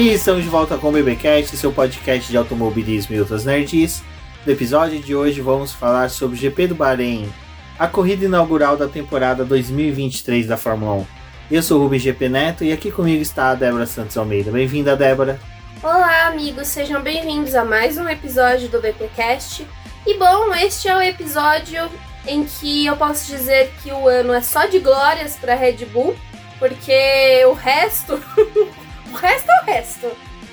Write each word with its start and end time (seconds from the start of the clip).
E 0.00 0.14
estamos 0.14 0.42
de 0.42 0.48
volta 0.48 0.78
com 0.78 0.88
o 0.88 0.92
BBcast, 0.92 1.54
seu 1.58 1.70
podcast 1.70 2.30
de 2.30 2.34
automobilismo 2.34 3.14
e 3.14 3.20
outras 3.20 3.44
nerds. 3.44 4.02
No 4.46 4.52
episódio 4.54 4.98
de 4.98 5.14
hoje 5.14 5.42
vamos 5.42 5.74
falar 5.74 6.08
sobre 6.08 6.38
o 6.38 6.40
GP 6.40 6.68
do 6.68 6.74
Bahrein, 6.74 7.30
a 7.78 7.86
corrida 7.86 8.24
inaugural 8.24 8.78
da 8.78 8.88
temporada 8.88 9.44
2023 9.44 10.46
da 10.46 10.56
Fórmula 10.56 10.94
1. 10.94 11.06
Eu 11.50 11.62
sou 11.62 11.78
o 11.78 11.82
Rubens 11.82 12.00
GP 12.00 12.30
Neto 12.30 12.64
e 12.64 12.72
aqui 12.72 12.90
comigo 12.90 13.20
está 13.20 13.50
a 13.50 13.54
Débora 13.54 13.84
Santos 13.84 14.16
Almeida. 14.16 14.50
Bem-vinda, 14.50 14.96
Débora. 14.96 15.38
Olá, 15.82 16.28
amigos, 16.28 16.68
sejam 16.68 17.02
bem-vindos 17.02 17.54
a 17.54 17.62
mais 17.62 17.98
um 17.98 18.08
episódio 18.08 18.70
do 18.70 18.80
BPcast. 18.80 19.66
E 20.06 20.16
bom, 20.16 20.54
este 20.54 20.88
é 20.88 20.96
o 20.96 21.02
episódio 21.02 21.90
em 22.26 22.44
que 22.44 22.86
eu 22.86 22.96
posso 22.96 23.26
dizer 23.26 23.70
que 23.82 23.92
o 23.92 24.08
ano 24.08 24.32
é 24.32 24.40
só 24.40 24.64
de 24.64 24.78
glórias 24.78 25.36
para 25.36 25.54
Red 25.54 25.84
Bull, 25.92 26.16
porque 26.58 27.44
o 27.44 27.52
resto, 27.52 28.18
o 29.12 29.16
resto 29.16 29.50
é 29.50 29.62
o 29.62 29.64
resto. 29.66 30.06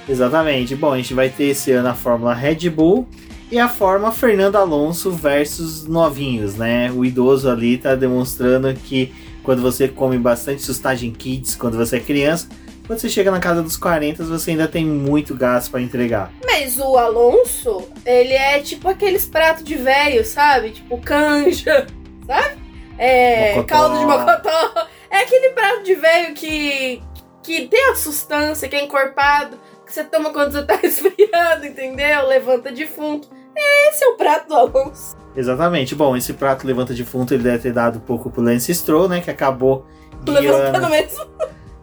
Exatamente. 0.08 0.76
Bom, 0.76 0.94
a 0.94 0.98
gente 0.98 1.14
vai 1.14 1.30
ter 1.30 1.46
esse 1.46 1.72
ano 1.72 1.90
a 1.90 1.94
Fórmula 1.94 2.34
Red 2.34 2.70
Bull 2.70 3.08
e 3.52 3.60
a 3.60 3.68
Fórmula 3.68 4.12
Fernando 4.12 4.56
Alonso 4.56 5.12
versus 5.12 5.86
novinhos, 5.86 6.56
né? 6.56 6.92
O 6.92 7.04
idoso 7.04 7.50
ali 7.50 7.78
tá 7.78 7.96
demonstrando 7.96 8.74
que 8.74 9.14
quando 9.44 9.62
você 9.62 9.88
come 9.88 10.18
bastante 10.18 10.62
sustagem 10.62 11.12
kids 11.12 11.56
quando 11.56 11.78
você 11.78 11.98
é 11.98 12.00
criança, 12.00 12.48
quando 12.86 13.00
você 13.00 13.10
chega 13.10 13.30
na 13.32 13.40
casa 13.40 13.62
dos 13.62 13.76
40, 13.78 14.24
você 14.24 14.52
ainda 14.52 14.68
tem 14.68 14.86
muito 14.86 15.36
gás 15.36 15.68
para 15.68 15.82
entregar. 15.82 16.32
Mas 16.46 16.78
o 16.78 16.98
Alonso, 16.98 17.84
ele 18.06 18.34
é 18.34 18.60
tipo 18.60 18.88
aqueles 18.88 19.26
pratos 19.26 19.64
de 19.64 19.76
velho, 19.76 20.26
sabe? 20.26 20.72
Tipo 20.72 20.98
canja, 21.00 21.86
sabe? 22.26 22.58
É, 22.98 23.56
Mocotó. 23.56 23.68
caldo 23.68 24.00
de 24.00 24.06
mocotó. 24.06 24.88
É 25.12 25.20
aquele 25.20 25.50
prato 25.52 25.84
de 25.84 25.96
velho 25.96 26.34
que, 26.34 27.02
que 27.48 27.66
tem 27.66 27.92
a 27.92 27.96
sustância, 27.96 28.68
que 28.68 28.76
é 28.76 28.84
encorpado, 28.84 29.58
que 29.86 29.94
você 29.94 30.04
toma 30.04 30.32
quando 30.32 30.52
você 30.52 30.64
tá 30.64 30.76
resfriado, 30.84 31.66
entendeu? 31.66 32.28
Levanta 32.28 32.70
defunto. 32.74 33.30
Esse 33.56 34.04
é 34.04 34.08
o 34.10 34.18
prato 34.18 34.50
do 34.50 34.54
Alonso. 34.54 35.16
Exatamente. 35.34 35.96
Bom, 35.96 36.18
esse 36.18 36.34
prato 36.34 36.68
levanta 36.68 36.94
defunto 36.94 37.34
ele 37.34 37.44
deve 37.44 37.60
ter 37.60 37.72
dado 37.72 38.00
um 38.00 38.02
pouco 38.02 38.30
pro 38.30 38.42
Lance 38.42 38.74
Stroll, 38.76 39.08
né? 39.08 39.22
Que 39.22 39.32
acabou 39.32 39.86
Levantando 40.28 40.88
guiando, 40.88 40.90
mesmo. 40.90 41.26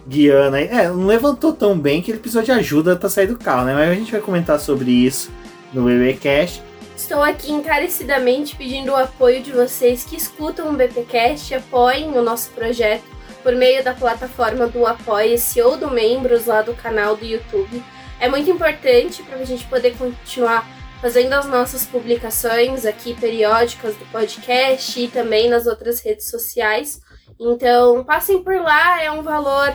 guiando 0.06 0.56
aí. 0.56 0.68
É, 0.68 0.88
não 0.88 1.06
levantou 1.06 1.54
tão 1.54 1.78
bem 1.78 2.02
que 2.02 2.10
ele 2.10 2.18
precisou 2.18 2.42
de 2.42 2.52
ajuda 2.52 2.94
pra 2.94 3.08
sair 3.08 3.26
do 3.26 3.38
carro, 3.38 3.64
né? 3.64 3.74
Mas 3.74 3.88
a 3.88 3.94
gente 3.94 4.12
vai 4.12 4.20
comentar 4.20 4.60
sobre 4.60 4.90
isso 4.90 5.30
no 5.72 5.84
BBcast. 5.84 6.62
Estou 6.94 7.22
aqui 7.22 7.50
encarecidamente 7.50 8.54
pedindo 8.54 8.92
o 8.92 8.96
apoio 8.96 9.42
de 9.42 9.50
vocês 9.50 10.04
que 10.04 10.14
escutam 10.14 10.68
o 10.68 10.74
BPcast 10.74 11.52
e 11.52 11.56
apoiem 11.56 12.18
o 12.18 12.22
nosso 12.22 12.50
projeto 12.50 13.13
por 13.44 13.54
meio 13.54 13.84
da 13.84 13.94
plataforma 13.94 14.66
do 14.66 14.84
Apoia-se 14.86 15.60
ou 15.62 15.76
do 15.76 15.88
Membros 15.90 16.46
lá 16.46 16.62
do 16.62 16.74
canal 16.74 17.14
do 17.14 17.24
YouTube. 17.24 17.80
É 18.18 18.28
muito 18.28 18.50
importante 18.50 19.22
para 19.22 19.36
a 19.36 19.44
gente 19.44 19.64
poder 19.66 19.96
continuar 19.96 20.66
fazendo 21.00 21.34
as 21.34 21.44
nossas 21.46 21.84
publicações 21.84 22.86
aqui 22.86 23.14
periódicas 23.14 23.94
do 23.96 24.06
podcast 24.06 24.98
e 24.98 25.06
também 25.08 25.48
nas 25.50 25.66
outras 25.66 26.00
redes 26.00 26.30
sociais. 26.30 27.00
Então, 27.38 28.02
passem 28.02 28.42
por 28.42 28.56
lá, 28.56 29.02
é 29.02 29.10
um 29.10 29.22
valor. 29.22 29.72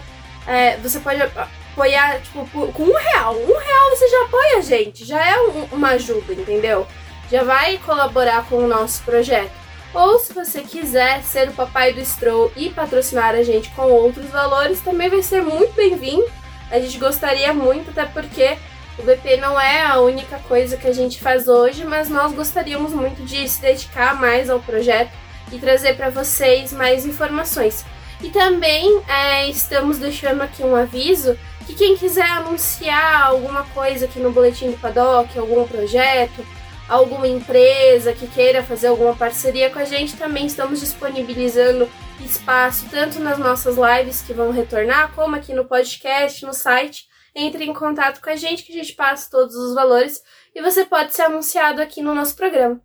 é, 0.48 0.78
você 0.78 1.00
pode 1.00 1.22
apoiar, 1.22 2.20
tipo, 2.22 2.48
com 2.74 2.84
um 2.84 2.94
real. 2.96 3.36
Um 3.36 3.56
real 3.56 3.90
você 3.92 4.08
já 4.08 4.24
apoia 4.24 4.58
a 4.58 4.62
gente, 4.62 5.06
já 5.06 5.24
é 5.24 5.40
um- 5.42 5.66
uma 5.74 5.90
ajuda, 5.90 6.34
entendeu? 6.34 6.88
Já 7.30 7.44
vai 7.44 7.78
colaborar 7.78 8.48
com 8.50 8.56
o 8.56 8.68
nosso 8.68 9.04
projeto. 9.04 9.52
Ou 9.94 10.20
se 10.20 10.34
você 10.34 10.62
quiser 10.62 11.24
ser 11.24 11.50
o 11.50 11.54
papai 11.54 11.94
do 11.94 12.04
Stroll 12.06 12.52
e 12.56 12.70
patrocinar 12.70 13.34
a 13.34 13.44
gente 13.44 13.70
com 13.72 13.84
outros 13.84 14.28
valores, 14.28 14.82
também 14.82 15.10
vai 15.10 15.24
ser 15.24 15.42
muito 15.42 15.74
bem-vindo. 15.74 16.26
A 16.70 16.80
gente 16.80 16.98
gostaria 17.00 17.52
muito, 17.54 17.90
até 17.90 18.06
porque 18.06 18.58
o 19.00 19.04
BP 19.04 19.38
não 19.38 19.60
é 19.60 19.82
a 19.82 20.00
única 20.00 20.38
coisa 20.48 20.78
que 20.78 20.88
a 20.88 20.94
gente 20.94 21.20
faz 21.20 21.48
hoje, 21.48 21.84
mas 21.86 22.10
nós 22.10 22.34
gostaríamos 22.34 22.94
muito 22.94 23.24
de 23.24 23.48
se 23.48 23.62
dedicar 23.62 24.20
mais 24.20 24.50
ao 24.50 24.60
projeto 24.60 25.12
e 25.52 25.58
trazer 25.58 25.96
para 25.96 26.10
vocês 26.10 26.72
mais 26.72 27.06
informações. 27.06 27.84
E 28.22 28.30
também 28.30 29.02
é, 29.08 29.48
estamos 29.50 29.98
deixando 29.98 30.42
aqui 30.42 30.62
um 30.62 30.76
aviso 30.76 31.38
que 31.66 31.74
quem 31.74 31.96
quiser 31.96 32.30
anunciar 32.30 33.28
alguma 33.28 33.64
coisa 33.74 34.06
aqui 34.06 34.20
no 34.20 34.32
Boletim 34.32 34.72
do 34.72 34.78
Paddock, 34.78 35.38
algum 35.38 35.66
projeto, 35.68 36.46
alguma 36.90 37.28
empresa 37.28 38.14
que 38.14 38.28
queira 38.28 38.64
fazer 38.64 38.88
alguma 38.88 39.16
parceria 39.16 39.70
com 39.70 39.80
a 39.80 39.86
gente, 39.86 40.18
também 40.18 40.46
estamos 40.46 40.80
disponibilizando 40.80 41.88
espaço 42.26 42.88
tanto 42.90 43.20
nas 43.20 43.38
nossas 43.38 43.78
lives 43.78 44.22
que 44.22 44.34
vão 44.34 44.52
retornar, 44.52 45.14
como 45.14 45.36
aqui 45.36 45.54
no 45.54 45.66
podcast, 45.66 46.46
no 46.46 46.54
site. 46.54 47.08
Entre 47.36 47.64
em 47.64 47.74
contato 47.74 48.22
com 48.22 48.30
a 48.30 48.36
gente 48.36 48.64
que 48.64 48.74
a 48.74 48.76
gente 48.76 48.96
passa 48.96 49.30
todos 49.30 49.56
os 49.56 49.76
valores 49.76 50.22
e 50.54 50.62
você 50.62 50.84
pode 50.84 51.14
ser 51.14 51.22
anunciado 51.22 51.80
aqui 51.80 52.02
no 52.02 52.16
nosso 52.16 52.36
programa. 52.36 52.82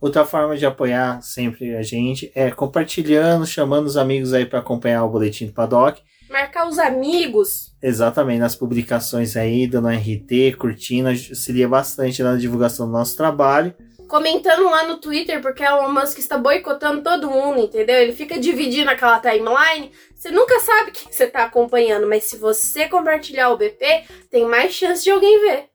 Outra 0.00 0.24
forma 0.24 0.56
de 0.56 0.66
apoiar 0.66 1.20
sempre 1.22 1.76
a 1.76 1.82
gente 1.82 2.32
é 2.34 2.50
compartilhando, 2.50 3.46
chamando 3.46 3.86
os 3.86 3.96
amigos 3.96 4.32
aí 4.32 4.46
para 4.46 4.58
acompanhar 4.58 5.04
o 5.04 5.08
boletim 5.08 5.46
do 5.46 5.52
Paddock. 5.52 6.02
Marcar 6.34 6.66
os 6.66 6.80
amigos. 6.80 7.72
Exatamente, 7.80 8.40
nas 8.40 8.56
publicações 8.56 9.36
aí, 9.36 9.68
dando 9.68 9.86
RT, 9.86 10.56
curtindo, 10.58 11.08
auxilia 11.08 11.68
bastante 11.68 12.24
na 12.24 12.34
divulgação 12.34 12.86
do 12.86 12.92
nosso 12.92 13.16
trabalho. 13.16 13.72
Comentando 14.08 14.64
lá 14.64 14.84
no 14.84 14.96
Twitter, 14.96 15.40
porque 15.40 15.62
o 15.62 15.66
Elon 15.66 15.92
Musk 15.92 16.18
está 16.18 16.36
boicotando 16.36 17.04
todo 17.04 17.30
mundo, 17.30 17.60
entendeu? 17.60 17.94
Ele 18.00 18.12
fica 18.12 18.36
dividindo 18.36 18.90
aquela 18.90 19.20
timeline. 19.20 19.92
Você 20.12 20.32
nunca 20.32 20.58
sabe 20.58 20.90
quem 20.90 21.12
você 21.12 21.22
está 21.22 21.44
acompanhando, 21.44 22.08
mas 22.08 22.24
se 22.24 22.36
você 22.36 22.88
compartilhar 22.88 23.50
o 23.50 23.56
BP, 23.56 24.02
tem 24.28 24.44
mais 24.44 24.74
chance 24.74 25.04
de 25.04 25.10
alguém 25.10 25.40
ver. 25.40 25.66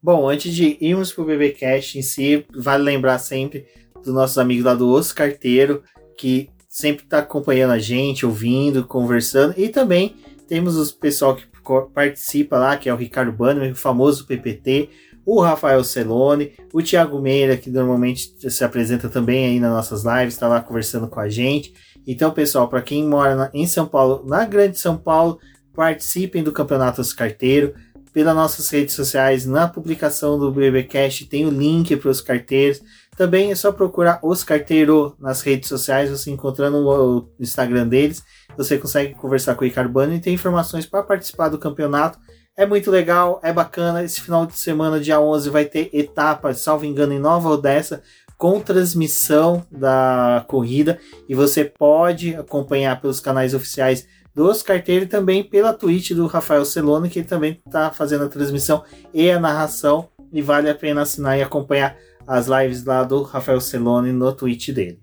Bom, 0.00 0.28
antes 0.28 0.54
de 0.54 0.78
irmos 0.80 1.12
pro 1.12 1.24
BBcast 1.24 1.98
em 1.98 2.02
si, 2.02 2.46
vale 2.54 2.84
lembrar 2.84 3.18
sempre 3.18 3.66
dos 4.04 4.14
nossos 4.14 4.38
amigos 4.38 4.64
lá 4.64 4.74
do 4.74 4.88
Os 4.88 5.12
Carteiro, 5.12 5.82
que 6.16 6.48
sempre 6.72 7.04
tá 7.04 7.18
acompanhando 7.18 7.72
a 7.72 7.78
gente, 7.78 8.24
ouvindo, 8.24 8.86
conversando, 8.86 9.52
e 9.58 9.68
também 9.68 10.16
temos 10.48 10.74
os 10.74 10.90
pessoal 10.90 11.36
que 11.36 11.44
participa 11.92 12.56
lá, 12.56 12.78
que 12.78 12.88
é 12.88 12.94
o 12.94 12.96
Ricardo 12.96 13.30
Bannerman, 13.30 13.72
o 13.72 13.76
famoso 13.76 14.26
PPT, 14.26 14.88
o 15.24 15.42
Rafael 15.42 15.84
Celone, 15.84 16.52
o 16.72 16.82
Thiago 16.82 17.20
Meira, 17.20 17.58
que 17.58 17.68
normalmente 17.68 18.34
se 18.50 18.64
apresenta 18.64 19.10
também 19.10 19.44
aí 19.44 19.60
nas 19.60 19.70
nossas 19.70 20.02
lives, 20.02 20.32
está 20.32 20.48
lá 20.48 20.62
conversando 20.62 21.08
com 21.08 21.20
a 21.20 21.28
gente. 21.28 21.74
Então, 22.06 22.30
pessoal, 22.32 22.66
para 22.66 22.80
quem 22.80 23.06
mora 23.06 23.36
na- 23.36 23.50
em 23.52 23.66
São 23.66 23.86
Paulo, 23.86 24.24
na 24.26 24.46
Grande 24.46 24.78
São 24.78 24.96
Paulo, 24.96 25.38
participem 25.74 26.42
do 26.42 26.52
Campeonato 26.52 27.02
Os 27.02 27.12
Carteiro 27.12 27.74
pelas 28.14 28.34
nossas 28.34 28.70
redes 28.70 28.94
sociais, 28.94 29.44
na 29.44 29.68
publicação 29.68 30.38
do 30.38 30.50
BBcast 30.50 31.26
tem 31.26 31.44
o 31.44 31.50
link 31.50 31.94
para 31.96 32.10
os 32.10 32.22
carteiros. 32.22 32.80
Também 33.22 33.52
é 33.52 33.54
só 33.54 33.70
procurar 33.70 34.18
os 34.20 34.42
carteiros 34.42 35.12
nas 35.16 35.42
redes 35.42 35.68
sociais, 35.68 36.10
você 36.10 36.28
encontrando 36.28 36.78
o 36.78 37.28
Instagram 37.38 37.86
deles, 37.86 38.20
você 38.56 38.76
consegue 38.76 39.14
conversar 39.14 39.54
com 39.54 39.60
o 39.60 39.64
Ricardo 39.64 39.92
Bano 39.92 40.12
e 40.12 40.18
ter 40.18 40.32
informações 40.32 40.86
para 40.86 41.04
participar 41.04 41.48
do 41.48 41.56
campeonato. 41.56 42.18
É 42.56 42.66
muito 42.66 42.90
legal, 42.90 43.38
é 43.40 43.52
bacana. 43.52 44.02
Esse 44.02 44.20
final 44.20 44.44
de 44.44 44.58
semana, 44.58 44.98
dia 44.98 45.20
11, 45.20 45.50
vai 45.50 45.64
ter 45.64 45.88
etapa, 45.92 46.52
salvo 46.52 46.84
engano, 46.84 47.12
em 47.12 47.20
Nova 47.20 47.48
Odessa, 47.48 48.02
com 48.36 48.58
transmissão 48.58 49.64
da 49.70 50.44
corrida. 50.48 50.98
E 51.28 51.34
você 51.36 51.64
pode 51.64 52.34
acompanhar 52.34 53.00
pelos 53.00 53.20
canais 53.20 53.54
oficiais 53.54 54.04
dos 54.34 54.64
carteiros 54.64 55.06
e 55.06 55.08
também 55.08 55.44
pela 55.44 55.72
Twitch 55.72 56.10
do 56.10 56.26
Rafael 56.26 56.64
Celone, 56.64 57.08
que 57.08 57.22
também 57.22 57.62
está 57.64 57.92
fazendo 57.92 58.24
a 58.24 58.28
transmissão 58.28 58.82
e 59.14 59.30
a 59.30 59.38
narração. 59.38 60.08
E 60.32 60.42
vale 60.42 60.68
a 60.68 60.74
pena 60.74 61.02
assinar 61.02 61.38
e 61.38 61.42
acompanhar 61.42 61.94
as 62.26 62.46
lives 62.46 62.84
lá 62.84 63.02
do 63.04 63.22
Rafael 63.22 63.60
Celone 63.60 64.12
no 64.12 64.32
Twitch 64.32 64.70
dele. 64.70 65.00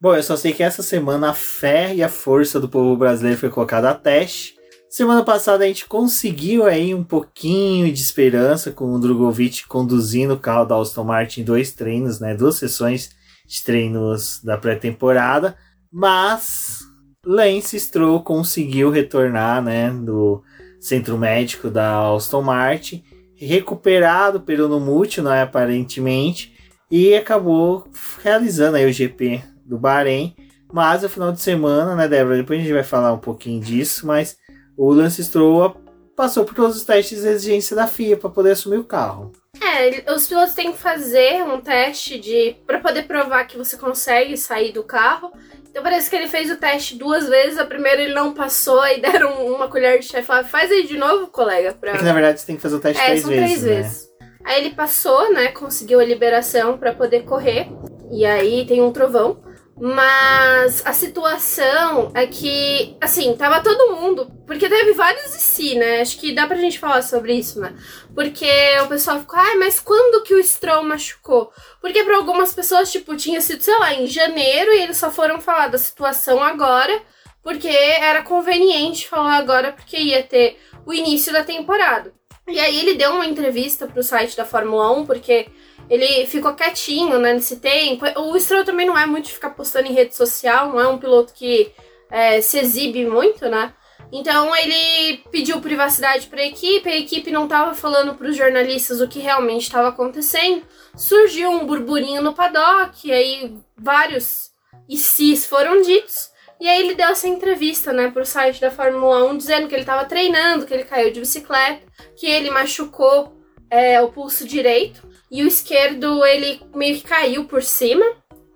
Bom, 0.00 0.16
eu 0.16 0.22
só 0.22 0.36
sei 0.36 0.52
que 0.52 0.64
essa 0.64 0.82
semana 0.82 1.30
a 1.30 1.32
fé 1.32 1.94
e 1.94 2.02
a 2.02 2.08
força 2.08 2.58
do 2.58 2.68
povo 2.68 2.96
brasileiro 2.96 3.38
foi 3.38 3.50
colocada 3.50 3.88
a 3.88 3.94
teste. 3.94 4.56
Semana 4.90 5.24
passada 5.24 5.62
a 5.62 5.66
gente 5.68 5.86
conseguiu 5.86 6.66
aí 6.66 6.92
um 6.92 7.04
pouquinho 7.04 7.90
de 7.90 8.00
esperança 8.00 8.72
com 8.72 8.92
o 8.92 8.98
Drogovic 8.98 9.66
conduzindo 9.68 10.34
o 10.34 10.38
carro 10.40 10.64
da 10.64 10.76
Aston 10.76 11.04
Martin 11.04 11.42
em 11.42 11.44
dois 11.44 11.72
treinos, 11.72 12.18
né? 12.18 12.34
Duas 12.34 12.56
sessões 12.56 13.10
de 13.46 13.62
treinos 13.62 14.40
da 14.42 14.58
pré-temporada, 14.58 15.56
mas 15.90 16.80
Lance 17.24 17.78
Stroll 17.78 18.20
conseguiu 18.22 18.90
retornar, 18.90 19.62
né, 19.62 19.90
do 19.90 20.42
centro 20.80 21.16
médico 21.16 21.70
da 21.70 22.12
Aston 22.12 22.42
Martin, 22.42 23.04
recuperado 23.36 24.40
pelo 24.40 24.80
mútil, 24.80 25.22
né, 25.22 25.42
aparentemente, 25.42 26.52
e 26.90 27.14
acabou 27.14 27.86
realizando 28.22 28.76
aí 28.76 28.84
o 28.84 28.92
GP 28.92 29.40
do 29.64 29.78
Bahrein. 29.78 30.34
Mas 30.72 31.04
o 31.04 31.08
final 31.08 31.30
de 31.30 31.40
semana, 31.40 31.94
né, 31.94 32.08
Débora? 32.08 32.38
Depois 32.38 32.58
a 32.58 32.62
gente 32.62 32.72
vai 32.72 32.82
falar 32.82 33.12
um 33.12 33.18
pouquinho 33.18 33.60
disso, 33.60 34.04
mas 34.04 34.36
o 34.76 34.92
Lance 34.92 35.22
Stroll 35.22 35.76
passou 36.16 36.44
por 36.44 36.54
todos 36.54 36.76
os 36.76 36.84
testes 36.84 37.22
de 37.22 37.28
exigência 37.28 37.76
da 37.76 37.86
FIA 37.86 38.16
para 38.16 38.30
poder 38.30 38.52
assumir 38.52 38.78
o 38.78 38.84
carro. 38.84 39.30
É, 39.60 40.12
os 40.12 40.26
pilotos 40.26 40.54
têm 40.54 40.72
que 40.72 40.78
fazer 40.78 41.42
um 41.44 41.60
teste 41.60 42.18
de 42.18 42.56
para 42.66 42.80
poder 42.80 43.04
provar 43.04 43.44
que 43.44 43.56
você 43.56 43.76
consegue 43.76 44.36
sair 44.36 44.72
do 44.72 44.82
carro. 44.82 45.30
Então 45.72 45.82
parece 45.82 46.10
que 46.10 46.14
ele 46.14 46.28
fez 46.28 46.50
o 46.50 46.56
teste 46.56 46.96
duas 46.98 47.26
vezes. 47.26 47.58
A 47.58 47.64
primeira 47.64 48.02
ele 48.02 48.12
não 48.12 48.34
passou, 48.34 48.86
e 48.86 49.00
deram 49.00 49.46
uma 49.46 49.68
colher 49.68 49.98
de 49.98 50.04
chá 50.04 50.20
e 50.20 50.22
falaram, 50.22 50.46
faz 50.46 50.70
aí 50.70 50.86
de 50.86 50.98
novo, 50.98 51.28
colega. 51.28 51.72
Pra... 51.72 51.92
É 51.92 51.96
que 51.96 52.04
na 52.04 52.12
verdade 52.12 52.40
você 52.40 52.46
tem 52.46 52.56
que 52.56 52.62
fazer 52.62 52.76
o 52.76 52.80
teste 52.80 53.00
É, 53.02 53.06
três 53.06 53.22
são 53.22 53.30
vezes. 53.30 53.46
três 53.46 53.62
né? 53.62 53.74
vezes. 53.82 54.08
Aí 54.44 54.60
ele 54.60 54.74
passou, 54.74 55.32
né? 55.32 55.48
Conseguiu 55.48 55.98
a 55.98 56.04
liberação 56.04 56.76
pra 56.76 56.92
poder 56.92 57.22
correr. 57.24 57.68
E 58.10 58.26
aí 58.26 58.66
tem 58.66 58.82
um 58.82 58.92
trovão. 58.92 59.42
Mas 59.84 60.80
a 60.86 60.92
situação 60.92 62.12
é 62.14 62.24
que, 62.24 62.96
assim, 63.00 63.34
tava 63.36 63.60
todo 63.60 63.96
mundo. 63.96 64.30
Porque 64.46 64.68
teve 64.68 64.92
vários 64.92 65.34
e 65.34 65.40
si, 65.40 65.74
né? 65.74 66.00
Acho 66.00 66.20
que 66.20 66.32
dá 66.32 66.46
pra 66.46 66.56
gente 66.56 66.78
falar 66.78 67.02
sobre 67.02 67.34
isso, 67.34 67.60
né? 67.60 67.74
Porque 68.14 68.48
o 68.84 68.86
pessoal 68.86 69.18
ficou, 69.18 69.40
ai, 69.40 69.56
mas 69.56 69.80
quando 69.80 70.22
que 70.22 70.36
o 70.36 70.44
Stroll 70.44 70.84
machucou? 70.84 71.50
Porque 71.80 72.04
pra 72.04 72.14
algumas 72.14 72.54
pessoas, 72.54 72.92
tipo, 72.92 73.16
tinha 73.16 73.40
sido, 73.40 73.60
sei 73.60 73.76
lá, 73.76 73.92
em 73.92 74.06
janeiro 74.06 74.72
e 74.72 74.82
eles 74.82 74.98
só 74.98 75.10
foram 75.10 75.40
falar 75.40 75.66
da 75.66 75.78
situação 75.78 76.40
agora. 76.40 77.02
Porque 77.42 77.66
era 77.66 78.22
conveniente 78.22 79.08
falar 79.08 79.34
agora, 79.34 79.72
porque 79.72 79.98
ia 79.98 80.22
ter 80.22 80.60
o 80.86 80.94
início 80.94 81.32
da 81.32 81.42
temporada. 81.42 82.14
E 82.46 82.60
aí 82.60 82.78
ele 82.78 82.94
deu 82.94 83.14
uma 83.14 83.26
entrevista 83.26 83.88
pro 83.88 84.00
site 84.00 84.36
da 84.36 84.44
Fórmula 84.44 84.92
1, 84.92 85.06
porque 85.06 85.48
ele 85.92 86.26
ficou 86.26 86.54
quietinho, 86.54 87.18
né, 87.18 87.34
nesse 87.34 87.56
tempo. 87.56 88.06
O 88.18 88.40
Stroll 88.40 88.64
também 88.64 88.86
não 88.86 88.98
é 88.98 89.04
muito 89.04 89.26
de 89.26 89.32
ficar 89.32 89.50
postando 89.50 89.88
em 89.88 89.92
rede 89.92 90.16
social, 90.16 90.70
não 90.70 90.80
é 90.80 90.88
um 90.88 90.96
piloto 90.96 91.34
que 91.34 91.70
é, 92.10 92.40
se 92.40 92.58
exibe 92.58 93.04
muito, 93.04 93.46
né? 93.46 93.74
Então 94.10 94.56
ele 94.56 95.18
pediu 95.30 95.60
privacidade 95.60 96.28
para 96.28 96.40
a 96.40 96.46
equipe, 96.46 96.88
a 96.88 96.96
equipe 96.96 97.30
não 97.30 97.44
estava 97.44 97.74
falando 97.74 98.14
para 98.14 98.26
os 98.26 98.34
jornalistas 98.34 99.02
o 99.02 99.08
que 99.08 99.18
realmente 99.18 99.64
estava 99.64 99.88
acontecendo. 99.88 100.62
Surgiu 100.96 101.50
um 101.50 101.66
burburinho 101.66 102.22
no 102.22 102.32
paddock, 102.32 103.06
e 103.06 103.12
aí 103.12 103.54
vários 103.76 104.50
e 104.88 104.96
cis 104.96 105.44
foram 105.44 105.82
ditos. 105.82 106.30
E 106.58 106.70
aí 106.70 106.80
ele 106.80 106.94
deu 106.94 107.08
essa 107.08 107.28
entrevista, 107.28 107.92
né, 107.92 108.10
pro 108.10 108.24
site 108.24 108.62
da 108.62 108.70
Fórmula 108.70 109.24
1, 109.30 109.36
dizendo 109.36 109.68
que 109.68 109.74
ele 109.74 109.82
estava 109.82 110.06
treinando, 110.06 110.64
que 110.64 110.72
ele 110.72 110.84
caiu 110.84 111.12
de 111.12 111.20
bicicleta, 111.20 111.82
que 112.16 112.26
ele 112.26 112.50
machucou 112.50 113.36
é, 113.68 114.00
o 114.00 114.08
pulso 114.10 114.48
direito 114.48 115.11
e 115.32 115.42
o 115.42 115.48
esquerdo 115.48 116.22
ele 116.26 116.60
meio 116.74 116.96
que 116.96 117.08
caiu 117.08 117.46
por 117.46 117.62
cima, 117.62 118.04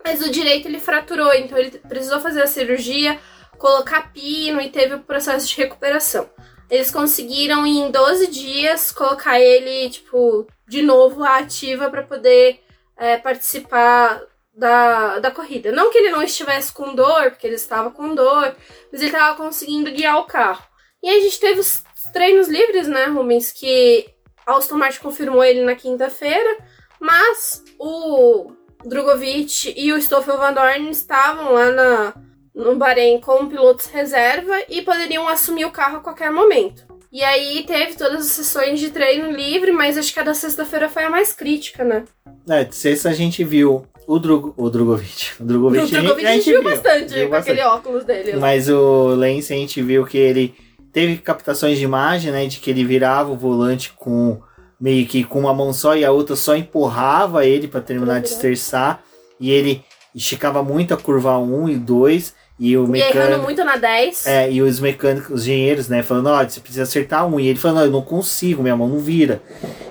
mas 0.04 0.20
o 0.20 0.30
direito 0.30 0.68
ele 0.68 0.78
fraturou, 0.78 1.32
então 1.32 1.56
ele 1.56 1.70
precisou 1.70 2.20
fazer 2.20 2.42
a 2.42 2.46
cirurgia, 2.46 3.18
colocar 3.56 4.12
pino 4.12 4.60
e 4.60 4.68
teve 4.68 4.94
o 4.94 5.02
processo 5.02 5.48
de 5.48 5.56
recuperação. 5.56 6.28
Eles 6.70 6.90
conseguiram 6.90 7.66
em 7.66 7.90
12 7.90 8.26
dias 8.26 8.92
colocar 8.92 9.40
ele, 9.40 9.88
tipo, 9.88 10.46
de 10.68 10.82
novo 10.82 11.24
à 11.24 11.38
ativa 11.38 11.88
para 11.88 12.02
poder 12.02 12.60
é, 12.94 13.16
participar 13.16 14.20
da, 14.54 15.18
da 15.18 15.30
corrida. 15.30 15.72
Não 15.72 15.90
que 15.90 15.96
ele 15.96 16.10
não 16.10 16.22
estivesse 16.22 16.72
com 16.72 16.94
dor, 16.94 17.30
porque 17.30 17.46
ele 17.46 17.56
estava 17.56 17.90
com 17.90 18.14
dor, 18.14 18.54
mas 18.92 19.00
ele 19.00 19.10
estava 19.10 19.34
conseguindo 19.34 19.90
guiar 19.92 20.18
o 20.18 20.24
carro. 20.24 20.64
E 21.02 21.08
a 21.08 21.20
gente 21.20 21.40
teve 21.40 21.60
os 21.60 21.82
treinos 22.12 22.48
livres, 22.48 22.86
né, 22.86 23.06
Rubens, 23.06 23.50
que 23.50 24.14
Aston 24.46 24.76
Martin 24.76 25.00
confirmou 25.00 25.42
ele 25.42 25.62
na 25.62 25.74
quinta-feira, 25.74 26.56
mas 27.00 27.62
o 27.78 28.52
Drogovic 28.84 29.74
e 29.76 29.92
o 29.92 30.00
Stoffel 30.00 30.38
Van 30.38 30.52
Dorn 30.52 30.88
estavam 30.90 31.52
lá 31.52 31.70
na, 31.72 32.14
no 32.54 32.76
Bahrein 32.76 33.20
como 33.20 33.50
pilotos 33.50 33.86
reserva 33.86 34.54
e 34.68 34.82
poderiam 34.82 35.28
assumir 35.28 35.64
o 35.64 35.70
carro 35.70 35.98
a 35.98 36.00
qualquer 36.00 36.30
momento. 36.30 36.86
E 37.12 37.22
aí 37.22 37.64
teve 37.66 37.94
todas 37.94 38.26
as 38.26 38.32
sessões 38.32 38.78
de 38.78 38.90
treino 38.90 39.30
livre, 39.30 39.72
mas 39.72 39.96
acho 39.96 40.12
que 40.12 40.20
a 40.20 40.24
da 40.24 40.34
sexta-feira 40.34 40.88
foi 40.88 41.04
a 41.04 41.10
mais 41.10 41.32
crítica, 41.32 41.82
né? 41.82 42.04
É, 42.48 42.64
de 42.64 42.74
sexta 42.74 43.08
a 43.08 43.12
gente 43.12 43.42
viu 43.42 43.86
o, 44.06 44.18
Drug, 44.18 44.52
o 44.56 44.70
Drogovic. 44.70 45.32
O 45.40 45.44
Drogovic, 45.44 45.84
o 45.84 45.88
Drogovic 45.88 46.26
a 46.26 46.32
gente 46.32 46.50
viu 46.50 46.62
bastante 46.62 47.14
viu 47.14 47.24
com 47.24 47.30
bastante. 47.30 47.60
aquele 47.60 47.66
óculos 47.66 48.04
dele. 48.04 48.36
Mas 48.36 48.68
o 48.68 49.14
Lance 49.14 49.52
a 49.52 49.56
gente 49.56 49.80
viu 49.82 50.04
que 50.04 50.18
ele 50.18 50.54
teve 50.96 51.18
captações 51.18 51.76
de 51.76 51.84
imagem, 51.84 52.32
né? 52.32 52.46
De 52.46 52.56
que 52.58 52.70
ele 52.70 52.82
virava 52.82 53.30
o 53.30 53.36
volante 53.36 53.92
com 53.94 54.40
meio 54.80 55.06
que 55.06 55.22
com 55.24 55.40
uma 55.40 55.52
mão 55.52 55.70
só 55.70 55.94
e 55.94 56.06
a 56.06 56.10
outra 56.10 56.34
só 56.34 56.56
empurrava 56.56 57.44
ele 57.44 57.68
para 57.68 57.82
terminar 57.82 58.22
de 58.22 58.30
Uhum. 58.30 58.34
esterçar. 58.34 59.02
E 59.38 59.50
ele 59.50 59.84
esticava 60.14 60.62
muito 60.62 60.94
a 60.94 60.96
curva 60.96 61.36
1 61.36 61.68
e 61.68 61.76
2. 61.76 62.34
E 62.58 62.74
o 62.78 62.96
E 62.96 62.98
errando 63.00 63.14
mecânico. 63.14 63.42
muito 63.42 63.62
na 63.62 63.76
10. 63.76 64.26
É, 64.26 64.50
e 64.50 64.62
os 64.62 64.80
mecânicos, 64.80 65.28
os 65.28 65.42
engenheiros, 65.42 65.86
né, 65.90 66.02
falando, 66.02 66.28
ó, 66.30 66.42
você 66.42 66.60
precisa 66.60 66.84
acertar 66.84 67.26
um. 67.26 67.38
E 67.38 67.46
ele 67.46 67.58
falando, 67.58 67.76
não, 67.76 67.84
eu 67.84 67.90
não 67.90 68.00
consigo, 68.00 68.62
minha 68.62 68.74
mão 68.74 68.88
não 68.88 68.98
vira. 69.00 69.42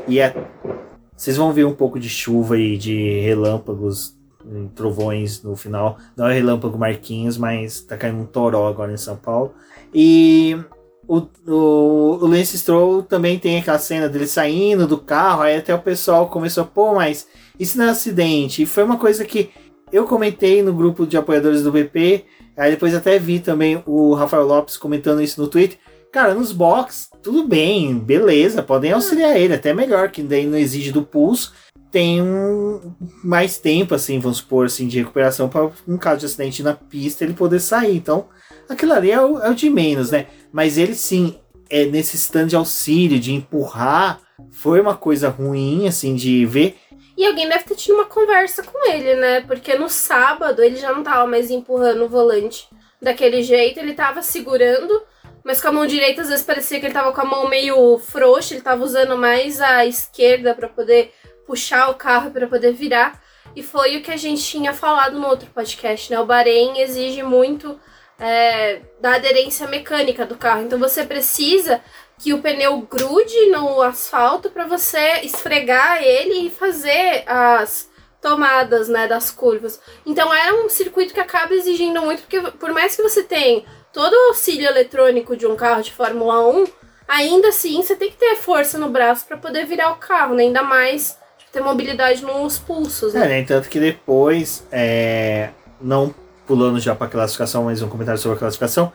E 0.07 0.19
é. 0.19 0.34
Vocês 1.16 1.38
vão 1.38 1.54
ver 1.54 1.66
um 1.66 1.74
pouco 1.75 2.00
de 2.00 2.10
chuva 2.10 2.57
e 2.57 2.75
de 2.78 3.19
relâmpagos, 3.19 4.16
e 4.44 4.68
trovões 4.75 5.44
no 5.44 5.56
final. 5.56 6.00
Não 6.18 6.28
é 6.28 6.34
relâmpago 6.34 6.80
Marquinhos, 6.80 7.38
mas 7.38 7.81
tá 7.81 7.96
caindo 7.96 8.18
um 8.19 8.25
toró 8.25 8.68
agora 8.68 8.92
em 8.92 8.98
São 8.98 9.16
Paulo. 9.16 9.54
E 9.94 10.57
o, 11.07 11.28
o, 11.48 12.19
o 12.22 12.28
Lance 12.28 12.57
Stroll 12.57 13.04
também 13.04 13.38
tem 13.38 13.57
aquela 13.60 13.80
cena 13.80 14.10
dele 14.10 14.28
saindo 14.28 14.88
do 14.88 14.98
carro, 14.98 15.44
aí 15.44 15.57
até 15.57 15.74
o 15.74 15.81
pessoal 15.81 16.30
começou, 16.30 16.66
pô, 16.66 16.96
mas 16.96 17.28
isso 17.60 17.78
não 17.78 17.86
é 17.86 17.90
acidente. 17.90 18.63
E 18.63 18.66
foi 18.66 18.84
uma 18.84 18.98
coisa 18.98 19.24
que 19.24 19.50
eu 19.92 20.06
comentei 20.06 20.62
no 20.62 20.74
grupo 20.74 21.06
de 21.06 21.18
apoiadores 21.18 21.63
do 21.63 21.72
BP, 21.72 22.25
aí 22.57 22.72
depois 22.72 22.94
até 22.94 23.19
vi 23.19 23.40
também 23.40 23.81
o 23.86 24.13
Rafael 24.13 24.46
Lopes 24.46 24.78
comentando 24.78 25.22
isso 25.22 25.42
no 25.42 25.48
Twitter. 25.48 25.78
Cara, 26.12 26.34
nos 26.34 26.52
box, 26.52 27.10
tudo 27.22 27.46
bem, 27.46 28.00
beleza, 28.00 28.63
podem 28.63 28.94
auxiliar 28.94 29.38
ele, 29.38 29.54
até 29.54 29.74
melhor, 29.74 30.10
que 30.10 30.24
daí 30.24 30.46
não 30.46 30.57
exige 30.57 30.92
do 30.92 31.04
pulso. 31.04 31.54
Tem 31.92 32.22
um, 32.22 32.94
mais 33.24 33.57
tempo, 33.57 33.94
assim, 33.94 34.19
vamos 34.19 34.38
supor, 34.38 34.66
assim, 34.66 34.88
de 34.88 35.00
recuperação 35.00 35.50
para 35.50 35.69
um 35.88 35.97
caso 35.97 36.21
de 36.21 36.26
acidente 36.26 36.64
na 36.64 36.74
pista 36.74 37.24
ele 37.24 37.33
poder 37.33 37.59
sair. 37.59 37.97
Então, 37.97 38.28
aquilo 38.68 38.94
ali 38.94 39.12
é 39.12 39.21
o, 39.21 39.40
é 39.40 39.50
o 39.50 39.56
de 39.56 39.69
menos, 39.69 40.12
né? 40.12 40.28
Mas 40.56 40.78
ele 40.78 40.95
sim, 40.95 41.38
é 41.69 41.83
nesse 41.83 42.16
stand 42.16 42.47
de 42.47 42.56
auxílio, 42.56 43.19
de 43.19 43.33
empurrar, 43.33 44.21
foi 44.54 44.80
uma 44.80 44.95
coisa 44.95 45.28
ruim, 45.28 45.85
assim, 45.85 46.16
de 46.16 46.45
ver. 46.45 46.78
E 47.18 47.26
alguém 47.26 47.50
deve 47.50 47.66
ter 47.66 47.76
tido 47.76 47.95
uma 47.95 48.06
conversa 48.06 48.64
com 48.64 48.90
ele, 48.90 49.16
né? 49.16 49.42
Porque 49.42 49.76
no 49.76 49.90
sábado 49.90 50.64
ele 50.64 50.78
já 50.78 50.94
não 50.94 51.04
tava 51.04 51.28
mais 51.28 51.52
empurrando 51.52 52.06
o 52.06 52.07
volante 52.07 52.69
daquele 53.02 53.44
jeito, 53.44 53.81
ele 53.81 53.94
tava 53.94 54.21
segurando, 54.21 55.04
mas 55.44 55.59
com 55.59 55.68
a 55.68 55.71
mão 55.74 55.85
direita 55.85 56.21
às 56.21 56.30
vezes 56.30 56.45
parecia 56.45 56.80
que 56.80 56.85
ele 56.85 56.94
tava 56.94 57.12
com 57.12 57.19
a 57.19 57.26
mão 57.26 57.50
meio 57.50 57.97
frouxa, 57.97 58.54
ele 58.54 58.64
tava 58.64 58.81
usando 58.81 59.18
mais 59.18 59.59
a 59.59 59.85
esquerda 59.85 60.56
para 60.56 60.69
poder 60.69 61.12
puxar 61.45 61.90
o 61.90 61.95
carro 61.95 62.31
para 62.31 62.47
poder 62.47 62.71
virar. 62.71 63.21
E 63.54 63.62
foi 63.62 63.97
o 63.97 64.02
que 64.02 64.12
a 64.12 64.18
gente 64.18 64.42
tinha 64.42 64.74
falado 64.74 65.19
no 65.19 65.28
outro 65.28 65.50
podcast, 65.54 66.09
né? 66.09 66.18
O 66.18 66.26
Bahrein 66.26 66.80
exige 66.80 67.24
muito 67.24 67.78
é, 68.19 68.81
da 69.00 69.16
aderência 69.16 69.68
mecânica 69.68 70.26
do 70.26 70.36
carro. 70.38 70.64
Então 70.64 70.80
você 70.80 71.04
precisa 71.04 71.81
que 72.18 72.34
o 72.34 72.42
pneu 72.42 72.80
grude 72.81 73.48
no 73.48 73.81
asfalto 73.81 74.50
para 74.50 74.66
você 74.66 75.19
esfregar 75.24 76.02
ele 76.02 76.48
e 76.48 76.50
fazer 76.50 77.24
as 77.28 77.90
tomadas, 78.22 78.90
né, 78.90 79.07
das 79.07 79.30
curvas. 79.30 79.80
Então 80.06 80.34
é 80.34 80.52
um 80.54 80.69
circuito 80.69 81.14
que 81.14 81.19
acaba 81.19 81.54
exigindo 81.54 82.02
muito, 82.02 82.22
porque 82.22 82.42
por 82.42 82.72
mais 82.72 82.95
que 82.95 83.04
você 83.04 83.22
tenha 83.22 83.64
todo 83.94 84.14
o 84.14 84.28
auxílio 84.30 84.68
eletrônico 84.68 85.38
de 85.38 85.45
um 85.45 85.56
carro 85.56 85.84
de 85.84 85.94
Fórmula 85.94 86.48
1, 86.48 86.66
ainda 87.07 87.50
assim 87.50 87.81
você 87.84 87.95
tem 87.95 88.10
que 88.10 88.18
ter 88.18 88.36
força 88.38 88.78
no 88.80 88.90
braço 88.90 89.26
para 89.28 89.38
poder 89.38 89.66
virar 89.66 89.92
o 89.92 89.98
carro, 89.98 90.34
né? 90.34 90.44
Ainda 90.44 90.64
mais 90.64 91.18
tipo, 91.38 91.52
ter 91.52 91.62
mobilidade 91.62 92.24
nos 92.24 92.57
pulsos, 92.57 93.14
É, 93.14 93.19
né? 93.19 93.28
né? 93.28 93.44
Tanto 93.44 93.69
que 93.69 93.80
depois, 93.80 94.66
é, 94.72 95.50
não 95.80 96.14
pulando 96.45 96.80
já 96.80 96.95
para 96.95 97.07
classificação, 97.07 97.66
mas 97.66 97.81
um 97.81 97.90
comentário 97.90 98.19
sobre 98.19 98.37
a 98.37 98.40
classificação, 98.40 98.92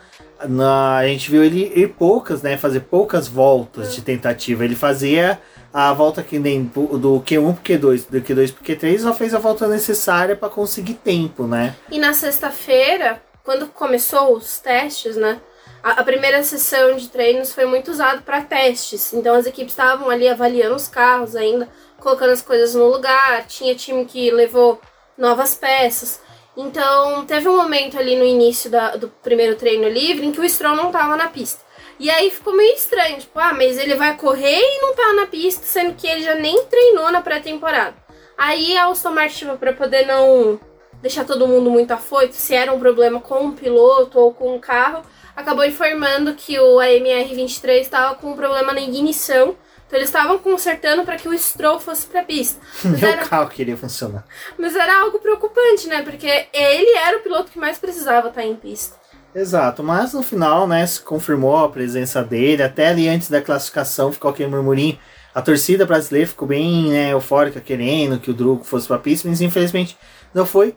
na, 0.47 0.97
a 0.97 1.07
gente 1.07 1.29
viu 1.29 1.43
ele 1.43 1.71
ir 1.75 1.89
poucas, 1.89 2.41
né? 2.41 2.57
Fazer 2.57 2.81
poucas 2.81 3.27
voltas 3.27 3.93
de 3.93 4.01
tentativa. 4.01 4.63
Ele 4.63 4.75
fazia 4.75 5.39
a 5.73 5.93
volta 5.93 6.23
que 6.23 6.39
nem 6.39 6.63
do 6.63 6.97
do 6.97 7.21
Q1 7.21 7.55
pro 7.55 7.63
Q2, 7.63 8.05
do 8.09 8.21
Q2 8.21 8.53
pro 8.53 8.63
Q3, 8.63 8.99
só 8.99 9.13
fez 9.13 9.33
a 9.33 9.39
volta 9.39 9.67
necessária 9.67 10.35
para 10.35 10.49
conseguir 10.49 10.95
tempo, 10.95 11.45
né? 11.45 11.75
E 11.89 11.99
na 11.99 12.13
sexta-feira, 12.13 13.21
quando 13.43 13.67
começou 13.67 14.35
os 14.35 14.59
testes, 14.59 15.15
né? 15.15 15.39
A, 15.83 16.01
a 16.01 16.03
primeira 16.03 16.43
sessão 16.43 16.95
de 16.95 17.09
treinos 17.09 17.53
foi 17.53 17.65
muito 17.65 17.91
usado 17.91 18.21
para 18.21 18.41
testes. 18.41 19.13
Então 19.13 19.35
as 19.35 19.45
equipes 19.45 19.73
estavam 19.73 20.09
ali 20.09 20.27
avaliando 20.27 20.75
os 20.75 20.87
carros 20.87 21.35
ainda, 21.35 21.67
colocando 21.99 22.31
as 22.31 22.41
coisas 22.41 22.75
no 22.75 22.87
lugar. 22.87 23.45
Tinha 23.47 23.75
time 23.75 24.05
que 24.05 24.29
levou 24.31 24.79
novas 25.17 25.55
peças. 25.55 26.19
Então 26.55 27.25
teve 27.25 27.47
um 27.47 27.55
momento 27.55 27.97
ali 27.97 28.15
no 28.15 28.25
início 28.25 28.69
da- 28.69 28.95
do 28.95 29.07
primeiro 29.23 29.55
treino 29.55 29.87
livre 29.87 30.25
em 30.25 30.31
que 30.31 30.41
o 30.41 30.49
Stroll 30.49 30.75
não 30.75 30.91
tava 30.91 31.15
na 31.15 31.27
pista. 31.27 31.61
E 31.99 32.09
aí 32.09 32.31
ficou 32.31 32.55
meio 32.55 32.73
estranho, 32.73 33.19
tipo, 33.19 33.39
ah, 33.39 33.53
mas 33.53 33.77
ele 33.77 33.95
vai 33.95 34.17
correr 34.17 34.59
e 34.59 34.81
não 34.81 34.95
tá 34.95 35.13
na 35.13 35.27
pista, 35.27 35.65
sendo 35.65 35.93
que 35.93 36.07
ele 36.07 36.23
já 36.23 36.35
nem 36.35 36.65
treinou 36.65 37.11
na 37.11 37.21
pré-temporada. 37.21 37.95
Aí 38.37 38.75
a 38.75 38.87
Aston 38.87 39.11
Martin, 39.11 39.55
para 39.57 39.71
poder 39.71 40.07
não 40.07 40.59
deixar 41.01 41.25
todo 41.25 41.47
mundo 41.47 41.69
muito 41.69 41.91
afoito, 41.91 42.35
se 42.35 42.53
era 42.55 42.73
um 42.73 42.79
problema 42.79 43.19
com 43.19 43.47
o 43.47 43.53
piloto 43.53 44.19
ou 44.19 44.33
com 44.33 44.55
o 44.55 44.59
carro, 44.59 45.03
acabou 45.35 45.63
informando 45.63 46.33
que 46.33 46.59
o 46.59 46.79
AMR-23 46.79 47.81
estava 47.81 48.15
com 48.15 48.31
um 48.31 48.35
problema 48.35 48.73
na 48.73 48.81
ignição. 48.81 49.55
Então 49.91 49.99
eles 49.99 50.07
estavam 50.07 50.39
consertando 50.39 51.03
para 51.03 51.17
que 51.17 51.27
o 51.27 51.37
Stroll 51.37 51.77
fosse 51.77 52.07
para 52.07 52.21
a 52.21 52.23
pista. 52.23 52.61
Mas 52.85 53.03
era... 53.03 53.25
carro 53.25 53.49
queria 53.49 53.75
funcionar. 53.75 54.23
Mas 54.57 54.73
era 54.73 55.01
algo 55.01 55.19
preocupante, 55.19 55.85
né? 55.89 56.01
Porque 56.01 56.47
ele 56.53 56.97
era 56.97 57.17
o 57.17 57.19
piloto 57.19 57.51
que 57.51 57.59
mais 57.59 57.77
precisava 57.77 58.29
estar 58.29 58.41
em 58.41 58.55
pista. 58.55 58.95
Exato, 59.35 59.83
mas 59.83 60.13
no 60.13 60.23
final, 60.23 60.65
né, 60.65 60.87
se 60.87 61.01
confirmou 61.01 61.57
a 61.57 61.69
presença 61.69 62.23
dele, 62.23 62.63
até 62.63 62.87
ali 62.87 63.09
antes 63.09 63.29
da 63.29 63.41
classificação 63.41 64.13
ficou 64.13 64.31
aquele 64.31 64.49
murmurinho. 64.49 64.97
A 65.35 65.41
torcida 65.41 65.85
brasileira 65.85 66.27
ficou 66.27 66.47
bem 66.47 66.89
né, 66.89 67.11
eufórica, 67.11 67.59
querendo 67.59 68.17
que 68.17 68.31
o 68.31 68.33
Drugo 68.33 68.63
fosse 68.63 68.87
para 68.87 68.95
a 68.95 68.99
pista, 68.99 69.27
mas 69.27 69.41
infelizmente 69.41 69.97
não 70.33 70.45
foi. 70.45 70.73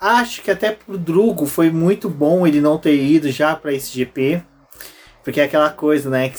Acho 0.00 0.40
que 0.40 0.50
até 0.50 0.72
pro 0.72 0.96
Drugo 0.96 1.44
foi 1.44 1.70
muito 1.70 2.08
bom 2.08 2.46
ele 2.46 2.62
não 2.62 2.78
ter 2.78 2.96
ido 2.96 3.30
já 3.30 3.54
para 3.54 3.74
esse 3.74 3.92
GP, 3.92 4.42
porque 5.22 5.40
é 5.40 5.44
aquela 5.44 5.68
coisa, 5.68 6.08
né, 6.08 6.30
que 6.30 6.38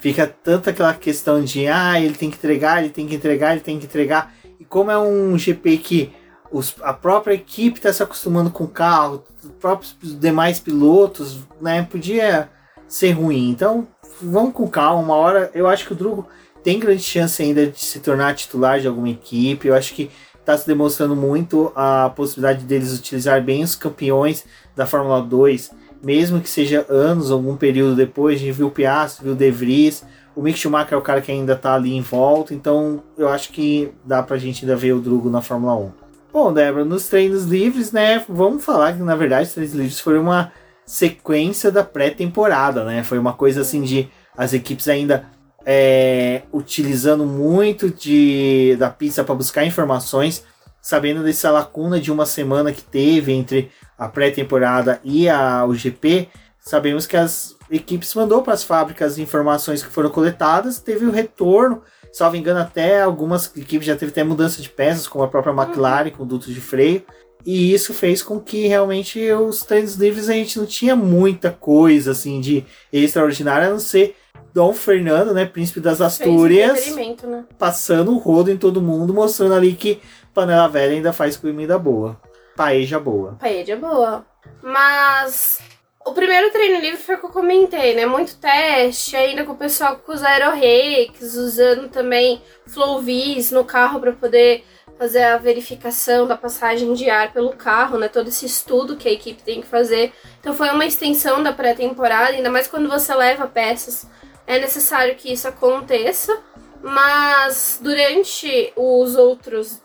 fica 0.00 0.26
tanto 0.26 0.70
aquela 0.70 0.94
questão 0.94 1.42
de 1.42 1.66
ah, 1.66 2.00
ele 2.00 2.14
tem 2.14 2.30
que 2.30 2.36
entregar, 2.36 2.80
ele 2.80 2.90
tem 2.90 3.06
que 3.06 3.14
entregar, 3.14 3.52
ele 3.52 3.60
tem 3.60 3.78
que 3.78 3.86
entregar. 3.86 4.34
E 4.58 4.64
como 4.64 4.90
é 4.90 4.98
um 4.98 5.38
GP 5.38 5.76
que 5.78 6.12
os, 6.50 6.74
a 6.82 6.92
própria 6.92 7.34
equipe 7.34 7.78
está 7.78 7.92
se 7.92 8.02
acostumando 8.02 8.50
com 8.50 8.64
o 8.64 8.68
carro, 8.68 9.22
os 9.42 9.50
próprios 9.52 9.94
demais 10.18 10.58
pilotos, 10.58 11.38
né? 11.60 11.82
Podia 11.82 12.48
ser 12.88 13.12
ruim. 13.12 13.50
Então, 13.50 13.86
vamos 14.20 14.52
com 14.52 14.68
calma. 14.68 15.02
Uma 15.02 15.14
hora, 15.14 15.50
eu 15.54 15.68
acho 15.68 15.86
que 15.86 15.92
o 15.92 15.96
Drugo 15.96 16.26
tem 16.62 16.80
grande 16.80 17.02
chance 17.02 17.40
ainda 17.42 17.66
de 17.66 17.80
se 17.80 18.00
tornar 18.00 18.34
titular 18.34 18.80
de 18.80 18.88
alguma 18.88 19.10
equipe. 19.10 19.68
Eu 19.68 19.74
acho 19.74 19.94
que 19.94 20.10
está 20.38 20.56
se 20.56 20.66
demonstrando 20.66 21.14
muito 21.14 21.72
a 21.76 22.10
possibilidade 22.10 22.64
deles 22.64 22.98
utilizar 22.98 23.42
bem 23.42 23.62
os 23.62 23.76
campeões 23.76 24.44
da 24.74 24.86
Fórmula 24.86 25.22
2, 25.22 25.70
mesmo 26.02 26.40
que 26.40 26.48
seja 26.48 26.86
anos, 26.88 27.30
algum 27.30 27.56
período 27.56 27.96
depois. 27.96 28.36
A 28.36 28.38
gente 28.38 28.52
viu 28.52 28.68
o 28.68 28.70
Piastri, 28.70 29.24
viu 29.24 29.34
o 29.34 29.36
De 29.36 29.50
Vries. 29.50 30.04
O 30.34 30.42
Mick 30.42 30.58
Schumacher 30.58 30.94
é 30.94 30.96
o 30.96 31.02
cara 31.02 31.20
que 31.20 31.30
ainda 31.30 31.54
está 31.54 31.74
ali 31.74 31.94
em 31.94 32.00
volta, 32.00 32.54
então 32.54 33.02
eu 33.18 33.28
acho 33.28 33.50
que 33.50 33.92
dá 34.04 34.22
para 34.22 34.36
a 34.36 34.38
gente 34.38 34.64
ainda 34.64 34.76
ver 34.76 34.92
o 34.92 35.00
Drugo 35.00 35.28
na 35.28 35.42
Fórmula 35.42 35.74
1. 35.74 35.92
Bom, 36.32 36.52
Débora, 36.52 36.84
nos 36.84 37.08
treinos 37.08 37.44
livres, 37.44 37.90
né? 37.90 38.24
Vamos 38.28 38.64
falar 38.64 38.92
que 38.92 39.02
na 39.02 39.16
verdade 39.16 39.48
os 39.48 39.54
treinos 39.54 39.74
livres 39.74 40.00
foram 40.00 40.22
uma 40.22 40.52
sequência 40.86 41.70
da 41.70 41.82
pré-temporada, 41.82 42.84
né? 42.84 43.02
Foi 43.02 43.18
uma 43.18 43.32
coisa 43.32 43.62
assim 43.62 43.82
de 43.82 44.08
as 44.36 44.52
equipes 44.52 44.86
ainda 44.86 45.26
é, 45.66 46.42
utilizando 46.52 47.26
muito 47.26 47.90
de 47.90 48.76
da 48.78 48.88
pista 48.88 49.24
para 49.24 49.34
buscar 49.34 49.64
informações, 49.64 50.44
sabendo 50.80 51.22
dessa 51.22 51.50
lacuna 51.50 52.00
de 52.00 52.12
uma 52.12 52.24
semana 52.24 52.72
que 52.72 52.82
teve 52.82 53.32
entre 53.32 53.70
a 54.00 54.08
pré-temporada 54.08 55.00
e 55.04 55.28
a, 55.28 55.64
o 55.64 55.74
GP. 55.74 56.28
Sabemos 56.58 57.06
que 57.06 57.16
as 57.16 57.56
equipes 57.70 58.12
mandou 58.16 58.42
para 58.42 58.54
as 58.54 58.64
fábricas 58.64 59.16
informações 59.16 59.80
que 59.80 59.92
foram 59.92 60.10
coletadas, 60.10 60.80
teve 60.80 61.04
o 61.04 61.12
retorno 61.12 61.82
Salvo 62.12 62.36
engano, 62.36 62.60
até 62.60 63.02
algumas 63.02 63.54
equipes 63.56 63.86
já 63.86 63.94
teve 63.94 64.10
até 64.10 64.24
mudança 64.24 64.60
de 64.60 64.68
peças, 64.68 65.06
como 65.06 65.24
a 65.24 65.28
própria 65.28 65.52
uhum. 65.52 65.62
McLaren, 65.62 66.10
com 66.10 66.26
dutos 66.26 66.52
de 66.52 66.60
freio. 66.60 67.02
E 67.46 67.72
isso 67.72 67.94
fez 67.94 68.22
com 68.22 68.38
que 68.38 68.66
realmente 68.66 69.30
os 69.32 69.62
treinos 69.62 69.94
livres 69.94 70.28
a 70.28 70.34
gente 70.34 70.58
não 70.58 70.66
tinha 70.66 70.94
muita 70.94 71.50
coisa 71.50 72.10
assim 72.10 72.40
de 72.40 72.64
extraordinária, 72.92 73.68
a 73.68 73.70
não 73.70 73.78
ser 73.78 74.16
Dom 74.52 74.74
Fernando, 74.74 75.32
né, 75.32 75.46
príncipe 75.46 75.80
das 75.80 76.00
Astúrias, 76.00 76.94
né? 76.94 77.44
passando 77.58 78.12
o 78.12 78.18
rodo 78.18 78.50
em 78.50 78.58
todo 78.58 78.82
mundo, 78.82 79.14
mostrando 79.14 79.54
ali 79.54 79.72
que 79.72 80.00
panela 80.34 80.68
velha 80.68 80.92
ainda 80.92 81.12
faz 81.12 81.36
comida 81.36 81.78
boa. 81.78 82.20
Paeja 82.60 83.00
boa. 83.00 83.38
Paeja 83.40 83.74
boa. 83.74 84.26
Mas 84.62 85.62
o 86.04 86.12
primeiro 86.12 86.50
treino 86.50 86.78
livre 86.78 86.98
foi 86.98 87.14
o 87.14 87.18
que 87.18 87.24
eu 87.24 87.30
comentei, 87.30 87.94
né? 87.94 88.04
Muito 88.04 88.36
teste, 88.36 89.16
ainda 89.16 89.44
com 89.44 89.52
o 89.52 89.56
pessoal 89.56 89.96
com 89.96 90.12
os 90.12 90.22
aeroreques, 90.22 91.36
usando 91.36 91.88
também 91.88 92.42
Flowvis 92.66 93.50
no 93.50 93.64
carro 93.64 93.98
para 93.98 94.12
poder 94.12 94.62
fazer 94.98 95.22
a 95.22 95.38
verificação 95.38 96.26
da 96.26 96.36
passagem 96.36 96.92
de 96.92 97.08
ar 97.08 97.32
pelo 97.32 97.56
carro, 97.56 97.96
né? 97.96 98.08
Todo 98.08 98.28
esse 98.28 98.44
estudo 98.44 98.94
que 98.94 99.08
a 99.08 99.12
equipe 99.12 99.42
tem 99.42 99.62
que 99.62 99.66
fazer. 99.66 100.12
Então 100.38 100.52
foi 100.52 100.68
uma 100.68 100.84
extensão 100.84 101.42
da 101.42 101.54
pré-temporada, 101.54 102.36
ainda 102.36 102.50
mais 102.50 102.68
quando 102.68 102.90
você 102.90 103.14
leva 103.14 103.46
peças. 103.46 104.06
É 104.46 104.58
necessário 104.58 105.14
que 105.14 105.32
isso 105.32 105.48
aconteça, 105.48 106.38
mas 106.82 107.80
durante 107.82 108.70
os 108.76 109.16
outros, 109.16 109.80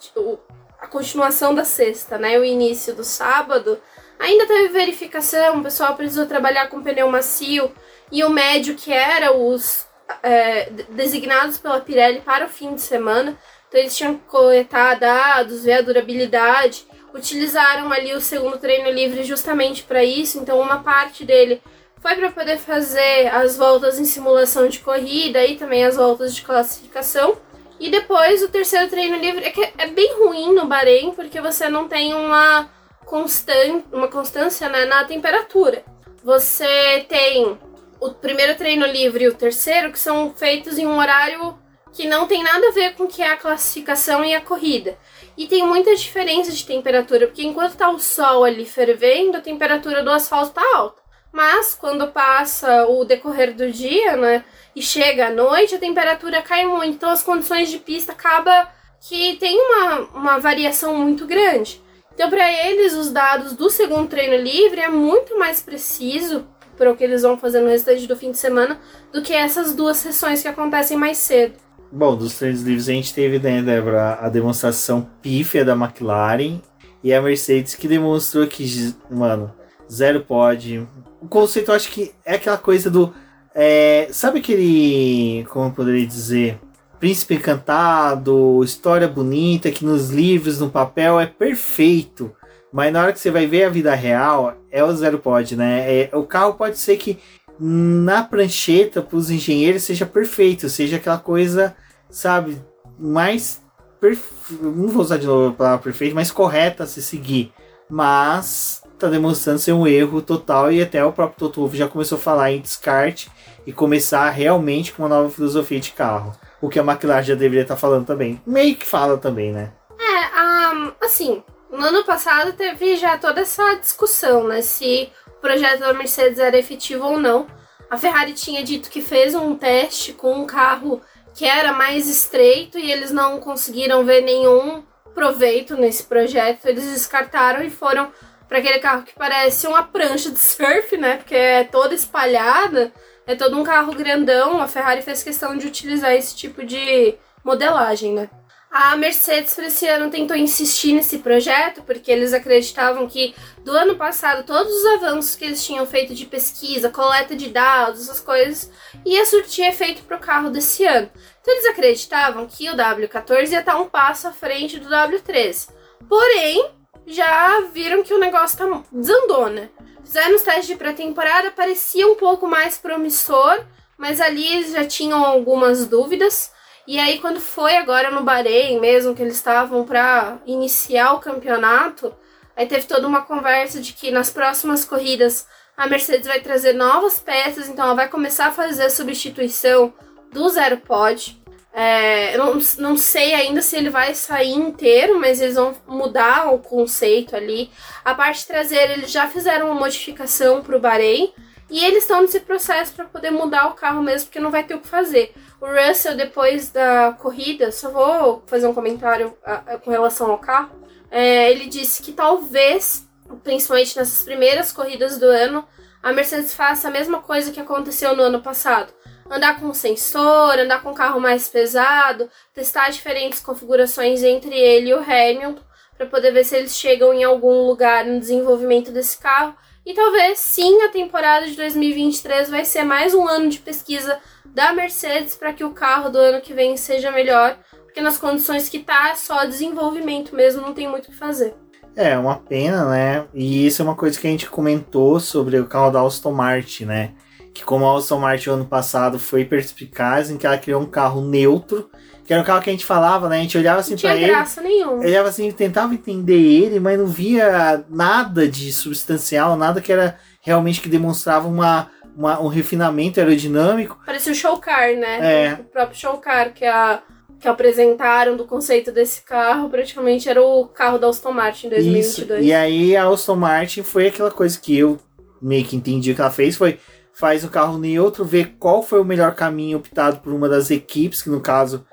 a 0.85 0.87
continuação 0.87 1.53
da 1.53 1.65
sexta, 1.65 2.17
né? 2.17 2.37
O 2.39 2.43
início 2.43 2.95
do 2.95 3.03
sábado, 3.03 3.79
Ainda 4.19 4.45
teve 4.45 4.69
verificação, 4.69 5.59
o 5.59 5.63
pessoal 5.63 5.95
precisou 5.95 6.25
trabalhar 6.25 6.67
com 6.67 6.81
pneu 6.81 7.09
macio 7.09 7.71
e 8.11 8.23
o 8.23 8.29
médio, 8.29 8.75
que 8.75 8.91
era 8.91 9.35
os 9.35 9.85
é, 10.23 10.69
designados 10.89 11.57
pela 11.57 11.81
Pirelli 11.81 12.21
para 12.21 12.45
o 12.45 12.49
fim 12.49 12.75
de 12.75 12.81
semana. 12.81 13.37
Então 13.67 13.79
eles 13.79 13.95
tinham 13.95 14.15
que 14.15 14.23
coletar 14.23 14.95
dados, 14.95 15.63
ver 15.63 15.73
a 15.73 15.81
durabilidade. 15.81 16.87
Utilizaram 17.13 17.91
ali 17.91 18.13
o 18.13 18.21
segundo 18.21 18.57
treino 18.57 18.89
livre 18.89 19.23
justamente 19.23 19.83
para 19.83 20.03
isso. 20.03 20.39
Então 20.39 20.59
uma 20.59 20.81
parte 20.81 21.25
dele 21.25 21.61
foi 22.01 22.15
para 22.15 22.31
poder 22.31 22.57
fazer 22.57 23.27
as 23.27 23.57
voltas 23.57 23.99
em 23.99 24.05
simulação 24.05 24.67
de 24.67 24.79
corrida 24.79 25.45
e 25.45 25.57
também 25.57 25.83
as 25.83 25.97
voltas 25.97 26.33
de 26.33 26.41
classificação. 26.41 27.37
E 27.79 27.89
depois 27.89 28.41
o 28.41 28.47
terceiro 28.47 28.89
treino 28.89 29.17
livre 29.17 29.43
é 29.45 29.73
é 29.77 29.87
bem 29.87 30.13
ruim 30.17 30.53
no 30.53 30.65
Bahrein, 30.65 31.11
porque 31.11 31.41
você 31.41 31.69
não 31.69 31.87
tem 31.87 32.13
uma 32.13 32.69
constante, 33.05 33.85
uma 33.91 34.07
constância 34.07 34.67
né, 34.69 34.85
na 34.85 35.03
temperatura. 35.03 35.83
Você 36.23 37.05
tem 37.07 37.57
o 37.99 38.11
primeiro 38.13 38.55
treino 38.55 38.85
livre 38.85 39.25
e 39.25 39.27
o 39.27 39.35
terceiro, 39.35 39.91
que 39.91 39.99
são 39.99 40.33
feitos 40.35 40.77
em 40.77 40.85
um 40.85 40.97
horário 40.97 41.57
que 41.93 42.07
não 42.07 42.27
tem 42.27 42.43
nada 42.43 42.67
a 42.67 42.71
ver 42.71 42.93
com 42.95 43.03
o 43.03 43.07
que 43.07 43.21
é 43.21 43.31
a 43.31 43.37
classificação 43.37 44.23
e 44.23 44.35
a 44.35 44.41
corrida. 44.41 44.97
E 45.37 45.47
tem 45.47 45.65
muita 45.65 45.95
diferença 45.95 46.51
de 46.51 46.65
temperatura, 46.65 47.27
porque 47.27 47.43
enquanto 47.43 47.71
está 47.71 47.89
o 47.89 47.99
sol 47.99 48.43
ali 48.43 48.65
fervendo, 48.65 49.37
a 49.37 49.41
temperatura 49.41 50.03
do 50.03 50.11
asfalto 50.11 50.49
está 50.49 50.77
alta. 50.77 51.01
Mas 51.35 51.75
quando 51.75 52.07
passa 52.07 52.87
o 52.87 53.03
decorrer 53.03 53.53
do 53.53 53.69
dia, 53.69 54.15
né, 54.15 54.45
e 54.73 54.81
chega 54.81 55.27
a 55.27 55.29
noite, 55.29 55.75
a 55.75 55.77
temperatura 55.77 56.41
cai 56.41 56.65
muito. 56.65 56.95
Então 56.95 57.09
as 57.09 57.21
condições 57.21 57.69
de 57.69 57.77
pista 57.77 58.13
acaba 58.13 58.69
que 59.01 59.35
tem 59.35 59.59
uma, 59.59 59.99
uma 60.13 60.39
variação 60.39 60.95
muito 60.95 61.25
grande. 61.25 61.83
Então, 62.13 62.29
para 62.29 62.49
eles, 62.49 62.93
os 62.93 63.11
dados 63.11 63.51
do 63.51 63.69
segundo 63.69 64.07
treino 64.07 64.41
livre 64.41 64.79
é 64.79 64.87
muito 64.87 65.37
mais 65.37 65.61
preciso 65.61 66.47
para 66.77 66.89
o 66.89 66.95
que 66.95 67.03
eles 67.03 67.23
vão 67.23 67.37
fazer 67.37 67.59
no 67.59 67.67
restante 67.67 68.07
do 68.07 68.15
fim 68.15 68.31
de 68.31 68.37
semana 68.37 68.79
do 69.11 69.21
que 69.21 69.33
essas 69.33 69.75
duas 69.75 69.97
sessões 69.97 70.41
que 70.41 70.47
acontecem 70.47 70.95
mais 70.95 71.17
cedo. 71.17 71.55
Bom, 71.91 72.15
dos 72.15 72.37
treinos 72.37 72.61
livres 72.61 72.87
a 72.87 72.93
gente 72.93 73.13
teve, 73.13 73.39
né, 73.39 73.61
Débora, 73.61 74.19
a 74.21 74.29
demonstração 74.29 75.05
pífia 75.21 75.65
da 75.65 75.73
McLaren 75.73 76.61
e 77.03 77.13
a 77.13 77.21
Mercedes 77.21 77.75
que 77.75 77.89
demonstrou 77.89 78.47
que, 78.47 78.95
mano, 79.11 79.53
zero 79.91 80.21
pode. 80.21 80.87
O 81.25 81.27
conceito 81.27 81.71
eu 81.71 81.75
acho 81.75 81.89
que 81.89 82.13
é 82.23 82.35
aquela 82.35 82.57
coisa 82.57 82.87
do. 82.87 83.11
É, 83.55 84.07
sabe 84.11 84.37
aquele. 84.37 85.43
Como 85.49 85.65
eu 85.65 85.71
poderia 85.71 86.05
dizer? 86.05 86.59
Príncipe 86.99 87.33
Encantado, 87.33 88.63
história 88.63 89.07
bonita 89.07 89.71
que 89.71 89.83
nos 89.83 90.11
livros, 90.11 90.59
no 90.59 90.69
papel 90.69 91.19
é 91.19 91.25
perfeito. 91.25 92.31
Mas 92.71 92.93
na 92.93 93.01
hora 93.01 93.11
que 93.11 93.19
você 93.19 93.31
vai 93.31 93.47
ver 93.47 93.63
a 93.63 93.69
vida 93.69 93.95
real, 93.95 94.55
é 94.69 94.83
o 94.83 94.95
zero 94.95 95.17
pod, 95.17 95.55
né? 95.55 96.01
É, 96.03 96.09
o 96.13 96.21
carro 96.23 96.53
pode 96.53 96.77
ser 96.77 96.95
que 96.97 97.17
na 97.59 98.23
prancheta 98.23 99.01
para 99.01 99.17
os 99.17 99.31
engenheiros 99.31 99.81
seja 99.81 100.05
perfeito, 100.05 100.69
seja 100.69 100.97
aquela 100.97 101.17
coisa, 101.17 101.75
sabe, 102.07 102.61
mais 102.99 103.63
perfe... 103.99 104.53
não 104.61 104.89
vou 104.89 105.01
usar 105.01 105.17
de 105.17 105.25
novo 105.25 105.49
a 105.49 105.53
palavra 105.53 105.79
perfeito, 105.79 106.13
mais 106.13 106.29
correta 106.29 106.83
a 106.83 106.87
se 106.87 107.01
seguir. 107.01 107.51
Mas 107.89 108.83
tá 108.97 109.07
demonstrando 109.07 109.59
ser 109.59 109.73
um 109.73 109.85
erro 109.85 110.21
total 110.21 110.71
e 110.71 110.81
até 110.81 111.03
o 111.03 111.11
próprio 111.11 111.39
Toto 111.39 111.61
Wolff 111.61 111.77
já 111.77 111.87
começou 111.87 112.17
a 112.17 112.21
falar 112.21 112.51
em 112.51 112.61
descarte 112.61 113.29
e 113.65 113.73
começar 113.73 114.29
realmente 114.29 114.93
com 114.93 115.03
uma 115.03 115.09
nova 115.09 115.29
filosofia 115.29 115.79
de 115.79 115.91
carro 115.91 116.33
o 116.65 116.69
que 116.69 116.79
a 116.79 116.83
McLaren 116.83 117.23
já 117.23 117.35
deveria 117.35 117.61
estar 117.61 117.75
tá 117.75 117.79
falando 117.79 118.05
também. 118.05 118.41
Meio 118.45 118.75
que 118.75 118.85
fala 118.85 119.17
também, 119.17 119.51
né? 119.51 119.71
É, 119.99 120.73
um, 120.73 120.91
assim, 121.01 121.43
no 121.71 121.85
ano 121.85 122.03
passado 122.03 122.53
teve 122.53 122.95
já 122.97 123.17
toda 123.17 123.41
essa 123.41 123.75
discussão, 123.75 124.47
né? 124.47 124.61
Se 124.61 125.09
o 125.27 125.41
projeto 125.41 125.81
da 125.81 125.93
Mercedes 125.93 126.39
era 126.39 126.57
efetivo 126.57 127.05
ou 127.05 127.19
não. 127.19 127.47
A 127.89 127.97
Ferrari 127.97 128.33
tinha 128.33 128.63
dito 128.63 128.89
que 128.89 129.01
fez 129.01 129.35
um 129.35 129.55
teste 129.55 130.13
com 130.13 130.33
um 130.33 130.45
carro 130.45 131.01
que 131.33 131.45
era 131.45 131.71
mais 131.71 132.09
estreito 132.09 132.79
e 132.79 132.91
eles 132.91 133.11
não 133.11 133.39
conseguiram 133.39 134.03
ver 134.03 134.21
nenhum 134.21 134.83
proveito 135.13 135.75
nesse 135.75 136.03
projeto. 136.03 136.65
Eles 136.65 136.85
descartaram 136.85 137.61
e 137.61 137.69
foram 137.69 138.11
para 138.47 138.59
aquele 138.59 138.79
carro 138.79 139.03
que 139.03 139.13
parece 139.13 139.67
uma 139.67 139.83
prancha 139.83 140.29
de 140.29 140.39
surf, 140.39 140.95
né? 140.97 141.17
Porque 141.17 141.35
é 141.35 141.63
toda 141.63 141.93
espalhada. 141.93 142.91
É 143.27 143.35
todo 143.35 143.57
um 143.57 143.63
carro 143.63 143.93
grandão. 143.93 144.61
A 144.61 144.67
Ferrari 144.67 145.01
fez 145.01 145.23
questão 145.23 145.57
de 145.57 145.67
utilizar 145.67 146.13
esse 146.13 146.35
tipo 146.35 146.63
de 146.65 147.15
modelagem, 147.43 148.13
né? 148.13 148.29
A 148.77 148.97
Mercedes 148.97 149.53
para 149.53 149.67
esse 149.67 149.87
ano 149.87 150.11
tentou 150.11 150.35
insistir 150.35 150.91
nesse 150.91 151.19
projeto 151.19 151.81
porque 151.83 152.11
eles 152.11 152.33
acreditavam 152.33 153.07
que 153.07 153.33
do 153.63 153.71
ano 153.71 153.95
passado 153.95 154.45
todos 154.45 154.69
os 154.69 154.85
avanços 154.87 155.33
que 155.33 155.45
eles 155.45 155.63
tinham 155.63 155.85
feito 155.85 156.13
de 156.13 156.25
pesquisa, 156.25 156.89
coleta 156.89 157.37
de 157.37 157.47
dados, 157.49 158.01
essas 158.01 158.19
coisas, 158.19 158.69
ia 159.05 159.25
surtir 159.25 159.65
efeito 159.65 160.03
para 160.03 160.17
o 160.17 160.19
carro 160.19 160.49
desse 160.49 160.83
ano. 160.83 161.09
Então 161.39 161.53
eles 161.53 161.67
acreditavam 161.67 162.45
que 162.47 162.69
o 162.69 162.75
W14 162.75 163.51
ia 163.51 163.59
estar 163.59 163.77
um 163.79 163.87
passo 163.87 164.27
à 164.27 164.33
frente 164.33 164.77
do 164.77 164.89
W13. 164.89 165.69
Porém, 166.09 166.69
já 167.05 167.61
viram 167.73 168.03
que 168.03 168.13
o 168.13 168.19
negócio 168.19 168.57
tá 168.57 168.83
desandou, 168.91 169.49
né? 169.49 169.69
Fizeram 170.03 170.35
os 170.35 170.43
testes 170.43 170.67
de 170.67 170.75
pré-temporada, 170.75 171.51
parecia 171.51 172.07
um 172.07 172.15
pouco 172.15 172.47
mais 172.47 172.77
promissor, 172.77 173.65
mas 173.97 174.21
ali 174.21 174.63
já 174.69 174.85
tinham 174.85 175.23
algumas 175.23 175.85
dúvidas. 175.85 176.51
E 176.87 176.99
aí, 176.99 177.19
quando 177.19 177.39
foi 177.39 177.75
agora 177.75 178.11
no 178.11 178.23
Bahrein 178.23 178.79
mesmo, 178.79 179.15
que 179.15 179.21
eles 179.21 179.35
estavam 179.35 179.83
para 179.83 180.37
iniciar 180.45 181.13
o 181.13 181.19
campeonato, 181.19 182.13
aí 182.55 182.67
teve 182.67 182.85
toda 182.85 183.07
uma 183.07 183.23
conversa 183.23 183.81
de 183.81 183.93
que 183.93 184.11
nas 184.11 184.29
próximas 184.29 184.85
corridas 184.85 185.47
a 185.75 185.87
Mercedes 185.87 186.27
vai 186.27 186.39
trazer 186.39 186.73
novas 186.73 187.19
peças, 187.19 187.67
então 187.67 187.85
ela 187.85 187.95
vai 187.95 188.07
começar 188.07 188.47
a 188.47 188.51
fazer 188.51 188.83
a 188.83 188.89
substituição 188.89 189.93
do 190.31 190.47
zero 190.49 190.77
pod. 190.77 191.41
É, 191.77 192.37
não, 192.37 192.57
não 192.77 192.95
sei 192.95 193.33
ainda 193.33 193.61
se 193.61 193.75
ele 193.75 193.89
vai 193.89 194.15
sair 194.15 194.53
inteiro, 194.53 195.19
mas 195.19 195.41
eles 195.41 195.55
vão 195.55 195.75
mudar 195.85 196.53
o 196.53 196.59
conceito 196.59 197.35
ali. 197.35 197.69
A 198.03 198.15
parte 198.15 198.47
traseira, 198.47 198.93
eles 198.93 199.11
já 199.11 199.27
fizeram 199.27 199.65
uma 199.65 199.81
modificação 199.81 200.61
para 200.61 200.77
o 200.77 200.79
Bahrein. 200.79 201.33
E 201.69 201.83
eles 201.83 202.03
estão 202.03 202.21
nesse 202.21 202.39
processo 202.39 202.93
para 202.93 203.05
poder 203.05 203.31
mudar 203.31 203.67
o 203.67 203.73
carro 203.73 204.01
mesmo, 204.01 204.27
porque 204.27 204.39
não 204.39 204.51
vai 204.51 204.63
ter 204.63 204.75
o 204.75 204.79
que 204.79 204.87
fazer. 204.87 205.33
O 205.59 205.65
Russell, 205.65 206.15
depois 206.15 206.69
da 206.69 207.17
corrida, 207.19 207.71
só 207.73 207.89
vou 207.89 208.43
fazer 208.47 208.67
um 208.67 208.73
comentário 208.73 209.35
a, 209.43 209.73
a, 209.73 209.77
com 209.77 209.91
relação 209.91 210.31
ao 210.31 210.37
carro. 210.37 210.69
É, 211.11 211.51
ele 211.51 211.65
disse 211.65 212.01
que 212.01 212.13
talvez, 212.13 213.05
principalmente 213.43 213.97
nessas 213.97 214.23
primeiras 214.23 214.71
corridas 214.71 215.17
do 215.17 215.25
ano, 215.25 215.67
a 216.01 216.13
Mercedes 216.13 216.53
faça 216.53 216.87
a 216.87 216.91
mesma 216.91 217.21
coisa 217.21 217.51
que 217.51 217.59
aconteceu 217.59 218.15
no 218.15 218.23
ano 218.23 218.41
passado. 218.41 218.93
Andar 219.29 219.59
com 219.59 219.73
sensor, 219.73 220.59
andar 220.59 220.83
com 220.83 220.93
carro 220.93 221.19
mais 221.19 221.47
pesado, 221.47 222.29
testar 222.53 222.89
diferentes 222.89 223.39
configurações 223.39 224.23
entre 224.23 224.55
ele 224.55 224.89
e 224.89 224.93
o 224.93 224.99
Hamilton, 224.99 225.63
para 225.97 226.05
poder 226.05 226.31
ver 226.31 226.43
se 226.43 226.55
eles 226.55 226.75
chegam 226.75 227.13
em 227.13 227.23
algum 227.23 227.65
lugar 227.65 228.05
no 228.05 228.19
desenvolvimento 228.19 228.91
desse 228.91 229.17
carro 229.17 229.55
e 229.85 229.93
talvez 229.93 230.39
sim 230.39 230.81
a 230.81 230.89
temporada 230.89 231.45
de 231.45 231.55
2023 231.55 232.49
vai 232.49 232.65
ser 232.65 232.83
mais 232.83 233.13
um 233.13 233.27
ano 233.27 233.49
de 233.49 233.59
pesquisa 233.59 234.19
da 234.43 234.73
Mercedes 234.73 235.35
para 235.35 235.53
que 235.53 235.63
o 235.63 235.71
carro 235.71 236.09
do 236.09 236.17
ano 236.17 236.41
que 236.41 236.53
vem 236.53 236.75
seja 236.75 237.11
melhor, 237.11 237.57
porque 237.83 238.01
nas 238.01 238.17
condições 238.17 238.67
que 238.67 238.79
tá, 238.79 239.15
só 239.15 239.45
desenvolvimento 239.45 240.35
mesmo, 240.35 240.61
não 240.61 240.73
tem 240.73 240.87
muito 240.87 241.05
o 241.05 241.11
que 241.11 241.17
fazer. 241.17 241.53
É, 241.95 242.17
uma 242.17 242.37
pena, 242.37 242.89
né? 242.89 243.25
E 243.33 243.65
isso 243.67 243.81
é 243.81 243.85
uma 243.85 243.95
coisa 243.95 244.19
que 244.19 244.27
a 244.27 244.29
gente 244.29 244.49
comentou 244.49 245.19
sobre 245.19 245.59
o 245.59 245.67
carro 245.67 245.91
da 245.91 246.01
Aston 246.01 246.31
Martin, 246.31 246.85
né? 246.85 247.13
Que 247.55 247.63
como 247.63 247.87
a 247.87 247.97
Aston 247.97 248.19
Martin 248.19 248.49
ano 248.51 248.65
passado 248.65 249.17
foi 249.17 249.45
perspicaz 249.45 250.29
em 250.29 250.37
que 250.37 250.45
ela 250.45 250.57
criou 250.57 250.81
um 250.81 250.85
carro 250.85 251.21
neutro 251.21 251.89
que 252.25 252.33
era 252.33 252.41
o 252.41 252.45
carro 252.45 252.61
que 252.61 252.69
a 252.69 252.73
gente 252.73 252.85
falava, 252.85 253.29
né? 253.29 253.37
A 253.37 253.41
gente 253.41 253.57
olhava 253.57 253.79
assim 253.81 253.95
para 253.95 254.15
ele. 254.15 254.27
graça 254.27 254.59
nenhuma. 254.59 254.97
Olhava 254.97 255.29
assim, 255.29 255.51
tentava 255.51 255.93
entender 255.93 256.33
ele, 256.33 256.79
mas 256.79 256.97
não 256.97 257.05
via 257.05 257.85
nada 257.87 258.47
de 258.47 258.73
substancial, 258.73 259.55
nada 259.55 259.79
que 259.79 259.93
era 259.93 260.17
realmente 260.41 260.81
que 260.81 260.89
demonstrava 260.89 261.47
uma, 261.47 261.91
uma 262.17 262.41
um 262.41 262.47
refinamento 262.47 263.19
aerodinâmico. 263.19 263.99
Parecia 264.03 264.31
o 264.31 264.35
show 264.35 264.57
car, 264.57 264.95
né? 264.95 265.19
É. 265.21 265.53
O 265.53 265.65
próprio 265.65 265.99
show 265.99 266.17
car 266.17 266.51
que 266.51 266.65
a 266.65 267.03
que 267.37 267.49
apresentaram 267.49 268.37
do 268.37 268.45
conceito 268.45 268.91
desse 268.93 269.21
carro, 269.21 269.69
praticamente 269.69 270.27
era 270.27 270.41
o 270.41 270.65
carro 270.67 270.97
da 270.97 271.09
Aston 271.09 271.33
Martin 271.33 271.67
em 271.67 271.71
2022. 271.71 272.39
Isso. 272.39 272.47
E 272.47 272.53
aí 272.53 272.95
a 272.95 273.07
Aston 273.07 273.35
Martin 273.35 273.83
foi 273.83 274.07
aquela 274.07 274.31
coisa 274.31 274.57
que 274.57 274.75
eu 274.75 274.97
meio 275.41 275.65
que 275.65 275.75
entendi 275.75 276.15
que 276.15 276.21
ela 276.21 276.31
fez, 276.31 276.55
foi 276.55 276.79
faz 277.15 277.43
o 277.43 277.49
carro 277.49 277.77
neutro, 277.77 278.25
ver 278.25 278.55
qual 278.59 278.83
foi 278.83 278.99
o 278.99 279.05
melhor 279.05 279.33
caminho 279.33 279.77
optado 279.77 280.19
por 280.19 280.33
uma 280.33 280.49
das 280.49 280.69
equipes, 280.69 281.21
que 281.21 281.29
no 281.29 281.39
caso 281.39 281.85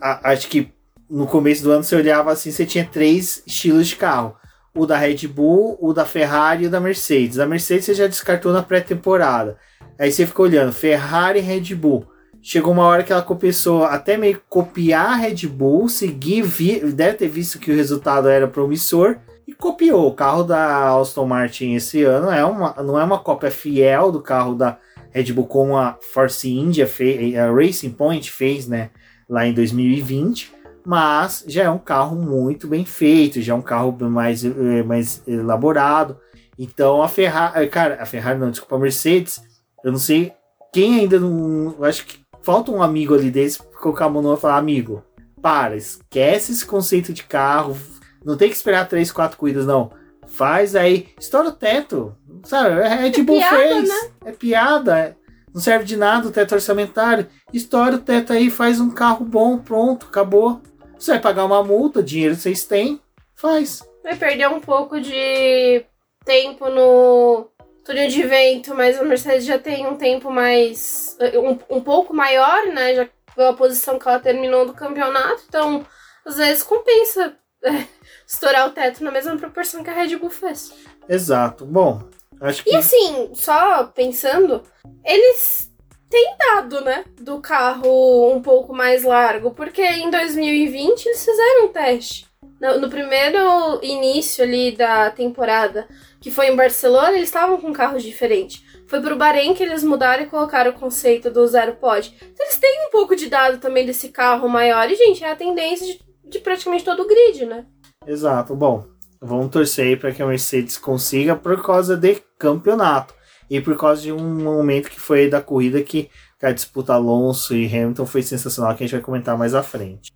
a, 0.00 0.30
acho 0.30 0.48
que 0.48 0.72
no 1.08 1.26
começo 1.26 1.62
do 1.62 1.72
ano 1.72 1.82
você 1.82 1.96
olhava 1.96 2.30
assim, 2.30 2.50
você 2.50 2.64
tinha 2.64 2.88
três 2.90 3.42
estilos 3.46 3.88
de 3.88 3.96
carro. 3.96 4.36
O 4.72 4.86
da 4.86 4.96
Red 4.96 5.26
Bull, 5.26 5.76
o 5.80 5.92
da 5.92 6.04
Ferrari 6.04 6.64
e 6.64 6.66
o 6.68 6.70
da 6.70 6.78
Mercedes. 6.78 7.40
A 7.40 7.46
Mercedes 7.46 7.86
você 7.86 7.94
já 7.94 8.06
descartou 8.06 8.52
na 8.52 8.62
pré-temporada. 8.62 9.58
Aí 9.98 10.12
você 10.12 10.24
ficou 10.24 10.46
olhando 10.46 10.72
Ferrari 10.72 11.40
e 11.40 11.42
Red 11.42 11.74
Bull. 11.74 12.06
Chegou 12.40 12.72
uma 12.72 12.84
hora 12.84 13.02
que 13.02 13.12
ela 13.12 13.22
começou 13.22 13.84
até 13.84 14.16
meio 14.16 14.40
copiar 14.48 15.12
a 15.12 15.16
Red 15.16 15.46
Bull, 15.48 15.88
seguir, 15.88 16.42
vi, 16.42 16.80
deve 16.92 17.14
ter 17.14 17.28
visto 17.28 17.58
que 17.58 17.70
o 17.70 17.74
resultado 17.74 18.28
era 18.28 18.46
promissor 18.46 19.18
e 19.50 19.54
copiou. 19.54 20.08
O 20.08 20.14
carro 20.14 20.44
da 20.44 20.96
Aston 20.96 21.26
Martin 21.26 21.74
esse 21.74 22.02
ano 22.04 22.30
é 22.30 22.44
uma, 22.44 22.74
não 22.82 22.98
é 22.98 23.04
uma 23.04 23.18
cópia 23.18 23.50
fiel 23.50 24.12
do 24.12 24.20
carro 24.20 24.54
da 24.54 24.78
Red 25.10 25.32
Bull 25.32 25.46
como 25.46 25.76
a 25.76 25.98
Force 26.12 26.48
India 26.48 26.86
fez, 26.86 27.36
a 27.36 27.52
Racing 27.52 27.90
Point 27.90 28.30
fez, 28.30 28.68
né? 28.68 28.90
lá 29.30 29.46
em 29.46 29.54
2020, 29.54 30.52
mas 30.84 31.44
já 31.46 31.62
é 31.62 31.70
um 31.70 31.78
carro 31.78 32.16
muito 32.16 32.66
bem 32.66 32.84
feito, 32.84 33.40
já 33.40 33.52
é 33.52 33.56
um 33.56 33.62
carro 33.62 33.96
mais, 34.10 34.44
eh, 34.44 34.82
mais 34.82 35.22
elaborado. 35.26 36.18
Então 36.58 37.00
a 37.00 37.08
Ferrari, 37.08 37.64
eh, 37.64 37.66
cara, 37.68 38.02
a 38.02 38.06
Ferrari 38.06 38.40
não, 38.40 38.50
desculpa, 38.50 38.74
a 38.74 38.78
Mercedes, 38.78 39.40
eu 39.84 39.92
não 39.92 40.00
sei 40.00 40.32
quem 40.72 41.00
ainda 41.00 41.20
não, 41.20 41.76
acho 41.84 42.04
que 42.04 42.18
falta 42.42 42.72
um 42.72 42.82
amigo 42.82 43.14
ali 43.14 43.30
desse 43.30 43.62
colocar 43.80 44.06
a 44.06 44.08
mão 44.10 44.34
e 44.34 44.36
falar, 44.36 44.58
amigo, 44.58 45.04
para, 45.40 45.76
esquece 45.76 46.50
esse 46.50 46.66
conceito 46.66 47.12
de 47.12 47.22
carro, 47.22 47.76
não 48.24 48.36
tem 48.36 48.48
que 48.48 48.56
esperar 48.56 48.88
três, 48.88 49.10
quatro 49.10 49.38
corridas, 49.38 49.66
não. 49.66 49.90
Faz 50.26 50.76
aí, 50.76 51.08
estoura 51.18 51.48
o 51.48 51.52
teto, 51.52 52.16
sabe? 52.44 52.80
É, 52.80 53.06
é 53.08 53.10
tipo 53.10 53.32
é 53.32 53.38
piada, 53.38 53.56
fez, 53.56 53.88
né? 53.88 54.10
é 54.24 54.32
piada, 54.32 54.98
é, 54.98 55.14
não 55.52 55.60
serve 55.60 55.84
de 55.84 55.96
nada 55.96 56.28
o 56.28 56.30
teto 56.30 56.54
orçamentário. 56.54 57.26
Estoura 57.52 57.96
o 57.96 58.00
teto 58.00 58.32
aí, 58.32 58.50
faz 58.50 58.80
um 58.80 58.90
carro 58.90 59.24
bom, 59.24 59.58
pronto, 59.58 60.06
acabou. 60.06 60.60
Você 60.98 61.12
vai 61.12 61.20
pagar 61.20 61.44
uma 61.44 61.64
multa, 61.64 62.02
dinheiro 62.02 62.34
vocês 62.34 62.64
têm, 62.64 63.00
faz. 63.34 63.82
Vai 64.02 64.16
perder 64.16 64.48
um 64.48 64.60
pouco 64.60 65.00
de 65.00 65.84
tempo 66.24 66.68
no 66.68 67.50
túnel 67.84 68.08
de 68.08 68.22
vento, 68.22 68.74
mas 68.74 68.98
a 68.98 69.04
Mercedes 69.04 69.44
já 69.44 69.58
tem 69.58 69.86
um 69.86 69.96
tempo 69.96 70.30
mais. 70.30 71.16
um, 71.34 71.76
um 71.76 71.80
pouco 71.80 72.14
maior, 72.14 72.66
né? 72.66 72.94
Já 72.94 73.08
pela 73.34 73.54
posição 73.54 73.98
que 73.98 74.08
ela 74.08 74.18
terminou 74.18 74.66
do 74.66 74.74
campeonato, 74.74 75.42
então 75.48 75.86
às 76.24 76.36
vezes 76.36 76.62
compensa 76.62 77.34
estourar 78.32 78.68
o 78.68 78.70
teto 78.70 79.02
na 79.02 79.10
mesma 79.10 79.36
proporção 79.36 79.82
que 79.82 79.90
a 79.90 79.92
Red 79.92 80.16
Bull 80.16 80.30
fez. 80.30 80.72
Exato. 81.08 81.66
Bom, 81.66 82.02
acho 82.40 82.62
que. 82.62 82.70
E 82.70 82.76
assim, 82.76 83.30
só 83.34 83.84
pensando, 83.84 84.62
eles 85.04 85.68
têm 86.08 86.36
dado, 86.38 86.80
né, 86.80 87.04
do 87.20 87.40
carro 87.40 88.32
um 88.32 88.40
pouco 88.40 88.72
mais 88.72 89.02
largo, 89.02 89.50
porque 89.50 89.82
em 89.82 90.10
2020 90.10 91.06
eles 91.06 91.24
fizeram 91.24 91.66
um 91.66 91.68
teste. 91.72 92.28
No, 92.60 92.78
no 92.78 92.90
primeiro 92.90 93.82
início 93.82 94.44
ali 94.44 94.72
da 94.72 95.10
temporada, 95.10 95.88
que 96.20 96.30
foi 96.30 96.48
em 96.48 96.56
Barcelona, 96.56 97.12
eles 97.12 97.28
estavam 97.28 97.58
com 97.58 97.72
carros 97.72 98.02
diferentes. 98.02 98.62
Foi 98.86 99.00
pro 99.00 99.16
Bahrein 99.16 99.54
que 99.54 99.62
eles 99.62 99.82
mudaram 99.82 100.24
e 100.24 100.26
colocaram 100.26 100.70
o 100.70 100.78
conceito 100.78 101.30
do 101.30 101.46
zero 101.46 101.76
pod. 101.76 102.14
Então 102.16 102.46
eles 102.46 102.58
têm 102.58 102.86
um 102.86 102.90
pouco 102.90 103.16
de 103.16 103.28
dado 103.28 103.58
também 103.58 103.86
desse 103.86 104.10
carro 104.10 104.48
maior. 104.48 104.90
E, 104.90 104.96
gente, 104.96 105.24
é 105.24 105.30
a 105.30 105.36
tendência 105.36 105.86
de, 105.86 106.00
de 106.26 106.38
praticamente 106.40 106.84
todo 106.84 107.02
o 107.02 107.06
grid, 107.06 107.46
né? 107.46 107.64
Exato. 108.06 108.56
Bom, 108.56 108.86
vamos 109.20 109.50
torcer 109.50 110.00
para 110.00 110.10
que 110.10 110.22
a 110.22 110.26
Mercedes 110.26 110.78
consiga 110.78 111.36
por 111.36 111.62
causa 111.62 111.98
de 111.98 112.22
campeonato 112.38 113.12
e 113.48 113.60
por 113.60 113.76
causa 113.76 114.00
de 114.00 114.10
um 114.10 114.42
momento 114.42 114.88
que 114.88 114.98
foi 114.98 115.28
da 115.28 115.42
corrida 115.42 115.82
que 115.82 116.08
a 116.42 116.50
disputa 116.50 116.94
Alonso 116.94 117.54
e 117.54 117.66
Hamilton 117.66 118.06
foi 118.06 118.22
sensacional, 118.22 118.74
que 118.74 118.82
a 118.82 118.86
gente 118.86 118.96
vai 118.96 119.04
comentar 119.04 119.36
mais 119.36 119.54
à 119.54 119.62
frente. 119.62 120.10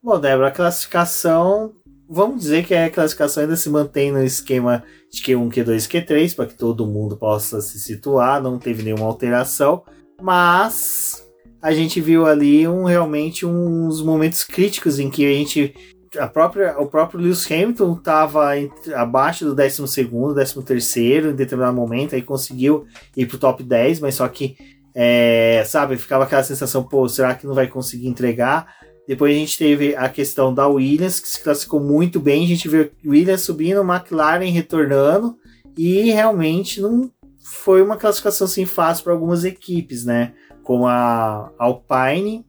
Bom, 0.00 0.20
Débora, 0.20 0.48
a 0.48 0.52
classificação, 0.52 1.72
vamos 2.08 2.42
dizer 2.42 2.64
que 2.64 2.74
a 2.74 2.88
classificação 2.88 3.42
ainda 3.42 3.56
se 3.56 3.68
mantém 3.68 4.12
no 4.12 4.22
esquema 4.22 4.84
de 5.12 5.20
Q1, 5.20 5.52
Q2 5.52 5.88
Q3, 5.88 6.36
para 6.36 6.46
que 6.46 6.54
todo 6.54 6.86
mundo 6.86 7.16
possa 7.16 7.60
se 7.60 7.80
situar, 7.80 8.40
não 8.40 8.56
teve 8.56 8.84
nenhuma 8.84 9.06
alteração, 9.06 9.82
mas 10.20 11.26
a 11.62 11.72
gente 11.72 12.00
viu 12.00 12.26
ali 12.26 12.66
um, 12.66 12.82
realmente 12.82 13.46
uns 13.46 14.02
momentos 14.02 14.42
críticos 14.42 14.98
em 14.98 15.08
que 15.08 15.24
a 15.24 15.32
gente 15.32 15.72
a 16.18 16.26
própria, 16.26 16.78
o 16.78 16.86
próprio 16.86 17.20
Lewis 17.20 17.50
Hamilton 17.50 17.94
estava 17.94 18.50
abaixo 18.94 19.46
do 19.46 19.54
12 19.54 19.88
segundo, 19.88 20.34
13 20.34 20.62
terceiro 20.62 21.30
em 21.30 21.34
determinado 21.34 21.74
momento, 21.74 22.14
aí 22.14 22.20
conseguiu 22.20 22.86
ir 23.16 23.24
pro 23.24 23.38
top 23.38 23.62
10, 23.62 24.00
mas 24.00 24.16
só 24.16 24.28
que, 24.28 24.56
é, 24.94 25.62
sabe, 25.64 25.96
ficava 25.96 26.24
aquela 26.24 26.42
sensação, 26.42 26.82
pô, 26.82 27.08
será 27.08 27.34
que 27.34 27.46
não 27.46 27.54
vai 27.54 27.66
conseguir 27.66 28.08
entregar? 28.08 28.74
Depois 29.08 29.34
a 29.34 29.38
gente 29.38 29.56
teve 29.56 29.96
a 29.96 30.06
questão 30.08 30.52
da 30.52 30.68
Williams, 30.68 31.18
que 31.18 31.28
se 31.28 31.42
classificou 31.42 31.80
muito 31.80 32.20
bem, 32.20 32.44
a 32.44 32.48
gente 32.48 32.68
viu 32.68 32.90
Williams 33.04 33.40
subindo, 33.40 33.80
McLaren 33.80 34.50
retornando, 34.50 35.36
e 35.78 36.10
realmente 36.10 36.78
não 36.78 37.10
foi 37.42 37.82
uma 37.82 37.96
classificação 37.96 38.44
assim 38.44 38.66
fácil 38.66 39.04
para 39.04 39.14
algumas 39.14 39.44
equipes, 39.44 40.04
né? 40.04 40.34
Como 40.62 40.86
a 40.86 41.50
Alpine, 41.58 42.46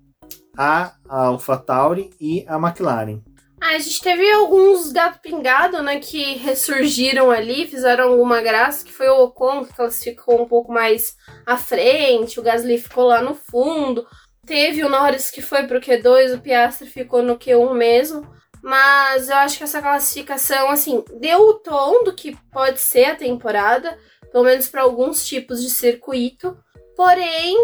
a 0.58 0.94
AlphaTauri 1.08 2.12
e 2.20 2.46
a 2.48 2.58
McLaren. 2.58 3.22
Ah, 3.62 3.76
a 3.76 3.80
gente 3.80 4.02
teve 4.02 4.30
alguns 4.30 4.92
gato 4.92 5.22
pingado, 5.22 5.82
né, 5.82 5.98
que 5.98 6.36
ressurgiram 6.36 7.32
ali, 7.32 7.66
fizeram 7.66 8.12
alguma 8.12 8.42
graça, 8.42 8.84
que 8.84 8.92
foi 8.92 9.08
o 9.08 9.24
Ocon, 9.24 9.64
que 9.64 9.74
classificou 9.74 10.42
um 10.42 10.46
pouco 10.46 10.72
mais 10.72 11.16
à 11.46 11.56
frente, 11.56 12.40
o 12.40 12.44
Gasly 12.44 12.78
ficou 12.78 13.06
lá 13.06 13.22
no 13.22 13.34
fundo. 13.34 14.06
Teve 14.46 14.84
o 14.84 14.90
Norris 14.90 15.32
que 15.32 15.42
foi 15.42 15.66
pro 15.66 15.80
Q2, 15.80 16.36
o 16.36 16.42
Piastri 16.42 16.90
ficou 16.90 17.24
no 17.24 17.38
Q1 17.38 17.74
mesmo. 17.74 18.28
Mas 18.62 19.30
eu 19.30 19.36
acho 19.38 19.58
que 19.58 19.64
essa 19.64 19.82
classificação, 19.82 20.70
assim, 20.70 21.04
deu 21.20 21.40
o 21.40 21.54
tom 21.56 22.04
do 22.04 22.14
que 22.14 22.36
pode 22.52 22.80
ser 22.80 23.06
a 23.06 23.16
temporada, 23.16 23.98
pelo 24.32 24.44
menos 24.44 24.68
para 24.68 24.82
alguns 24.82 25.26
tipos 25.26 25.62
de 25.62 25.70
circuito. 25.70 26.58
Porém, 26.96 27.58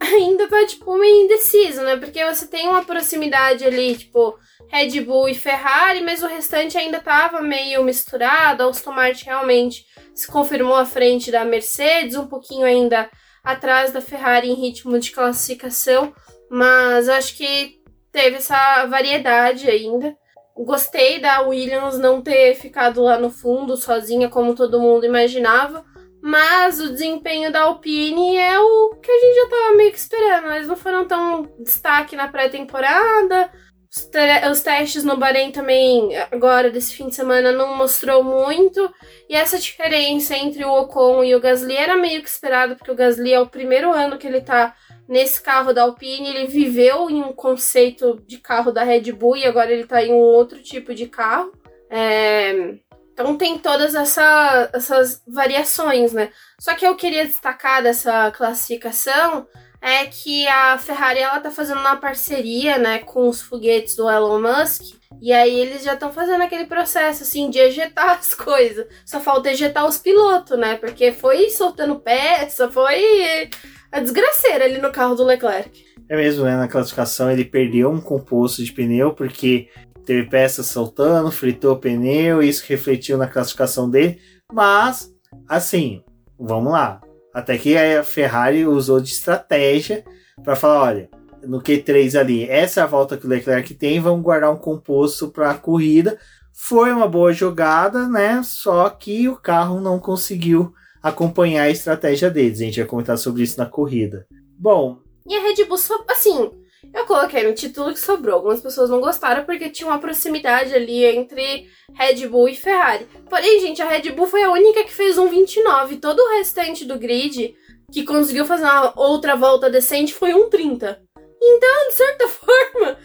ainda 0.00 0.48
tá, 0.48 0.64
tipo, 0.66 0.96
meio 0.96 1.24
indeciso, 1.24 1.82
né? 1.82 1.96
Porque 1.96 2.24
você 2.24 2.46
tem 2.46 2.68
uma 2.68 2.84
proximidade 2.84 3.64
ali, 3.64 3.96
tipo, 3.96 4.38
Red 4.68 5.00
Bull 5.00 5.28
e 5.28 5.34
Ferrari, 5.34 6.02
mas 6.02 6.22
o 6.22 6.26
restante 6.26 6.76
ainda 6.76 7.00
tava 7.00 7.40
meio 7.40 7.82
misturado. 7.82 8.62
A 8.62 8.68
Aston 8.68 8.92
Martin 8.92 9.26
realmente 9.26 9.84
se 10.14 10.26
confirmou 10.26 10.74
à 10.74 10.84
frente 10.84 11.30
da 11.30 11.44
Mercedes, 11.44 12.16
um 12.16 12.26
pouquinho 12.26 12.64
ainda 12.64 13.10
atrás 13.42 13.92
da 13.92 14.00
Ferrari 14.00 14.50
em 14.50 14.54
ritmo 14.54 14.98
de 14.98 15.10
classificação, 15.10 16.12
mas 16.50 17.08
acho 17.08 17.36
que 17.36 17.78
teve 18.12 18.36
essa 18.36 18.84
variedade 18.86 19.70
ainda. 19.70 20.14
Gostei 20.56 21.20
da 21.20 21.40
Williams 21.42 21.98
não 21.98 22.20
ter 22.20 22.56
ficado 22.56 23.00
lá 23.02 23.16
no 23.16 23.30
fundo 23.30 23.76
sozinha 23.76 24.28
como 24.28 24.54
todo 24.54 24.80
mundo 24.80 25.06
imaginava, 25.06 25.84
mas 26.28 26.78
o 26.78 26.92
desempenho 26.92 27.50
da 27.50 27.62
Alpine 27.62 28.36
é 28.36 28.60
o 28.60 28.90
que 29.02 29.10
a 29.10 29.18
gente 29.18 29.34
já 29.34 29.48
tava 29.48 29.76
meio 29.78 29.90
que 29.90 29.98
esperando. 29.98 30.52
Eles 30.52 30.68
não 30.68 30.76
foram 30.76 31.06
tão 31.06 31.50
destaque 31.58 32.14
na 32.14 32.28
pré-temporada. 32.28 33.50
Os, 33.90 34.10
os, 34.50 34.60
testes 34.60 35.04
no 35.04 35.16
Bahrein 35.16 35.50
também, 35.50 36.14
agora 36.30 36.70
desse 36.70 36.94
fim 36.94 37.08
de 37.08 37.14
semana, 37.14 37.50
não 37.50 37.74
mostrou 37.74 38.22
muito. 38.22 38.92
E 39.26 39.34
essa 39.34 39.58
diferença 39.58 40.36
entre 40.36 40.62
o 40.66 40.70
Ocon 40.70 41.24
e 41.24 41.34
o 41.34 41.40
Gasly 41.40 41.74
era 41.74 41.96
meio 41.96 42.22
que 42.22 42.28
esperado, 42.28 42.76
porque 42.76 42.90
o 42.90 42.96
Gasly 42.96 43.32
é 43.32 43.40
o 43.40 43.48
primeiro 43.48 43.90
ano 43.90 44.18
que 44.18 44.26
ele 44.26 44.42
tá 44.42 44.76
nesse 45.08 45.40
carro 45.40 45.72
da 45.72 45.84
Alpine. 45.84 46.28
Ele 46.28 46.46
viveu 46.46 47.08
em 47.08 47.22
um 47.22 47.32
conceito 47.32 48.22
de 48.26 48.36
carro 48.36 48.70
da 48.70 48.84
Red 48.84 49.12
Bull 49.12 49.38
e 49.38 49.46
agora 49.46 49.72
ele 49.72 49.86
tá 49.86 50.04
em 50.04 50.12
um 50.12 50.18
outro 50.18 50.62
tipo 50.62 50.94
de 50.94 51.06
carro. 51.06 51.50
É... 51.88 52.76
Então 53.18 53.36
tem 53.36 53.58
todas 53.58 53.96
essa, 53.96 54.70
essas 54.72 55.20
variações, 55.26 56.12
né? 56.12 56.28
Só 56.60 56.72
que 56.74 56.86
eu 56.86 56.94
queria 56.94 57.26
destacar 57.26 57.82
dessa 57.82 58.30
classificação 58.30 59.44
é 59.82 60.06
que 60.06 60.46
a 60.46 60.78
Ferrari 60.78 61.18
ela 61.18 61.40
tá 61.40 61.50
fazendo 61.50 61.80
uma 61.80 61.96
parceria, 61.96 62.78
né, 62.78 63.00
com 63.00 63.28
os 63.28 63.42
foguetes 63.42 63.96
do 63.96 64.08
Elon 64.08 64.40
Musk. 64.40 64.96
E 65.20 65.32
aí 65.32 65.58
eles 65.58 65.82
já 65.82 65.94
estão 65.94 66.12
fazendo 66.12 66.42
aquele 66.42 66.66
processo 66.66 67.24
assim 67.24 67.50
de 67.50 67.58
ejetar 67.58 68.10
as 68.18 68.34
coisas. 68.34 68.86
Só 69.04 69.18
falta 69.18 69.50
ejetar 69.50 69.84
os 69.84 69.98
pilotos, 69.98 70.56
né? 70.56 70.76
Porque 70.76 71.10
foi 71.10 71.50
soltando 71.50 71.98
peça, 71.98 72.70
foi 72.70 73.50
a 73.90 73.98
desgraceira 73.98 74.64
ali 74.64 74.78
no 74.78 74.92
carro 74.92 75.16
do 75.16 75.24
Leclerc. 75.24 75.88
É 76.08 76.16
mesmo, 76.16 76.44
né? 76.44 76.56
Na 76.56 76.68
classificação 76.68 77.30
ele 77.30 77.44
perdeu 77.44 77.90
um 77.90 78.00
composto 78.00 78.64
de 78.64 78.72
pneu 78.72 79.12
porque 79.12 79.68
teve 80.08 80.26
peças 80.26 80.64
soltando, 80.64 81.30
fritou 81.30 81.74
o 81.74 81.78
pneu, 81.78 82.42
isso 82.42 82.64
refletiu 82.66 83.18
na 83.18 83.26
classificação 83.26 83.90
dele. 83.90 84.18
Mas, 84.50 85.12
assim, 85.46 86.02
vamos 86.40 86.72
lá. 86.72 87.02
Até 87.34 87.58
que 87.58 87.76
a 87.76 88.02
Ferrari 88.02 88.64
usou 88.64 89.00
de 89.00 89.10
estratégia 89.10 90.02
para 90.42 90.56
falar: 90.56 90.82
olha, 90.82 91.10
no 91.42 91.60
Q3 91.60 92.18
ali, 92.18 92.48
essa 92.48 92.80
é 92.80 92.82
a 92.82 92.86
volta 92.86 93.18
que 93.18 93.26
o 93.26 93.28
Leclerc 93.28 93.74
tem, 93.74 94.00
vamos 94.00 94.22
guardar 94.22 94.50
um 94.50 94.56
composto 94.56 95.28
para 95.28 95.50
a 95.50 95.58
corrida. 95.58 96.18
Foi 96.54 96.90
uma 96.90 97.06
boa 97.06 97.30
jogada, 97.34 98.08
né? 98.08 98.40
Só 98.42 98.88
que 98.88 99.28
o 99.28 99.36
carro 99.36 99.78
não 99.78 99.98
conseguiu 99.98 100.72
acompanhar 101.02 101.64
a 101.64 101.70
estratégia 101.70 102.30
deles. 102.30 102.60
A 102.60 102.64
gente 102.64 102.80
vai 102.80 102.88
comentar 102.88 103.18
sobre 103.18 103.42
isso 103.42 103.58
na 103.58 103.66
corrida. 103.66 104.26
Bom. 104.58 105.00
E 105.26 105.36
a 105.36 105.42
Red 105.42 105.66
Bull, 105.66 105.78
assim, 106.08 106.50
eu 106.94 107.04
coloquei 107.04 107.42
no 107.46 107.54
título 107.54 107.92
que 107.92 108.00
sobrou. 108.00 108.36
Algumas 108.36 108.60
pessoas 108.60 108.90
não 108.90 109.00
gostaram 109.00 109.44
porque 109.44 109.70
tinha 109.70 109.88
uma 109.88 109.98
proximidade 109.98 110.74
ali 110.74 111.04
entre 111.04 111.68
Red 111.94 112.26
Bull 112.28 112.48
e 112.48 112.54
Ferrari. 112.54 113.06
Porém, 113.28 113.60
gente, 113.60 113.82
a 113.82 113.88
Red 113.88 114.10
Bull 114.12 114.26
foi 114.26 114.42
a 114.44 114.50
única 114.50 114.84
que 114.84 114.92
fez 114.92 115.18
um 115.18 115.28
29. 115.28 115.96
Todo 115.96 116.20
o 116.20 116.38
restante 116.38 116.84
do 116.84 116.98
grid 116.98 117.54
que 117.90 118.04
conseguiu 118.04 118.44
fazer 118.44 118.64
uma 118.64 118.92
outra 118.96 119.34
volta 119.34 119.70
decente 119.70 120.14
foi 120.14 120.34
um 120.34 120.48
30. 120.48 121.00
Então, 121.40 121.88
de 121.88 121.94
certa 121.94 122.28
forma, 122.28 122.98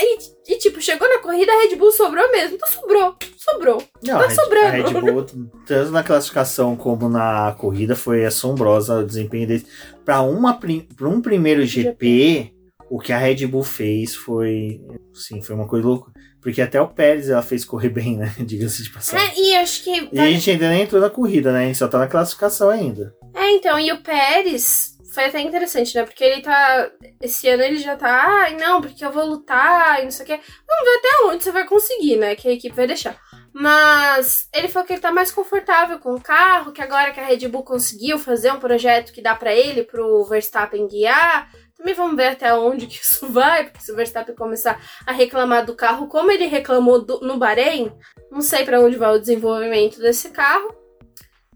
e, 0.00 0.52
e, 0.52 0.58
tipo, 0.58 0.80
chegou 0.80 1.08
na 1.08 1.18
corrida, 1.18 1.52
a 1.52 1.62
Red 1.62 1.76
Bull 1.76 1.92
sobrou 1.92 2.30
mesmo. 2.30 2.56
Então 2.56 2.68
sobrou, 2.68 3.16
sobrou. 3.36 3.82
Não, 4.02 4.18
tá 4.18 4.26
a 4.26 4.30
sobrando. 4.30 4.66
A 4.66 4.70
Red 4.70 5.00
Bull, 5.00 5.26
tanto 5.66 5.90
na 5.90 6.02
classificação 6.02 6.76
como 6.76 7.08
na 7.08 7.54
corrida, 7.58 7.94
foi 7.94 8.24
assombrosa 8.24 9.00
o 9.00 9.06
desempenho 9.06 9.46
deles. 9.46 9.66
Para 10.04 10.22
um 10.22 11.20
primeiro 11.20 11.64
GP, 11.66 12.55
o 12.90 12.98
que 12.98 13.12
a 13.12 13.18
Red 13.18 13.46
Bull 13.46 13.62
fez 13.62 14.14
foi, 14.14 14.80
sim, 15.12 15.42
foi 15.42 15.54
uma 15.54 15.66
coisa 15.66 15.86
louca. 15.86 16.12
Porque 16.40 16.62
até 16.62 16.80
o 16.80 16.88
Pérez 16.88 17.28
ela 17.28 17.42
fez 17.42 17.64
correr 17.64 17.88
bem, 17.88 18.16
né? 18.16 18.32
Diga-se 18.38 18.82
de 18.82 18.90
passagem. 18.90 19.28
É, 19.28 19.40
e 19.40 19.56
acho 19.56 19.82
que. 19.82 20.08
E 20.12 20.20
a 20.20 20.30
gente 20.30 20.50
ainda 20.50 20.68
nem 20.68 20.82
entrou 20.82 21.00
na 21.00 21.10
corrida, 21.10 21.52
né? 21.52 21.64
A 21.64 21.66
gente 21.66 21.78
só 21.78 21.88
tá 21.88 21.98
na 21.98 22.06
classificação 22.06 22.70
ainda. 22.70 23.12
É, 23.34 23.50
então, 23.50 23.78
e 23.80 23.90
o 23.90 24.00
Pérez 24.00 24.96
foi 25.12 25.24
até 25.24 25.40
interessante, 25.40 25.94
né? 25.96 26.04
Porque 26.04 26.22
ele 26.22 26.42
tá. 26.42 26.88
Esse 27.20 27.48
ano 27.48 27.64
ele 27.64 27.78
já 27.78 27.96
tá. 27.96 28.42
Ai, 28.42 28.56
não, 28.56 28.80
porque 28.80 29.04
eu 29.04 29.10
vou 29.10 29.24
lutar 29.24 30.00
e 30.00 30.04
não 30.04 30.10
sei 30.10 30.24
o 30.24 30.26
quê. 30.28 30.38
Vamos 30.68 30.84
ver 30.84 30.98
até 30.98 31.34
onde 31.34 31.42
você 31.42 31.50
vai 31.50 31.66
conseguir, 31.66 32.16
né? 32.16 32.36
Que 32.36 32.48
a 32.48 32.52
equipe 32.52 32.76
vai 32.76 32.86
deixar. 32.86 33.18
Mas 33.58 34.50
ele 34.54 34.68
falou 34.68 34.86
que 34.86 34.92
ele 34.92 35.00
tá 35.00 35.10
mais 35.10 35.32
confortável 35.32 35.98
com 35.98 36.14
o 36.14 36.20
carro, 36.20 36.72
que 36.72 36.82
agora 36.82 37.10
que 37.10 37.18
a 37.18 37.24
Red 37.24 37.48
Bull 37.48 37.62
conseguiu 37.62 38.18
fazer 38.18 38.52
um 38.52 38.60
projeto 38.60 39.14
que 39.14 39.22
dá 39.22 39.34
para 39.34 39.54
ele, 39.54 39.82
pro 39.82 40.24
Verstappen 40.26 40.86
guiar, 40.86 41.50
também 41.76 41.94
vamos 41.94 42.16
ver 42.16 42.28
até 42.28 42.54
onde 42.54 42.86
que 42.86 42.96
isso 42.96 43.28
vai, 43.30 43.64
porque 43.64 43.80
se 43.80 43.92
o 43.92 43.96
Verstappen 43.96 44.34
começar 44.34 44.80
a 45.06 45.12
reclamar 45.12 45.64
do 45.64 45.74
carro 45.74 46.08
como 46.08 46.30
ele 46.30 46.46
reclamou 46.46 47.04
do, 47.04 47.20
no 47.20 47.36
Bahrein, 47.36 47.92
não 48.30 48.40
sei 48.40 48.64
para 48.64 48.80
onde 48.80 48.96
vai 48.96 49.14
o 49.14 49.20
desenvolvimento 49.20 50.00
desse 50.00 50.30
carro. 50.30 50.74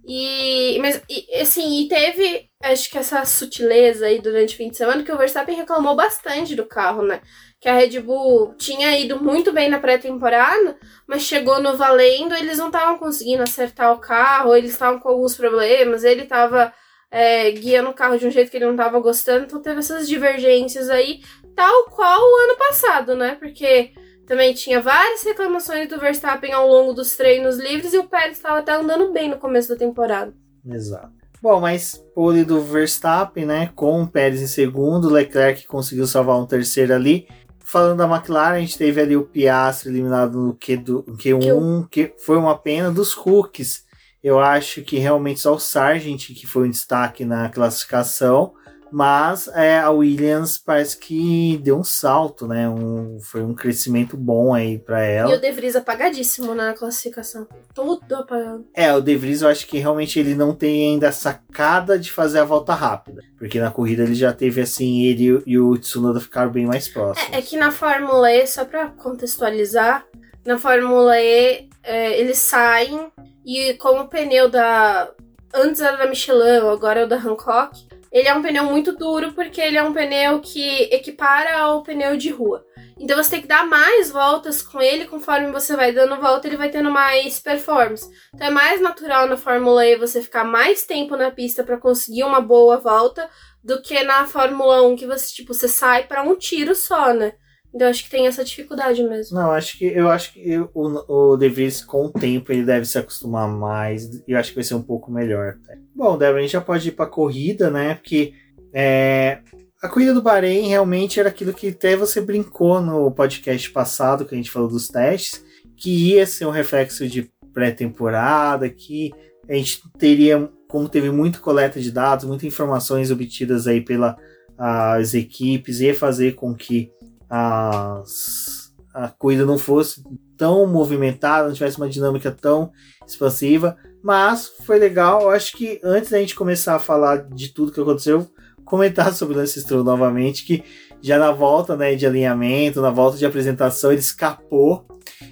E, 0.06 0.78
mas, 0.80 1.00
e, 1.08 1.40
assim, 1.40 1.82
e 1.82 1.88
teve, 1.88 2.48
acho 2.62 2.90
que 2.90 2.98
essa 2.98 3.24
sutileza 3.24 4.06
aí 4.06 4.18
durante 4.18 4.54
o 4.54 4.56
fim 4.56 4.70
de 4.70 4.76
semana, 4.76 5.02
que 5.02 5.12
o 5.12 5.16
Verstappen 5.16 5.54
reclamou 5.54 5.94
bastante 5.94 6.56
do 6.56 6.66
carro, 6.66 7.02
né? 7.02 7.20
Que 7.60 7.68
a 7.68 7.74
Red 7.74 8.00
Bull 8.00 8.54
tinha 8.56 8.98
ido 8.98 9.22
muito 9.22 9.52
bem 9.52 9.68
na 9.68 9.78
pré-temporada, 9.78 10.76
mas 11.06 11.22
chegou 11.22 11.60
no 11.60 11.76
valendo, 11.76 12.34
eles 12.34 12.58
não 12.58 12.68
estavam 12.68 12.98
conseguindo 12.98 13.42
acertar 13.42 13.92
o 13.92 14.00
carro, 14.00 14.56
eles 14.56 14.72
estavam 14.72 14.98
com 14.98 15.10
alguns 15.10 15.36
problemas, 15.36 16.02
ele 16.02 16.22
estava 16.22 16.72
é, 17.10 17.50
guiando 17.50 17.90
o 17.90 17.94
carro 17.94 18.18
de 18.18 18.26
um 18.26 18.30
jeito 18.30 18.50
que 18.50 18.56
ele 18.56 18.66
não 18.66 18.72
estava 18.72 19.00
gostando, 19.00 19.44
então 19.44 19.60
teve 19.60 19.80
essas 19.80 20.08
divergências 20.08 20.88
aí, 20.88 21.20
tal 21.56 21.84
qual 21.86 22.20
o 22.20 22.36
ano 22.44 22.56
passado, 22.56 23.16
né? 23.16 23.36
Porque 23.38 23.92
também 24.26 24.54
tinha 24.54 24.80
várias 24.80 25.22
reclamações 25.22 25.88
do 25.88 25.98
Verstappen 25.98 26.52
ao 26.52 26.68
longo 26.68 26.92
dos 26.92 27.16
treinos 27.16 27.58
livres 27.58 27.92
e 27.92 27.98
o 27.98 28.04
Pérez 28.04 28.36
estava 28.36 28.60
até 28.60 28.72
andando 28.72 29.12
bem 29.12 29.28
no 29.28 29.38
começo 29.38 29.68
da 29.68 29.76
temporada. 29.76 30.32
Exato. 30.64 31.10
Bom, 31.42 31.58
mas 31.58 31.96
pole 32.14 32.44
do 32.44 32.60
Verstappen, 32.60 33.46
né? 33.46 33.70
Com 33.74 34.02
o 34.02 34.06
Pérez 34.06 34.40
em 34.40 34.46
segundo, 34.46 35.08
Leclerc 35.08 35.66
conseguiu 35.66 36.06
salvar 36.06 36.38
um 36.38 36.46
terceiro 36.46 36.94
ali. 36.94 37.26
Falando 37.58 37.98
da 37.98 38.04
McLaren, 38.04 38.56
a 38.56 38.60
gente 38.60 38.76
teve 38.76 39.00
ali 39.00 39.16
o 39.16 39.24
Piastri 39.24 39.90
eliminado 39.90 40.38
no 40.38 40.54
Q 40.54 40.76
do, 40.76 41.02
Q1, 41.02 41.88
que 41.88 42.14
foi 42.18 42.36
uma 42.36 42.58
pena 42.58 42.90
dos 42.90 43.14
Cooks 43.14 43.84
eu 44.22 44.38
acho 44.38 44.82
que 44.82 44.98
realmente 44.98 45.40
só 45.40 45.54
o 45.54 45.60
Sargent 45.60 46.28
que 46.34 46.46
foi 46.46 46.66
um 46.68 46.70
destaque 46.70 47.24
na 47.24 47.48
classificação, 47.48 48.54
mas 48.92 49.48
é, 49.48 49.78
a 49.78 49.90
Williams 49.90 50.58
parece 50.58 50.98
que 50.98 51.58
deu 51.62 51.78
um 51.78 51.84
salto, 51.84 52.46
né? 52.46 52.68
Um, 52.68 53.18
foi 53.20 53.42
um 53.42 53.54
crescimento 53.54 54.16
bom 54.16 54.52
aí 54.52 54.78
para 54.78 55.02
ela. 55.02 55.32
E 55.32 55.36
o 55.36 55.40
De 55.40 55.52
Vries 55.52 55.76
apagadíssimo 55.76 56.54
na 56.54 56.74
classificação. 56.74 57.46
Tudo 57.72 58.14
apagado. 58.16 58.66
É, 58.74 58.92
o 58.92 59.00
De 59.00 59.16
Vries 59.16 59.42
eu 59.42 59.48
acho 59.48 59.66
que 59.66 59.78
realmente 59.78 60.18
ele 60.18 60.34
não 60.34 60.54
tem 60.54 60.90
ainda 60.90 61.08
a 61.08 61.12
sacada 61.12 61.98
de 61.98 62.10
fazer 62.10 62.40
a 62.40 62.44
volta 62.44 62.74
rápida. 62.74 63.22
Porque 63.38 63.60
na 63.60 63.70
corrida 63.70 64.02
ele 64.02 64.14
já 64.14 64.32
teve 64.32 64.60
assim, 64.60 65.04
ele 65.04 65.42
e 65.46 65.58
o 65.58 65.78
Tsunoda 65.78 66.20
ficaram 66.20 66.50
bem 66.50 66.66
mais 66.66 66.88
próximos. 66.88 67.32
É, 67.32 67.38
é 67.38 67.42
que 67.42 67.56
na 67.56 67.70
Fórmula 67.70 68.32
E, 68.32 68.46
só 68.46 68.64
pra 68.64 68.88
contextualizar, 68.88 70.04
na 70.44 70.58
Fórmula 70.58 71.18
E 71.18 71.68
é, 71.82 72.20
eles 72.20 72.38
saem 72.38 73.10
e 73.50 73.74
como 73.74 74.02
o 74.02 74.08
pneu 74.08 74.48
da. 74.48 75.10
Antes 75.52 75.80
era 75.80 75.96
da 75.96 76.06
Michelin, 76.06 76.68
agora 76.70 77.00
é 77.00 77.04
o 77.04 77.08
da 77.08 77.16
Hancock. 77.16 77.88
ele 78.12 78.28
é 78.28 78.34
um 78.34 78.42
pneu 78.42 78.64
muito 78.64 78.92
duro 78.96 79.32
porque 79.32 79.60
ele 79.60 79.76
é 79.76 79.82
um 79.82 79.92
pneu 79.92 80.40
que 80.40 80.84
equipara 80.92 81.58
ao 81.58 81.82
pneu 81.82 82.16
de 82.16 82.30
rua. 82.30 82.64
Então 82.96 83.16
você 83.16 83.30
tem 83.30 83.40
que 83.40 83.48
dar 83.48 83.66
mais 83.66 84.10
voltas 84.10 84.62
com 84.62 84.80
ele, 84.80 85.06
conforme 85.06 85.50
você 85.50 85.74
vai 85.74 85.90
dando 85.90 86.20
volta, 86.20 86.46
ele 86.46 86.56
vai 86.56 86.68
tendo 86.68 86.90
mais 86.90 87.40
performance. 87.40 88.08
Então 88.32 88.46
é 88.46 88.50
mais 88.50 88.80
natural 88.80 89.26
na 89.26 89.36
Fórmula 89.36 89.86
E 89.86 89.96
você 89.96 90.22
ficar 90.22 90.44
mais 90.44 90.84
tempo 90.84 91.16
na 91.16 91.30
pista 91.30 91.64
para 91.64 91.78
conseguir 91.78 92.24
uma 92.24 92.40
boa 92.40 92.76
volta 92.76 93.28
do 93.64 93.80
que 93.82 94.04
na 94.04 94.26
Fórmula 94.26 94.82
1 94.86 94.96
que 94.96 95.06
você 95.06 95.34
tipo 95.34 95.52
você 95.52 95.66
sai 95.66 96.06
para 96.06 96.22
um 96.22 96.36
tiro 96.36 96.74
só, 96.74 97.12
né? 97.12 97.32
Então 97.74 97.88
acho 97.88 98.04
que 98.04 98.10
tem 98.10 98.26
essa 98.26 98.44
dificuldade 98.44 99.02
mesmo. 99.02 99.38
Não, 99.38 99.52
acho 99.52 99.78
que 99.78 99.84
eu 99.84 100.10
acho 100.10 100.32
que 100.32 100.58
o, 100.58 101.32
o 101.32 101.36
De 101.36 101.48
Vries, 101.48 101.84
com 101.84 102.06
o 102.06 102.12
tempo 102.12 102.52
ele 102.52 102.64
deve 102.64 102.84
se 102.84 102.98
acostumar 102.98 103.48
mais 103.48 104.06
e 104.06 104.32
eu 104.32 104.38
acho 104.38 104.50
que 104.50 104.56
vai 104.56 104.64
ser 104.64 104.74
um 104.74 104.82
pouco 104.82 105.10
melhor. 105.10 105.56
Bom, 105.94 106.18
Débora, 106.18 106.38
a 106.38 106.42
gente 106.42 106.52
já 106.52 106.60
pode 106.60 106.88
ir 106.88 106.92
para 106.92 107.06
corrida, 107.06 107.70
né? 107.70 107.94
Porque 107.94 108.34
é, 108.72 109.38
a 109.82 109.88
corrida 109.88 110.12
do 110.12 110.22
Bahrein 110.22 110.68
realmente 110.68 111.20
era 111.20 111.28
aquilo 111.28 111.54
que 111.54 111.68
até 111.68 111.96
você 111.96 112.20
brincou 112.20 112.80
no 112.80 113.10
podcast 113.10 113.70
passado, 113.70 114.24
que 114.24 114.34
a 114.34 114.36
gente 114.36 114.50
falou 114.50 114.68
dos 114.68 114.88
testes, 114.88 115.44
que 115.76 116.10
ia 116.10 116.26
ser 116.26 116.46
um 116.46 116.50
reflexo 116.50 117.08
de 117.08 117.30
pré-temporada, 117.54 118.68
que 118.68 119.12
a 119.48 119.54
gente 119.54 119.80
teria, 119.98 120.50
como 120.68 120.88
teve 120.88 121.10
muita 121.10 121.38
coleta 121.38 121.80
de 121.80 121.90
dados, 121.90 122.24
muitas 122.24 122.44
informações 122.44 123.10
obtidas 123.10 123.66
aí 123.66 123.80
pelas 123.80 124.16
as 124.62 125.14
equipes, 125.14 125.80
ia 125.80 125.94
fazer 125.94 126.34
com 126.34 126.54
que 126.54 126.92
as, 127.30 128.72
a 128.92 129.08
corrida 129.08 129.46
não 129.46 129.56
fosse 129.56 130.02
tão 130.36 130.66
movimentada, 130.66 131.46
não 131.46 131.54
tivesse 131.54 131.76
uma 131.76 131.88
dinâmica 131.88 132.30
tão 132.32 132.72
expansiva. 133.06 133.76
Mas 134.02 134.48
foi 134.66 134.78
legal. 134.78 135.22
Eu 135.22 135.30
acho 135.30 135.56
que 135.56 135.80
antes 135.84 136.10
da 136.10 136.18
gente 136.18 136.34
começar 136.34 136.74
a 136.74 136.80
falar 136.80 137.28
de 137.28 137.54
tudo 137.54 137.70
que 137.70 137.80
aconteceu, 137.80 138.26
comentar 138.64 139.12
sobre 139.14 139.34
o 139.34 139.38
Lance 139.38 139.60
Stroll 139.60 139.84
novamente, 139.84 140.44
que 140.44 140.64
já 141.00 141.18
na 141.18 141.30
volta 141.30 141.76
né, 141.76 141.94
de 141.94 142.06
alinhamento, 142.06 142.82
na 142.82 142.90
volta 142.90 143.16
de 143.16 143.24
apresentação, 143.24 143.92
ele 143.92 144.00
escapou. 144.00 144.86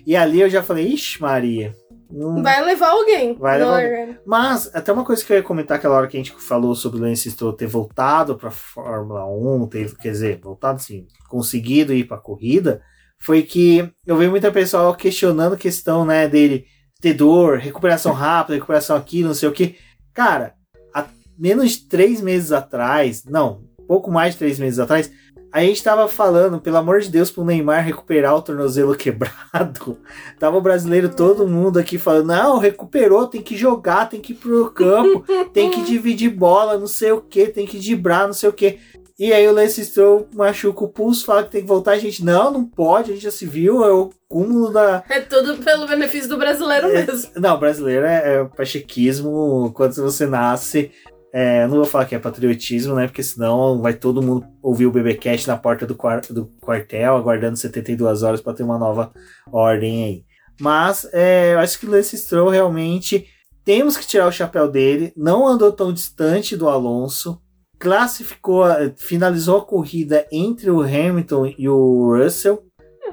E 0.07 0.15
ali 0.15 0.41
eu 0.41 0.49
já 0.49 0.63
falei, 0.63 0.87
ixi, 0.87 1.21
Maria. 1.21 1.75
Não... 2.11 2.43
Vai 2.43 2.65
levar 2.65 2.91
alguém. 2.91 3.35
Vai 3.35 3.59
levar 3.59 3.83
alguém. 3.83 4.19
Mas, 4.25 4.75
até 4.75 4.93
uma 4.93 5.05
coisa 5.05 5.25
que 5.25 5.33
eu 5.33 5.37
ia 5.37 5.43
comentar 5.43 5.77
aquela 5.77 5.97
hora 5.97 6.07
que 6.07 6.17
a 6.17 6.21
gente 6.21 6.33
falou 6.33 6.75
sobre 6.75 6.99
o 6.99 7.03
Lance 7.03 7.31
Stroll 7.31 7.53
ter 7.53 7.67
voltado 7.67 8.37
para 8.37 8.51
Fórmula 8.51 9.27
1, 9.27 9.67
ter, 9.67 9.97
quer 9.97 10.11
dizer, 10.11 10.41
voltado 10.43 10.77
assim, 10.77 11.07
conseguido 11.29 11.93
ir 11.93 12.05
para 12.05 12.17
a 12.17 12.21
corrida, 12.21 12.81
foi 13.21 13.43
que 13.43 13.91
eu 14.07 14.17
vi 14.17 14.29
muita 14.29 14.51
pessoa 14.51 14.97
questionando 14.97 15.55
a 15.55 15.59
questão, 15.59 16.05
né, 16.05 16.29
dele 16.29 16.67
ter 17.01 17.15
dor, 17.15 17.59
recuperação 17.59 18.13
rápida, 18.13 18.55
recuperação 18.55 18.97
aqui, 18.97 19.23
não 19.23 19.35
sei 19.35 19.49
o 19.49 19.53
que. 19.53 19.77
Cara, 20.15 20.55
há 20.95 21.07
menos 21.39 21.73
de 21.73 21.89
três 21.89 22.21
meses 22.21 22.53
atrás, 22.53 23.25
não, 23.25 23.65
pouco 23.87 24.11
mais 24.11 24.35
de 24.35 24.39
três 24.39 24.59
meses 24.59 24.79
atrás, 24.79 25.11
a 25.51 25.61
gente 25.61 25.83
tava 25.83 26.07
falando, 26.09 26.61
pelo 26.61 26.77
amor 26.77 27.01
de 27.01 27.09
Deus, 27.09 27.31
pro 27.31 27.45
Neymar 27.45 27.85
recuperar 27.85 28.35
o 28.35 28.43
tornozelo 28.43 28.95
quebrado. 28.95 29.99
Tava 30.39 30.59
o 30.59 30.61
brasileiro, 30.61 31.09
todo 31.09 31.49
mundo 31.49 31.79
aqui 31.79 31.99
falando: 31.99 32.27
não, 32.27 32.59
recuperou, 32.59 33.27
tem 33.27 33.41
que 33.41 33.57
jogar, 33.57 34.09
tem 34.09 34.21
que 34.21 34.33
ir 34.33 34.37
pro 34.37 34.71
campo, 34.71 35.25
tem 35.53 35.71
que 35.71 35.83
dividir 35.83 36.31
bola, 36.31 36.79
não 36.79 36.87
sei 36.87 37.13
o 37.13 37.21
que, 37.21 37.47
tem 37.47 37.67
que 37.67 37.79
dibrar, 37.79 38.27
não 38.27 38.35
sei 38.35 38.49
o 38.49 38.53
que. 38.53 38.79
E 39.19 39.33
aí 39.33 39.49
o 39.49 39.53
Lance 39.53 39.85
Stroll 39.85 40.29
machuca 40.33 40.85
o 40.85 40.89
pulso, 40.89 41.27
fala 41.27 41.43
que 41.43 41.51
tem 41.51 41.63
que 41.63 41.67
voltar. 41.67 41.93
A 41.93 41.99
gente, 41.99 42.25
não, 42.25 42.53
não 42.53 42.65
pode, 42.65 43.11
a 43.11 43.15
gente 43.15 43.25
já 43.25 43.33
se 43.33 43.45
viu, 43.45 43.85
é 43.85 43.93
o 43.93 44.11
cúmulo 44.29 44.71
da. 44.71 45.03
É 45.09 45.21
tudo 45.21 45.57
pelo 45.57 45.89
benefício 45.89 46.29
do 46.29 46.37
brasileiro 46.37 46.87
é, 46.89 47.05
mesmo. 47.05 47.31
Não, 47.35 47.59
brasileiro 47.59 48.07
é, 48.07 48.37
é 48.37 48.45
pachequismo. 48.45 49.73
Quando 49.75 49.95
você 49.95 50.25
nasce, 50.25 50.93
é, 51.33 51.67
não 51.67 51.77
vou 51.77 51.85
falar 51.85 52.07
que 52.07 52.15
é 52.15 52.19
patriotismo, 52.19 52.95
né? 52.95 53.07
Porque 53.07 53.23
senão 53.23 53.81
vai 53.81 53.95
todo 53.95 54.23
mundo 54.23 54.47
ouvir 54.63 54.87
o 54.87 54.91
BBcast 54.91 55.47
na 55.47 55.57
porta 55.57 55.87
do, 55.87 55.97
do 56.31 56.47
quartel, 56.61 57.17
aguardando 57.17 57.57
72 57.57 58.23
horas 58.23 58.41
para 58.41 58.55
ter 58.55 58.63
uma 58.63 58.79
nova 58.79 59.13
ordem 59.53 60.05
aí. 60.05 60.25
Mas 60.61 61.09
é, 61.13 61.55
eu 61.55 61.59
acho 61.59 61.79
que 61.79 61.87
o 61.87 61.91
Lance 61.91 62.17
Stroll 62.17 62.49
realmente 62.49 63.27
temos 63.65 63.97
que 63.97 64.07
tirar 64.07 64.27
o 64.27 64.33
chapéu 64.33 64.69
dele. 64.69 65.13
Não 65.17 65.47
andou 65.47 65.71
tão 65.71 65.93
distante 65.93 66.57
do 66.57 66.69
Alonso 66.69 67.41
classificou, 67.79 68.65
finalizou 68.97 69.59
a 69.59 69.65
corrida 69.65 70.27
entre 70.33 70.71
o 70.71 70.81
Hamilton 70.81 71.55
e 71.57 71.69
o 71.69 72.17
Russell. 72.17 72.65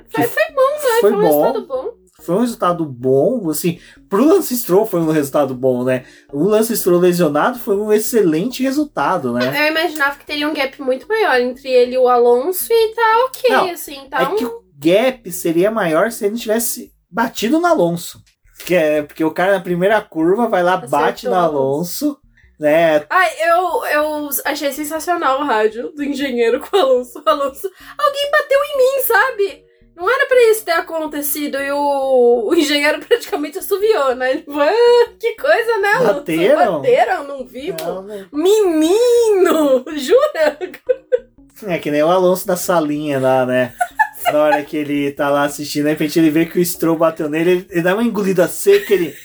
Foi, 0.10 0.24
foi 0.24 0.44
bom, 0.54 0.72
né? 0.72 1.02
Foi, 1.02 1.12
foi 1.12 1.14
um 1.14 1.22
bom. 1.22 1.66
bom. 1.66 2.05
Foi 2.26 2.36
um 2.36 2.42
resultado 2.42 2.86
bom, 2.86 3.50
assim, 3.50 3.80
pro 4.10 4.26
Lance 4.26 4.58
Stroll 4.58 4.86
foi 4.86 5.00
um 5.00 5.12
resultado 5.12 5.54
bom, 5.54 5.84
né? 5.84 6.06
O 6.34 6.44
Lance 6.44 6.76
Stroll 6.76 7.00
lesionado 7.00 7.60
foi 7.60 7.76
um 7.76 7.92
excelente 7.92 8.64
resultado, 8.64 9.34
né? 9.34 9.68
Eu 9.68 9.72
imaginava 9.72 10.18
que 10.18 10.26
teria 10.26 10.48
um 10.48 10.54
gap 10.54 10.82
muito 10.82 11.08
maior 11.08 11.40
entre 11.40 11.70
ele 11.70 11.96
e 11.96 11.98
o 11.98 12.08
Alonso 12.08 12.68
e 12.72 12.96
tá 12.96 13.26
ok, 13.26 13.50
Não, 13.50 13.70
assim, 13.72 14.08
tá 14.10 14.22
é 14.22 14.28
um... 14.28 14.36
que 14.36 14.46
o 14.46 14.64
gap 14.78 15.32
seria 15.32 15.70
maior 15.70 16.12
se 16.12 16.26
ele 16.26 16.38
tivesse 16.38 16.92
batido 17.10 17.60
no 17.60 17.68
Alonso. 17.68 18.22
Que 18.66 18.76
é, 18.76 19.02
porque 19.02 19.24
o 19.24 19.32
cara 19.32 19.54
na 19.54 19.60
primeira 19.60 20.02
curva 20.02 20.48
vai 20.48 20.64
lá, 20.64 20.76
Acertou. 20.76 21.00
bate 21.00 21.26
no 21.28 21.36
Alonso 21.36 22.18
né? 22.60 23.06
Ai, 23.10 23.32
eu, 23.50 23.86
eu 23.86 24.30
achei 24.46 24.72
sensacional 24.72 25.42
o 25.42 25.46
rádio 25.46 25.92
do 25.92 26.04
engenheiro 26.04 26.60
com 26.60 26.76
o 26.76 26.80
Alonso. 26.80 27.22
Alonso, 27.26 27.70
alguém 27.98 28.32
bateu 28.32 28.60
em 28.64 28.78
mim, 28.78 29.04
sabe? 29.04 29.65
Não 29.96 30.10
era 30.10 30.26
pra 30.28 30.52
isso 30.52 30.66
ter 30.66 30.74
acontecido 30.74 31.58
e 31.58 31.72
o, 31.72 32.50
o 32.50 32.54
engenheiro 32.54 33.00
praticamente 33.06 33.60
assoviou, 33.60 34.14
né? 34.16 34.38
Tipo, 34.38 34.60
ah, 34.60 35.10
que 35.20 35.36
coisa, 35.36 35.78
né? 35.80 36.14
Bateram? 36.14 36.82
Bateram, 36.82 37.24
não 37.24 37.46
vivo? 37.46 37.78
Menino! 38.32 39.86
Jura? 39.96 40.60
É 41.68 41.80
que 41.80 41.90
nem 41.90 42.04
o 42.04 42.10
Alonso 42.10 42.46
da 42.46 42.58
salinha 42.58 43.20
lá, 43.20 43.46
né? 43.46 43.74
Na 44.32 44.44
hora 44.44 44.64
que 44.64 44.76
ele 44.76 45.12
tá 45.12 45.30
lá 45.30 45.46
assistindo, 45.46 45.84
de 45.84 45.92
repente 45.92 46.20
ele 46.20 46.30
vê 46.30 46.46
que 46.46 46.60
o 46.60 46.66
Stroll 46.66 46.98
bateu 46.98 47.30
nele, 47.30 47.52
ele, 47.52 47.68
ele 47.70 47.82
dá 47.82 47.94
uma 47.94 48.04
engolida 48.04 48.48
seca, 48.48 48.94
ele... 48.94 49.16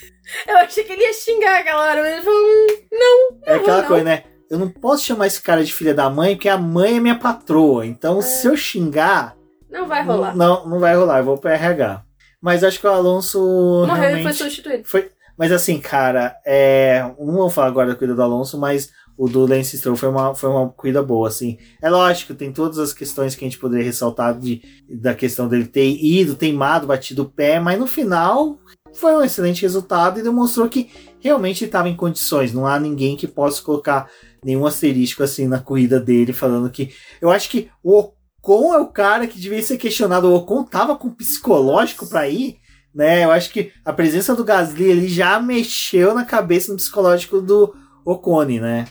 Eu 0.46 0.56
achei 0.58 0.84
que 0.84 0.92
ele 0.92 1.02
ia 1.02 1.12
xingar 1.12 1.60
aquela 1.60 1.82
hora, 1.82 2.02
mas 2.02 2.12
ele 2.12 2.22
falou: 2.22 2.40
hum, 2.40 2.66
não, 2.92 3.30
não. 3.30 3.38
É 3.44 3.56
aquela 3.56 3.82
não. 3.82 3.88
coisa, 3.88 4.04
né? 4.04 4.24
Eu 4.48 4.58
não 4.58 4.68
posso 4.68 5.04
chamar 5.04 5.26
esse 5.26 5.40
cara 5.40 5.64
de 5.64 5.72
filha 5.72 5.94
da 5.94 6.10
mãe, 6.10 6.34
porque 6.34 6.48
a 6.48 6.58
mãe 6.58 6.96
é 6.96 7.00
minha 7.00 7.18
patroa. 7.18 7.86
Então, 7.86 8.18
é. 8.18 8.22
se 8.22 8.46
eu 8.46 8.56
xingar. 8.56 9.36
Não 9.70 9.86
vai 9.86 10.04
rolar. 10.04 10.36
Não, 10.36 10.68
não 10.68 10.78
vai 10.78 10.94
rolar, 10.94 11.18
eu 11.18 11.24
vou 11.24 11.38
pro 11.38 11.50
RH. 11.50 12.02
Mas 12.40 12.64
acho 12.64 12.80
que 12.80 12.86
o 12.86 12.90
Alonso. 12.90 13.84
Morreu 13.86 14.18
e 14.18 14.22
foi 14.22 14.32
substituído. 14.32 14.84
Foi... 14.84 15.10
Mas 15.38 15.52
assim, 15.52 15.80
cara, 15.80 16.36
é. 16.44 17.02
Não 17.18 17.32
vou 17.32 17.50
falar 17.50 17.68
agora 17.68 17.88
da 17.88 17.94
corrida 17.94 18.14
do 18.14 18.22
Alonso, 18.22 18.58
mas 18.58 18.90
o 19.16 19.28
do 19.28 19.46
Lance 19.46 19.76
Stroll 19.76 19.96
foi 19.96 20.08
uma, 20.08 20.34
foi 20.34 20.48
uma 20.48 20.68
corrida 20.70 21.02
boa, 21.02 21.28
assim. 21.28 21.58
É 21.82 21.90
lógico, 21.90 22.34
tem 22.34 22.50
todas 22.52 22.78
as 22.78 22.94
questões 22.94 23.34
que 23.34 23.44
a 23.44 23.48
gente 23.48 23.58
poderia 23.58 23.84
ressaltar 23.84 24.38
de, 24.38 24.62
da 24.88 25.14
questão 25.14 25.46
dele 25.46 25.66
ter 25.66 25.90
ido, 26.02 26.34
teimado, 26.34 26.86
batido 26.86 27.22
o 27.22 27.30
pé, 27.30 27.60
mas 27.60 27.78
no 27.78 27.86
final 27.86 28.58
foi 28.94 29.14
um 29.14 29.22
excelente 29.22 29.62
resultado 29.62 30.18
e 30.18 30.22
demonstrou 30.22 30.68
que 30.68 30.90
realmente 31.20 31.66
estava 31.66 31.88
em 31.88 31.96
condições. 31.96 32.52
Não 32.52 32.66
há 32.66 32.80
ninguém 32.80 33.14
que 33.16 33.26
possa 33.26 33.62
colocar 33.62 34.08
nenhum 34.42 34.66
asterisco 34.66 35.22
assim 35.22 35.46
na 35.46 35.58
corrida 35.58 36.00
dele, 36.00 36.32
falando 36.32 36.70
que. 36.70 36.90
Eu 37.20 37.30
acho 37.30 37.50
que 37.50 37.68
o 37.82 38.12
Ocon 38.42 38.74
é 38.74 38.78
o 38.78 38.86
cara 38.86 39.26
que 39.26 39.38
devia 39.38 39.62
ser 39.62 39.76
questionado. 39.76 40.28
O 40.28 40.34
Ocon 40.34 40.64
tava 40.64 40.96
com 40.96 41.10
psicológico 41.10 42.08
para 42.08 42.28
ir, 42.28 42.56
né? 42.94 43.24
Eu 43.24 43.30
acho 43.30 43.50
que 43.50 43.72
a 43.84 43.92
presença 43.92 44.34
do 44.34 44.44
Gasly 44.44 44.84
ele 44.84 45.08
já 45.08 45.38
mexeu 45.38 46.14
na 46.14 46.24
cabeça 46.24 46.72
no 46.72 46.78
psicológico 46.78 47.40
do 47.40 47.74
Ocon, 48.04 48.44
né? 48.44 48.86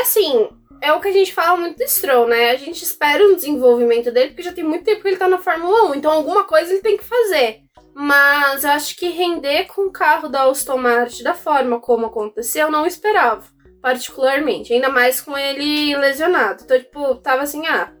Assim, 0.00 0.48
é 0.80 0.92
o 0.92 1.00
que 1.00 1.08
a 1.08 1.12
gente 1.12 1.32
fala 1.32 1.56
muito 1.56 1.78
do 1.78 1.88
Stroll, 1.88 2.28
né? 2.28 2.50
A 2.50 2.56
gente 2.56 2.82
espera 2.82 3.24
um 3.24 3.34
desenvolvimento 3.34 4.12
dele, 4.12 4.28
porque 4.28 4.42
já 4.42 4.52
tem 4.52 4.62
muito 4.62 4.84
tempo 4.84 5.02
que 5.02 5.08
ele 5.08 5.16
tá 5.16 5.28
na 5.28 5.38
Fórmula 5.38 5.90
1, 5.90 5.94
então 5.94 6.12
alguma 6.12 6.44
coisa 6.44 6.70
ele 6.72 6.82
tem 6.82 6.96
que 6.96 7.04
fazer. 7.04 7.60
Mas 7.94 8.64
acho 8.64 8.96
que 8.96 9.08
render 9.08 9.66
com 9.66 9.82
o 9.86 9.92
carro 9.92 10.28
da 10.28 10.44
Aston 10.44 10.78
Martin 10.78 11.22
da 11.22 11.32
forma 11.32 11.80
como 11.80 12.06
aconteceu, 12.06 12.66
eu 12.66 12.72
não 12.72 12.86
esperava. 12.86 13.44
Particularmente. 13.80 14.72
Ainda 14.72 14.88
mais 14.88 15.20
com 15.20 15.36
ele 15.36 15.94
lesionado. 15.96 16.62
Então, 16.64 16.78
tipo, 16.78 17.14
tava 17.16 17.42
assim, 17.42 17.66
ah, 17.66 17.92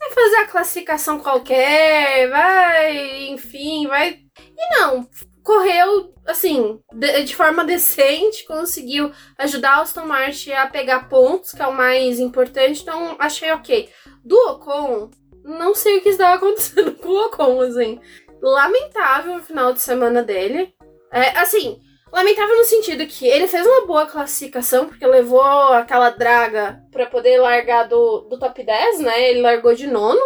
vai 0.00 0.10
fazer 0.10 0.36
a 0.36 0.46
classificação 0.46 1.20
qualquer, 1.20 2.28
vai, 2.28 3.28
enfim, 3.28 3.86
vai. 3.86 4.18
E 4.58 4.78
não, 4.78 5.08
correu, 5.44 6.12
assim, 6.26 6.80
de, 6.92 7.22
de, 7.22 7.36
forma 7.36 7.62
decente, 7.64 8.44
conseguiu 8.46 9.12
ajudar 9.38 9.74
a 9.74 9.80
Aston 9.82 10.06
Martin 10.06 10.52
a 10.52 10.66
pegar 10.66 11.08
pontos, 11.08 11.52
que 11.52 11.62
é 11.62 11.66
o 11.66 11.76
mais 11.76 12.18
importante, 12.18 12.82
então 12.82 13.14
achei 13.18 13.52
ok. 13.52 13.88
Do 14.24 14.36
Ocon, 14.50 15.10
não 15.44 15.74
sei 15.74 15.98
o 15.98 16.02
que 16.02 16.08
estava 16.08 16.34
acontecendo 16.36 16.94
com 16.94 17.08
o 17.08 17.26
Ocon, 17.26 17.60
assim 17.60 18.00
lamentável 18.42 19.36
o 19.36 19.42
final 19.42 19.72
de 19.72 19.80
semana 19.80 20.22
dele. 20.22 20.74
É, 21.12 21.38
assim, 21.38 21.80
lamentável 22.12 22.56
no 22.56 22.64
sentido 22.64 23.06
que 23.06 23.26
ele 23.26 23.46
fez 23.46 23.66
uma 23.66 23.86
boa 23.86 24.06
classificação, 24.06 24.86
porque 24.86 25.06
levou 25.06 25.42
aquela 25.42 26.10
draga 26.10 26.82
para 26.90 27.06
poder 27.06 27.38
largar 27.38 27.88
do, 27.88 28.22
do 28.22 28.38
top 28.38 28.62
10, 28.64 29.00
né? 29.00 29.30
Ele 29.30 29.42
largou 29.42 29.74
de 29.74 29.86
nono. 29.86 30.20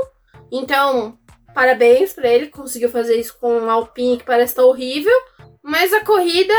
Então, 0.51 1.19
parabéns 1.55 2.13
para 2.13 2.29
ele, 2.29 2.49
conseguiu 2.49 2.89
fazer 2.91 3.17
isso 3.17 3.37
com 3.41 3.59
um 3.59 3.71
Alpine 3.71 4.19
que 4.19 4.25
parece 4.25 4.53
estar 4.53 4.65
horrível. 4.65 5.15
Mas 5.63 5.93
a 5.93 6.05
corrida, 6.05 6.55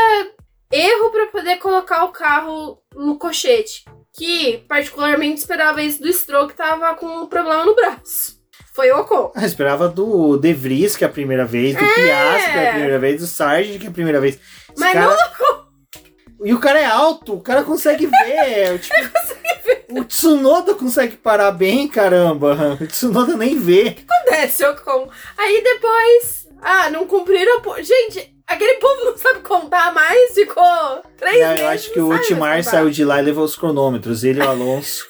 erro 0.72 1.10
para 1.10 1.26
poder 1.26 1.56
colocar 1.58 2.04
o 2.04 2.12
carro 2.12 2.82
no 2.94 3.18
cochete. 3.18 3.84
que 4.16 4.64
particularmente 4.66 5.40
esperava 5.40 5.82
isso 5.82 6.00
do 6.00 6.10
Stroll, 6.12 6.48
que 6.48 6.54
tava 6.54 6.94
com 6.94 7.06
um 7.06 7.26
problema 7.26 7.64
no 7.66 7.74
braço. 7.74 8.36
Foi 8.74 8.90
o 8.90 9.00
Ocon. 9.00 9.32
Ah, 9.34 9.46
esperava 9.46 9.88
do 9.88 10.36
De 10.36 10.52
Vries, 10.52 10.96
que 10.96 11.04
é 11.04 11.06
a 11.06 11.10
primeira 11.10 11.44
vez, 11.44 11.74
do 11.76 11.84
é. 11.84 11.94
Piastri, 11.94 12.52
que 12.52 12.58
é 12.58 12.68
a 12.68 12.72
primeira 12.72 12.98
vez, 12.98 13.20
do 13.20 13.26
Sargent, 13.26 13.78
que 13.78 13.86
é 13.86 13.88
a 13.88 13.92
primeira 13.92 14.20
vez. 14.20 14.38
Mas 14.78 14.92
cara... 14.92 15.16
não 15.16 16.46
E 16.46 16.54
o 16.54 16.60
cara 16.60 16.80
é 16.80 16.84
alto, 16.84 17.34
o 17.34 17.40
cara 17.40 17.62
consegue 17.62 18.06
ver. 18.06 18.78
tipo... 18.78 18.94
consegue 19.12 19.62
ver. 19.64 19.86
O 19.90 20.04
Tsunoda 20.04 20.74
consegue 20.74 21.16
parar 21.16 21.52
bem, 21.52 21.88
caramba. 21.88 22.78
O 22.80 22.86
Tsunoda 22.86 23.36
nem 23.36 23.58
vê. 23.58 23.88
O 23.88 23.94
que 23.94 24.06
acontece, 24.08 24.64
Ocon? 24.64 25.10
Aí 25.36 25.62
depois. 25.62 26.48
Ah, 26.60 26.90
não 26.90 27.06
cumpriram. 27.06 27.62
Gente, 27.82 28.36
Aquele 28.46 28.74
povo 28.74 29.04
não 29.04 29.16
sabe 29.16 29.40
contar 29.40 29.92
mais, 29.92 30.32
ficou 30.32 31.02
três 31.16 31.40
não, 31.40 31.56
Eu 31.56 31.68
acho 31.68 31.92
que 31.92 31.98
o 31.98 32.12
Ultimar 32.12 32.62
saiu 32.62 32.90
de 32.90 33.04
lá 33.04 33.18
e 33.18 33.24
levou 33.24 33.44
os 33.44 33.56
cronômetros, 33.56 34.22
ele 34.22 34.40
e 34.40 34.42
o 34.42 34.48
Alonso. 34.48 35.04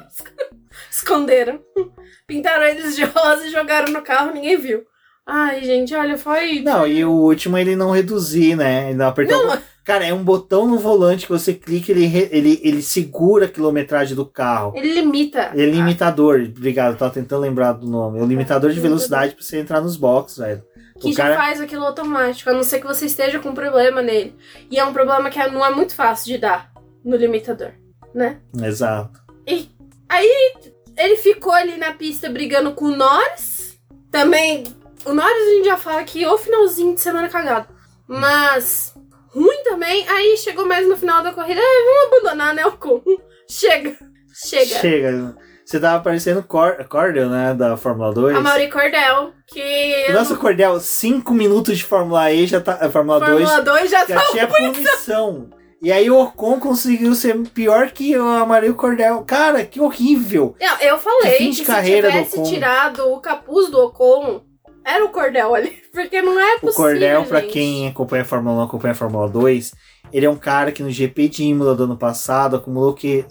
Esconderam. 0.90 1.62
Pintaram 2.26 2.64
eles 2.64 2.96
de 2.96 3.04
rosa 3.04 3.46
e 3.46 3.50
jogaram 3.50 3.92
no 3.92 4.00
carro, 4.00 4.32
ninguém 4.32 4.56
viu. 4.56 4.86
Ai, 5.26 5.64
gente, 5.64 5.92
olha, 5.94 6.16
foi. 6.16 6.60
Não, 6.60 6.86
e 6.86 7.04
o 7.04 7.10
último 7.10 7.58
ele 7.58 7.74
não 7.74 7.90
reduzir, 7.90 8.54
né? 8.54 8.90
Ele 8.90 8.98
não 8.98 9.08
apertou. 9.08 9.44
Não. 9.44 9.58
Cara, 9.82 10.04
é 10.04 10.12
um 10.12 10.22
botão 10.22 10.66
no 10.66 10.78
volante 10.78 11.26
que 11.26 11.32
você 11.32 11.54
clica 11.54 11.92
ele 11.92 12.04
ele, 12.32 12.60
ele 12.62 12.82
segura 12.82 13.46
a 13.46 13.48
quilometragem 13.48 14.16
do 14.16 14.26
carro. 14.26 14.72
Ele 14.76 14.94
limita. 14.94 15.50
Ele 15.54 15.70
é 15.70 15.74
limitador. 15.74 16.40
Obrigado, 16.56 16.96
tava 16.96 17.12
tentando 17.12 17.42
lembrar 17.42 17.72
do 17.72 17.86
nome. 17.86 18.18
É 18.18 18.22
o 18.22 18.26
limitador 18.26 18.72
de 18.72 18.80
velocidade 18.80 19.34
pra 19.34 19.44
você 19.44 19.58
entrar 19.58 19.80
nos 19.80 19.96
boxes, 19.96 20.38
velho. 20.38 20.62
Que 21.00 21.10
o 21.10 21.12
já 21.12 21.24
cara... 21.24 21.36
faz 21.36 21.60
aquilo 21.60 21.84
automático, 21.84 22.50
a 22.50 22.52
não 22.52 22.62
ser 22.62 22.80
que 22.80 22.86
você 22.86 23.06
esteja 23.06 23.38
com 23.38 23.50
um 23.50 23.54
problema 23.54 24.02
nele. 24.02 24.34
E 24.70 24.78
é 24.78 24.84
um 24.84 24.92
problema 24.92 25.30
que 25.30 25.44
não 25.48 25.64
é 25.64 25.70
muito 25.70 25.94
fácil 25.94 26.32
de 26.32 26.38
dar 26.38 26.72
no 27.04 27.16
limitador, 27.16 27.72
né? 28.14 28.38
Exato. 28.60 29.20
E 29.46 29.68
aí 30.08 30.52
ele 30.96 31.16
ficou 31.16 31.52
ali 31.52 31.76
na 31.76 31.92
pista 31.92 32.28
brigando 32.28 32.72
com 32.72 32.86
o 32.86 32.96
Norris. 32.96 33.78
Também, 34.10 34.64
o 35.06 35.14
Norris 35.14 35.48
a 35.48 35.50
gente 35.54 35.64
já 35.64 35.76
fala 35.76 36.04
que 36.04 36.26
o 36.26 36.38
finalzinho 36.38 36.94
de 36.94 37.00
semana 37.00 37.28
cagado. 37.28 37.68
Mas 38.06 38.94
ruim 39.28 39.62
também. 39.64 40.06
Aí 40.08 40.36
chegou 40.36 40.66
mais 40.66 40.88
no 40.88 40.96
final 40.96 41.22
da 41.22 41.32
corrida, 41.32 41.60
ah, 41.60 41.84
vamos 41.84 42.18
abandonar, 42.18 42.54
né, 42.54 42.64
o 42.64 42.68
Ocon. 42.68 43.02
Chega. 43.48 43.96
Chega. 44.34 44.80
Chega. 44.80 45.36
Você 45.64 45.80
tava 45.80 46.02
parecendo 46.02 46.44
Cor 46.44 46.76
Cordel, 46.88 47.28
né? 47.28 47.52
Da 47.52 47.76
Fórmula 47.76 48.12
2. 48.12 48.36
A 48.36 48.40
Mauri 48.40 48.70
Cordel, 48.70 49.32
que. 49.48 50.12
Nossa, 50.12 50.36
Cordel, 50.36 50.78
5 50.78 51.34
minutos 51.34 51.76
de 51.76 51.82
Fórmula 51.84 52.32
E 52.32 52.46
já 52.46 52.60
tá. 52.60 52.88
Fórmula, 52.88 53.18
Fórmula 53.18 53.62
2, 53.62 53.64
2 53.64 53.90
já, 53.90 54.06
já 54.06 54.20
tá 54.20 54.26
tinha 54.30 54.46
punição. 54.46 55.50
E 55.82 55.90
aí 55.92 56.08
o 56.08 56.20
Ocon 56.20 56.60
conseguiu 56.60 57.14
ser 57.14 57.36
pior 57.48 57.90
que 57.90 58.14
a 58.14 58.46
Maria 58.46 58.72
Cordel. 58.72 59.24
Cara, 59.26 59.64
que 59.64 59.80
horrível. 59.80 60.54
Não, 60.60 60.78
eu 60.80 60.98
falei 60.98 61.38
que, 61.38 61.56
que 61.56 61.64
carreira 61.64 62.10
se 62.12 62.30
tivesse 62.30 62.42
tirado 62.44 63.12
o 63.12 63.20
capuz 63.20 63.68
do 63.68 63.78
Ocon, 63.80 64.42
era 64.86 65.04
o 65.04 65.08
Cordel 65.08 65.54
ali. 65.54 65.82
Porque 65.92 66.22
não 66.22 66.38
é 66.38 66.58
possível. 66.58 66.70
O 66.70 66.74
Cordel, 66.74 67.24
pra 67.24 67.42
quem 67.42 67.88
acompanha 67.88 68.22
a 68.22 68.26
Fórmula 68.26 68.62
1, 68.62 68.64
acompanha 68.64 68.92
a 68.92 68.96
Fórmula 68.96 69.28
2, 69.28 69.72
ele 70.12 70.26
é 70.26 70.30
um 70.30 70.36
cara 70.36 70.70
que 70.70 70.82
no 70.82 70.90
GP 70.90 71.28
de 71.28 71.44
Imola 71.44 71.74
do 71.74 71.84
ano 71.84 71.96
passado 71.96 72.56
acumulou 72.56 72.94
que 72.94 73.24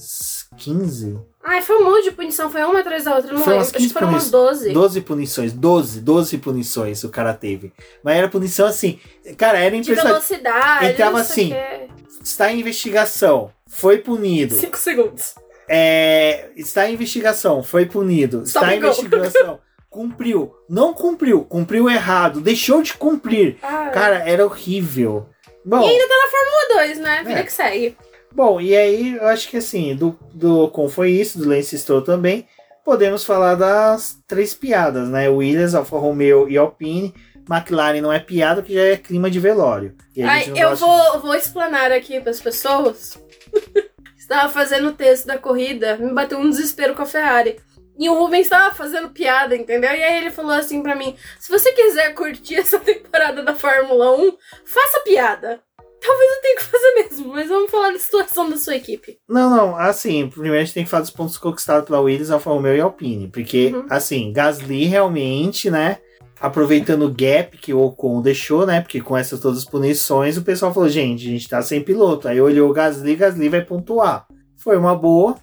15? 0.57 1.19
Ai, 1.43 1.61
foi 1.61 1.77
um 1.77 1.85
monte 1.85 2.05
de 2.05 2.11
punição, 2.11 2.49
foi 2.49 2.63
uma 2.63 2.79
atrás 2.79 3.03
da 3.03 3.15
outra, 3.15 3.31
não 3.31 3.39
foi 3.39 3.53
lembro. 3.53 3.67
Acho 3.67 3.77
que 3.77 3.89
foram 3.89 4.09
umas 4.09 4.31
12. 4.31 4.73
12 4.73 5.01
punições, 5.01 5.53
12, 5.53 6.01
12 6.01 6.37
punições 6.39 7.03
o 7.03 7.09
cara 7.09 7.33
teve. 7.33 7.71
Mas 8.03 8.17
era 8.17 8.27
punição 8.27 8.65
assim, 8.65 8.99
cara, 9.37 9.59
era 9.59 9.75
impressionante. 9.75 10.03
De 10.03 10.11
velocidade. 10.11 10.85
Entrava 10.87 11.19
assim, 11.19 11.49
que... 11.49 12.23
está 12.23 12.51
em 12.51 12.59
investigação, 12.59 13.51
foi 13.67 13.99
punido. 13.99 14.55
5 14.55 14.77
segundos. 14.77 15.35
É, 15.69 16.49
está 16.55 16.89
em 16.89 16.93
investigação, 16.93 17.61
foi 17.61 17.85
punido. 17.85 18.43
Stop 18.43 18.65
está 18.65 18.75
em 18.75 18.77
investigação, 18.79 19.59
cumpriu. 19.95 20.53
Não 20.69 20.93
cumpriu, 20.93 21.45
cumpriu 21.45 21.89
errado, 21.89 22.41
deixou 22.41 22.81
de 22.81 22.93
cumprir. 22.93 23.57
Ah, 23.63 23.89
cara, 23.93 24.17
era 24.29 24.45
horrível. 24.45 25.27
Bom, 25.63 25.81
e 25.81 25.89
ainda 25.89 26.07
tá 26.07 26.15
na 26.17 26.27
Fórmula 26.27 26.85
2, 26.85 26.99
né? 26.99 27.23
Vida 27.25 27.39
é. 27.39 27.43
que 27.43 27.53
segue. 27.53 27.97
Bom, 28.33 28.59
e 28.59 28.75
aí 28.75 29.15
eu 29.15 29.27
acho 29.27 29.47
que 29.47 29.57
assim, 29.57 29.95
do, 29.95 30.19
do 30.33 30.67
como 30.69 30.89
foi 30.89 31.11
isso, 31.11 31.39
do 31.39 31.47
Lance 31.47 31.79
Stroll 31.79 32.01
também, 32.01 32.45
podemos 32.83 33.23
falar 33.23 33.55
das 33.55 34.17
três 34.27 34.53
piadas, 34.53 35.07
né? 35.07 35.29
Williams, 35.29 35.73
Alfa 35.73 35.97
Romeo 35.97 36.49
e 36.49 36.57
Alpine. 36.57 37.13
McLaren 37.49 38.01
não 38.01 38.11
é 38.11 38.19
piada, 38.19 38.61
que 38.61 38.73
já 38.73 38.81
é 38.81 38.97
clima 38.97 39.31
de 39.31 39.39
velório. 39.39 39.95
Ai, 40.21 40.51
eu 40.55 40.71
gosta... 40.71 40.85
vou, 40.85 41.21
vou 41.21 41.35
explanar 41.35 41.91
aqui 41.91 42.19
para 42.19 42.31
as 42.31 42.41
pessoas. 42.41 43.17
Estava 44.17 44.49
fazendo 44.51 44.89
o 44.89 44.93
texto 44.93 45.27
da 45.27 45.37
corrida, 45.37 45.97
me 45.97 46.11
bateu 46.11 46.39
um 46.39 46.49
desespero 46.49 46.95
com 46.95 47.03
a 47.03 47.05
Ferrari. 47.05 47.57
E 47.97 48.09
o 48.09 48.13
Rubens 48.13 48.43
estava 48.43 48.73
fazendo 48.75 49.09
piada, 49.09 49.55
entendeu? 49.55 49.91
E 49.91 50.03
aí 50.03 50.17
ele 50.17 50.31
falou 50.31 50.51
assim 50.51 50.81
para 50.83 50.95
mim: 50.95 51.15
se 51.39 51.49
você 51.49 51.71
quiser 51.71 52.13
curtir 52.13 52.55
essa 52.59 52.79
temporada 52.79 53.41
da 53.41 53.55
Fórmula 53.55 54.15
1, 54.17 54.37
faça 54.65 54.99
piada. 55.01 55.61
Talvez 56.05 56.31
eu 56.35 56.41
tenha 56.41 56.55
que 56.57 56.63
fazer 56.63 56.93
mesmo, 56.93 57.33
mas 57.33 57.47
vamos 57.47 57.71
falar 57.71 57.91
da 57.91 57.97
situação 57.97 58.47
da 58.47 58.57
sua 58.57 58.75
equipe. 58.75 59.17
Não, 59.27 59.49
não, 59.49 59.75
assim, 59.75 60.29
primeiro 60.29 60.57
a 60.57 60.59
gente 60.59 60.73
tem 60.73 60.83
que 60.83 60.89
falar 60.89 61.01
dos 61.01 61.09
pontos 61.09 61.37
conquistados 61.37 61.87
pela 61.87 61.99
Williams, 61.99 62.29
Alfa 62.29 62.51
Romeo 62.51 62.75
e 62.75 62.81
Alpine. 62.81 63.27
Porque, 63.27 63.71
uhum. 63.73 63.87
assim, 63.89 64.31
Gasly 64.31 64.85
realmente, 64.85 65.71
né, 65.71 65.97
aproveitando 66.39 67.05
o 67.05 67.11
gap 67.11 67.57
que 67.57 67.73
o 67.73 67.81
Ocon 67.81 68.21
deixou, 68.21 68.67
né, 68.67 68.81
porque 68.81 69.01
com 69.01 69.17
essas 69.17 69.39
todas 69.39 69.59
as 69.59 69.65
punições, 69.65 70.37
o 70.37 70.43
pessoal 70.43 70.71
falou, 70.71 70.89
gente, 70.89 71.27
a 71.27 71.31
gente 71.31 71.49
tá 71.49 71.59
sem 71.63 71.81
piloto. 71.81 72.27
Aí 72.27 72.39
olhou 72.39 72.69
o 72.69 72.73
Gasly, 72.73 73.15
Gasly 73.15 73.49
vai 73.49 73.61
pontuar. 73.61 74.27
Foi 74.57 74.77
uma 74.77 74.95
boa. 74.95 75.35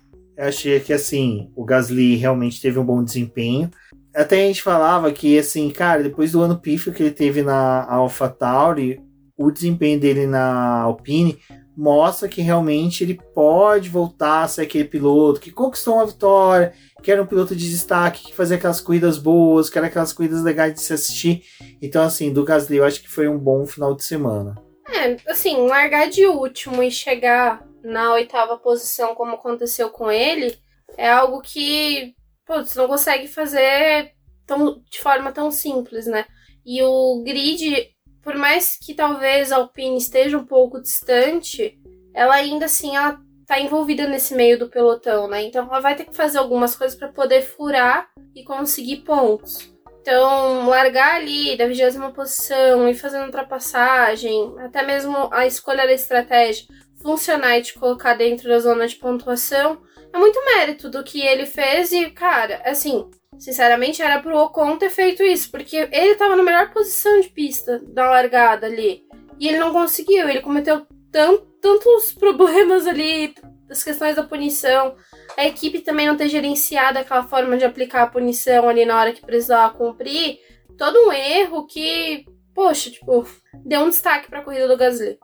Achei 0.42 0.80
que, 0.80 0.92
assim, 0.92 1.52
o 1.54 1.64
Gasly 1.64 2.16
realmente 2.16 2.60
teve 2.60 2.76
um 2.76 2.84
bom 2.84 3.04
desempenho. 3.04 3.70
Até 4.12 4.42
a 4.42 4.46
gente 4.48 4.60
falava 4.60 5.12
que, 5.12 5.38
assim, 5.38 5.70
cara, 5.70 6.02
depois 6.02 6.32
do 6.32 6.42
ano 6.42 6.58
pífio 6.58 6.92
que 6.92 7.00
ele 7.00 7.12
teve 7.12 7.42
na 7.42 7.84
AlphaTauri, 7.88 9.00
o 9.38 9.52
desempenho 9.52 10.00
dele 10.00 10.26
na 10.26 10.80
Alpine 10.80 11.38
mostra 11.76 12.28
que 12.28 12.42
realmente 12.42 13.04
ele 13.04 13.20
pode 13.32 13.88
voltar 13.88 14.42
a 14.42 14.48
ser 14.48 14.62
aquele 14.62 14.84
piloto 14.84 15.40
que 15.40 15.52
conquistou 15.52 15.94
uma 15.94 16.06
vitória, 16.06 16.72
que 17.00 17.12
era 17.12 17.22
um 17.22 17.26
piloto 17.26 17.54
de 17.54 17.70
destaque, 17.70 18.24
que 18.24 18.34
fazia 18.34 18.56
aquelas 18.56 18.80
corridas 18.80 19.18
boas, 19.18 19.70
que 19.70 19.78
era 19.78 19.86
aquelas 19.86 20.12
corridas 20.12 20.42
legais 20.42 20.74
de 20.74 20.82
se 20.82 20.92
assistir. 20.92 21.44
Então, 21.80 22.02
assim, 22.02 22.32
do 22.32 22.44
Gasly 22.44 22.78
eu 22.78 22.84
acho 22.84 23.00
que 23.00 23.08
foi 23.08 23.28
um 23.28 23.38
bom 23.38 23.64
final 23.64 23.94
de 23.94 24.04
semana. 24.04 24.56
É, 24.92 25.16
assim, 25.30 25.68
largar 25.68 26.10
de 26.10 26.26
último 26.26 26.82
e 26.82 26.90
chegar 26.90 27.64
na 27.82 28.12
oitava 28.12 28.56
posição, 28.58 29.14
como 29.14 29.34
aconteceu 29.34 29.90
com 29.90 30.10
ele, 30.10 30.56
é 30.96 31.10
algo 31.10 31.40
que 31.40 32.14
putz, 32.46 32.74
não 32.74 32.86
consegue 32.86 33.28
fazer 33.28 34.12
tão, 34.46 34.82
de 34.90 35.00
forma 35.00 35.32
tão 35.32 35.50
simples, 35.50 36.06
né? 36.06 36.26
E 36.64 36.82
o 36.82 37.22
grid 37.24 37.92
por 38.22 38.36
mais 38.36 38.76
que 38.76 38.94
talvez 38.94 39.50
a 39.50 39.56
Alpine 39.56 39.96
esteja 39.96 40.38
um 40.38 40.46
pouco 40.46 40.80
distante, 40.80 41.76
ela 42.14 42.34
ainda 42.34 42.66
assim 42.66 42.96
ela 42.96 43.20
tá 43.46 43.58
envolvida 43.58 44.06
nesse 44.06 44.34
meio 44.34 44.58
do 44.58 44.68
pelotão, 44.68 45.28
né? 45.28 45.42
Então 45.42 45.66
ela 45.66 45.80
vai 45.80 45.96
ter 45.96 46.04
que 46.04 46.14
fazer 46.14 46.38
algumas 46.38 46.76
coisas 46.76 46.96
para 46.96 47.08
poder 47.08 47.42
furar 47.42 48.08
e 48.34 48.44
conseguir 48.44 48.98
pontos. 48.98 49.70
Então, 50.00 50.68
largar 50.68 51.16
ali 51.16 51.56
da 51.56 51.66
vigésima 51.66 52.10
posição 52.10 52.88
e 52.88 52.94
fazendo 52.94 53.26
ultrapassagem, 53.26 54.52
até 54.58 54.82
mesmo 54.84 55.28
a 55.32 55.46
escolha 55.46 55.86
da 55.86 55.92
estratégia 55.92 56.66
funcionar 57.02 57.58
e 57.58 57.62
te 57.62 57.74
colocar 57.74 58.14
dentro 58.14 58.48
da 58.48 58.58
zona 58.58 58.86
de 58.86 58.96
pontuação, 58.96 59.82
é 60.12 60.18
muito 60.18 60.42
mérito 60.44 60.88
do 60.88 61.02
que 61.02 61.20
ele 61.20 61.46
fez 61.46 61.92
e, 61.92 62.10
cara, 62.10 62.62
assim, 62.64 63.08
Sinceramente, 63.38 64.02
era 64.02 64.20
pro 64.20 64.38
Ocon 64.38 64.76
ter 64.76 64.90
feito 64.90 65.22
isso, 65.22 65.50
porque 65.50 65.88
ele 65.90 66.14
tava 66.14 66.36
na 66.36 66.42
melhor 66.42 66.70
posição 66.72 67.20
de 67.20 67.28
pista 67.28 67.80
da 67.88 68.08
largada 68.08 68.66
ali. 68.66 69.02
E 69.40 69.48
ele 69.48 69.58
não 69.58 69.72
conseguiu, 69.72 70.28
ele 70.28 70.40
cometeu 70.40 70.86
tantos 71.10 72.12
problemas 72.18 72.86
ali, 72.86 73.34
as 73.68 73.82
questões 73.82 74.14
da 74.14 74.22
punição. 74.22 74.94
A 75.36 75.46
equipe 75.46 75.80
também 75.80 76.06
não 76.06 76.16
ter 76.16 76.28
gerenciado 76.28 77.00
aquela 77.00 77.24
forma 77.24 77.56
de 77.56 77.64
aplicar 77.64 78.02
a 78.02 78.06
punição 78.06 78.68
ali 78.68 78.84
na 78.84 79.00
hora 79.00 79.12
que 79.12 79.26
precisava 79.26 79.74
cumprir. 79.74 80.38
Todo 80.78 81.08
um 81.08 81.12
erro 81.12 81.66
que, 81.66 82.24
poxa, 82.54 82.90
tipo, 82.90 83.26
deu 83.64 83.80
um 83.80 83.88
destaque 83.88 84.28
pra 84.28 84.42
corrida 84.42 84.68
do 84.68 84.76
Gasly. 84.76 85.18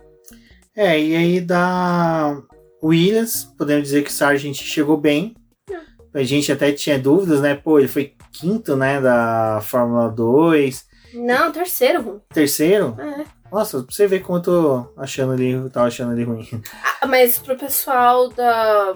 É, 0.81 0.97
e 0.97 1.16
aí 1.16 1.41
da 1.41 2.41
Williams, 2.81 3.53
podemos 3.59 3.83
dizer 3.83 4.05
que 4.05 4.11
o 4.11 4.12
Sargent 4.12 4.55
chegou 4.55 4.97
bem, 4.97 5.35
a 6.14 6.22
gente 6.22 6.53
até 6.53 6.70
tinha 6.70 6.97
dúvidas, 6.97 7.41
né? 7.41 7.57
Pô, 7.57 7.81
ele 7.81 7.89
foi 7.89 8.14
quinto, 8.31 8.76
né, 8.76 9.01
da 9.01 9.61
Fórmula 9.61 10.09
2. 10.09 10.87
Não, 11.14 11.51
terceiro. 11.51 12.22
Terceiro? 12.33 12.97
É. 12.97 13.24
Nossa, 13.51 13.82
pra 13.82 13.86
você 13.94 14.07
ver 14.07 14.20
como 14.20 14.38
eu 14.38 14.42
tô 14.42 14.86
achando 14.96 15.34
ele, 15.34 15.53
eu 15.53 15.70
tava 15.70 15.86
achando 15.86 16.12
ele 16.12 16.24
ruim. 16.24 16.46
Ah, 17.01 17.07
mas 17.07 17.38
pro 17.38 17.57
pessoal 17.57 18.28
da 18.28 18.92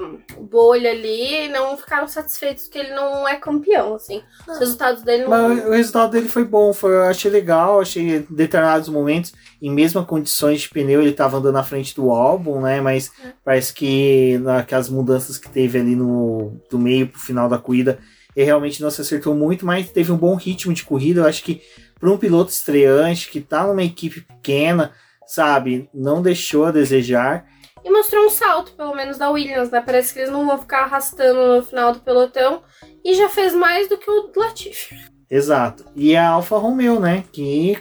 bolha 0.50 0.90
ali, 0.90 1.48
não 1.50 1.76
ficaram 1.76 2.08
satisfeitos 2.08 2.66
que 2.66 2.76
ele 2.76 2.92
não 2.92 3.28
é 3.28 3.36
campeão, 3.36 3.94
assim. 3.94 4.20
Os 4.48 4.58
resultados 4.58 5.04
dele 5.04 5.22
não. 5.22 5.30
Mas 5.30 5.64
o 5.66 5.70
resultado 5.70 6.10
dele 6.10 6.28
foi 6.28 6.44
bom, 6.44 6.72
foi, 6.72 6.94
eu 6.94 7.04
achei 7.04 7.30
legal, 7.30 7.80
achei 7.80 8.16
em 8.16 8.26
determinados 8.28 8.88
momentos, 8.88 9.32
em 9.62 9.70
mesma 9.70 10.04
condições 10.04 10.62
de 10.62 10.68
pneu, 10.68 11.00
ele 11.00 11.12
tava 11.12 11.36
andando 11.36 11.54
na 11.54 11.62
frente 11.62 11.94
do 11.94 12.10
álbum, 12.10 12.60
né? 12.60 12.80
Mas 12.80 13.12
É. 13.24 13.32
parece 13.44 13.72
que 13.72 14.36
naquelas 14.38 14.88
mudanças 14.88 15.38
que 15.38 15.48
teve 15.48 15.78
ali 15.78 15.94
no 15.94 16.60
do 16.68 16.80
meio 16.80 17.06
pro 17.06 17.20
final 17.20 17.48
da 17.48 17.56
corrida, 17.58 18.00
ele 18.34 18.46
realmente 18.46 18.82
não 18.82 18.90
se 18.90 19.00
acertou 19.00 19.32
muito, 19.32 19.64
mas 19.64 19.90
teve 19.90 20.10
um 20.10 20.16
bom 20.18 20.34
ritmo 20.34 20.74
de 20.74 20.82
corrida. 20.82 21.20
Eu 21.20 21.26
acho 21.26 21.44
que 21.44 21.62
para 22.02 22.10
um 22.10 22.18
piloto 22.18 22.50
estreante 22.50 23.30
que 23.30 23.40
tá 23.40 23.64
numa 23.64 23.84
equipe 23.84 24.22
pequena, 24.22 24.90
sabe, 25.24 25.88
não 25.94 26.20
deixou 26.20 26.64
a 26.64 26.72
desejar. 26.72 27.46
E 27.84 27.90
mostrou 27.92 28.26
um 28.26 28.30
salto, 28.30 28.72
pelo 28.72 28.92
menos, 28.92 29.18
da 29.18 29.30
Williams, 29.30 29.70
né? 29.70 29.80
Parece 29.80 30.12
que 30.12 30.18
eles 30.18 30.30
não 30.32 30.44
vão 30.44 30.58
ficar 30.58 30.80
arrastando 30.82 31.56
no 31.58 31.62
final 31.62 31.92
do 31.92 32.00
pelotão. 32.00 32.62
E 33.04 33.14
já 33.14 33.28
fez 33.28 33.54
mais 33.54 33.88
do 33.88 33.96
que 33.96 34.10
o 34.10 34.32
Latifi. 34.34 34.96
Exato. 35.30 35.84
E 35.94 36.16
a 36.16 36.28
Alfa 36.30 36.58
Romeo, 36.58 36.98
né? 36.98 37.22
Que 37.32 37.78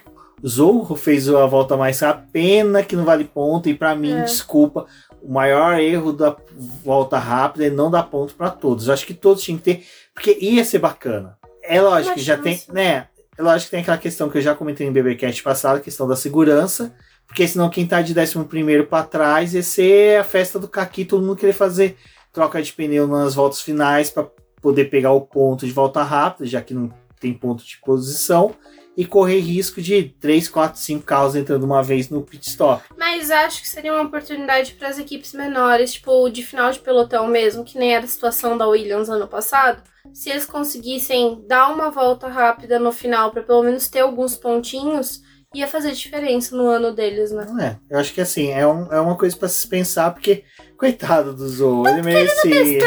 Zorro 0.48 0.96
fez 0.96 1.28
a 1.28 1.48
volta 1.48 1.76
mais 1.76 2.00
rápida, 2.00 2.30
pena 2.32 2.84
que 2.84 2.96
não 2.96 3.06
vale 3.06 3.24
ponto. 3.26 3.68
E 3.70 3.74
para 3.74 3.96
mim, 3.96 4.14
É. 4.14 4.22
desculpa, 4.22 4.86
o 5.20 5.32
maior 5.34 5.80
erro 5.80 6.14
da 6.14 6.36
volta 6.84 7.18
rápida 7.18 7.66
é 7.66 7.70
não 7.72 7.90
dar 7.90 8.04
ponto 8.04 8.36
para 8.36 8.52
todos. 8.52 8.88
Eu 8.88 8.94
acho 8.94 9.06
que 9.06 9.16
todos 9.16 9.42
tinham 9.44 9.58
que 9.58 9.64
ter, 9.64 9.86
porque 10.14 10.38
ia 10.40 10.64
ser 10.64 10.78
bacana. 10.78 11.38
É 11.64 11.80
lógico 11.82 12.16
Uma 12.16 12.24
já 12.24 12.38
chance. 12.38 12.66
tem, 12.66 12.74
né? 12.76 13.08
É 13.42 13.44
lógico 13.44 13.66
que 13.66 13.72
tem 13.72 13.82
aquela 13.82 13.98
questão 13.98 14.30
que 14.30 14.38
eu 14.38 14.42
já 14.42 14.54
comentei 14.54 14.86
no 14.86 14.94
BBcast 14.94 15.42
passado, 15.42 15.78
a 15.78 15.80
questão 15.80 16.08
da 16.08 16.16
segurança. 16.16 16.94
Porque 17.26 17.48
senão 17.48 17.72
quem 17.72 17.88
tá 17.88 18.00
de 18.00 18.14
11 18.14 18.84
para 18.88 19.04
trás 19.04 19.56
ia 19.56 19.64
ser 19.64 20.20
a 20.20 20.24
festa 20.24 20.60
do 20.60 20.68
Kaki, 20.68 21.06
todo 21.06 21.26
mundo 21.26 21.38
querer 21.38 21.54
fazer 21.54 21.98
troca 22.32 22.62
de 22.62 22.72
pneu 22.72 23.08
nas 23.08 23.34
voltas 23.34 23.60
finais 23.60 24.12
para 24.12 24.28
poder 24.62 24.92
pegar 24.92 25.14
o 25.14 25.22
ponto 25.22 25.66
de 25.66 25.72
volta 25.72 26.04
rápida, 26.04 26.46
já 26.46 26.62
que 26.62 26.76
não 26.76 26.94
tem 27.20 27.34
ponto 27.34 27.66
de 27.66 27.80
posição, 27.84 28.54
e 28.98 29.06
correr 29.06 29.40
risco 29.40 29.82
de 29.82 30.14
3, 30.20 30.48
4, 30.50 30.80
5 30.80 31.04
carros 31.06 31.36
entrando 31.36 31.64
uma 31.64 31.82
vez 31.82 32.10
no 32.10 32.22
pit 32.22 32.50
stop. 32.50 32.84
Mas 32.98 33.32
acho 33.32 33.62
que 33.62 33.68
seria 33.70 33.94
uma 33.94 34.04
oportunidade 34.04 34.74
para 34.74 34.90
as 34.90 35.00
equipes 35.00 35.34
menores, 35.34 35.94
tipo 35.94 36.30
de 36.30 36.44
final 36.44 36.72
de 36.72 36.80
pelotão 36.80 37.28
mesmo, 37.28 37.64
que 37.64 37.78
nem 37.80 37.94
era 37.96 38.04
a 38.04 38.08
situação 38.08 38.58
da 38.58 38.68
Williams 38.68 39.10
ano 39.10 39.28
passado. 39.28 39.82
Se 40.14 40.30
eles 40.30 40.46
conseguissem 40.46 41.44
dar 41.48 41.70
uma 41.74 41.90
volta 41.90 42.28
rápida 42.28 42.78
no 42.80 42.92
final 42.92 43.32
para 43.32 43.44
pelo 43.44 43.64
menos 43.64 43.88
ter 43.88 44.00
alguns 44.00 44.36
pontinhos, 44.36 45.22
ia 45.54 45.68
fazer 45.68 45.92
diferença 45.94 46.56
no 46.56 46.68
ano 46.68 46.92
deles, 46.92 47.32
né? 47.32 47.46
Não 47.48 47.60
é? 47.62 47.80
Eu 47.90 48.00
acho 48.00 48.14
que 48.14 48.22
assim, 48.22 48.52
é, 48.52 48.66
um, 48.68 48.92
é 48.92 49.00
uma 49.00 49.18
coisa 49.18 49.36
para 49.38 49.48
se 49.48 49.68
pensar, 49.68 50.12
porque, 50.12 50.44
coitado 50.78 51.34
do 51.34 51.48
Zou, 51.48 51.88
ele 51.88 52.02
merecia. 52.02 52.80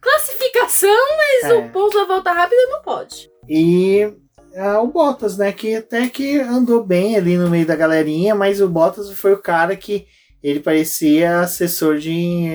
Classificação, 0.00 0.90
mas 1.16 1.50
É. 1.50 1.54
o 1.54 1.70
ponto 1.70 1.96
da 1.96 2.04
volta 2.06 2.32
rápida 2.32 2.60
não 2.70 2.82
pode. 2.82 3.30
E 3.48 4.12
ah, 4.56 4.80
o 4.80 4.88
Bottas, 4.88 5.36
né? 5.36 5.52
Que 5.52 5.76
até 5.76 6.08
que 6.08 6.38
andou 6.38 6.84
bem 6.84 7.16
ali 7.16 7.36
no 7.36 7.48
meio 7.48 7.66
da 7.66 7.76
galerinha, 7.76 8.34
mas 8.34 8.60
o 8.60 8.68
Bottas 8.68 9.10
foi 9.12 9.32
o 9.32 9.42
cara 9.42 9.76
que 9.76 10.06
ele 10.42 10.60
parecia 10.60 11.40
assessor 11.40 11.98
de, 11.98 12.50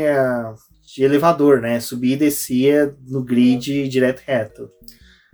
de 0.93 1.04
elevador, 1.04 1.62
né? 1.62 1.80
Subia 1.80 2.14
e 2.14 2.18
descia 2.18 2.95
no 3.08 3.24
grid 3.24 3.88
direto 3.88 4.22
reto. 4.26 4.70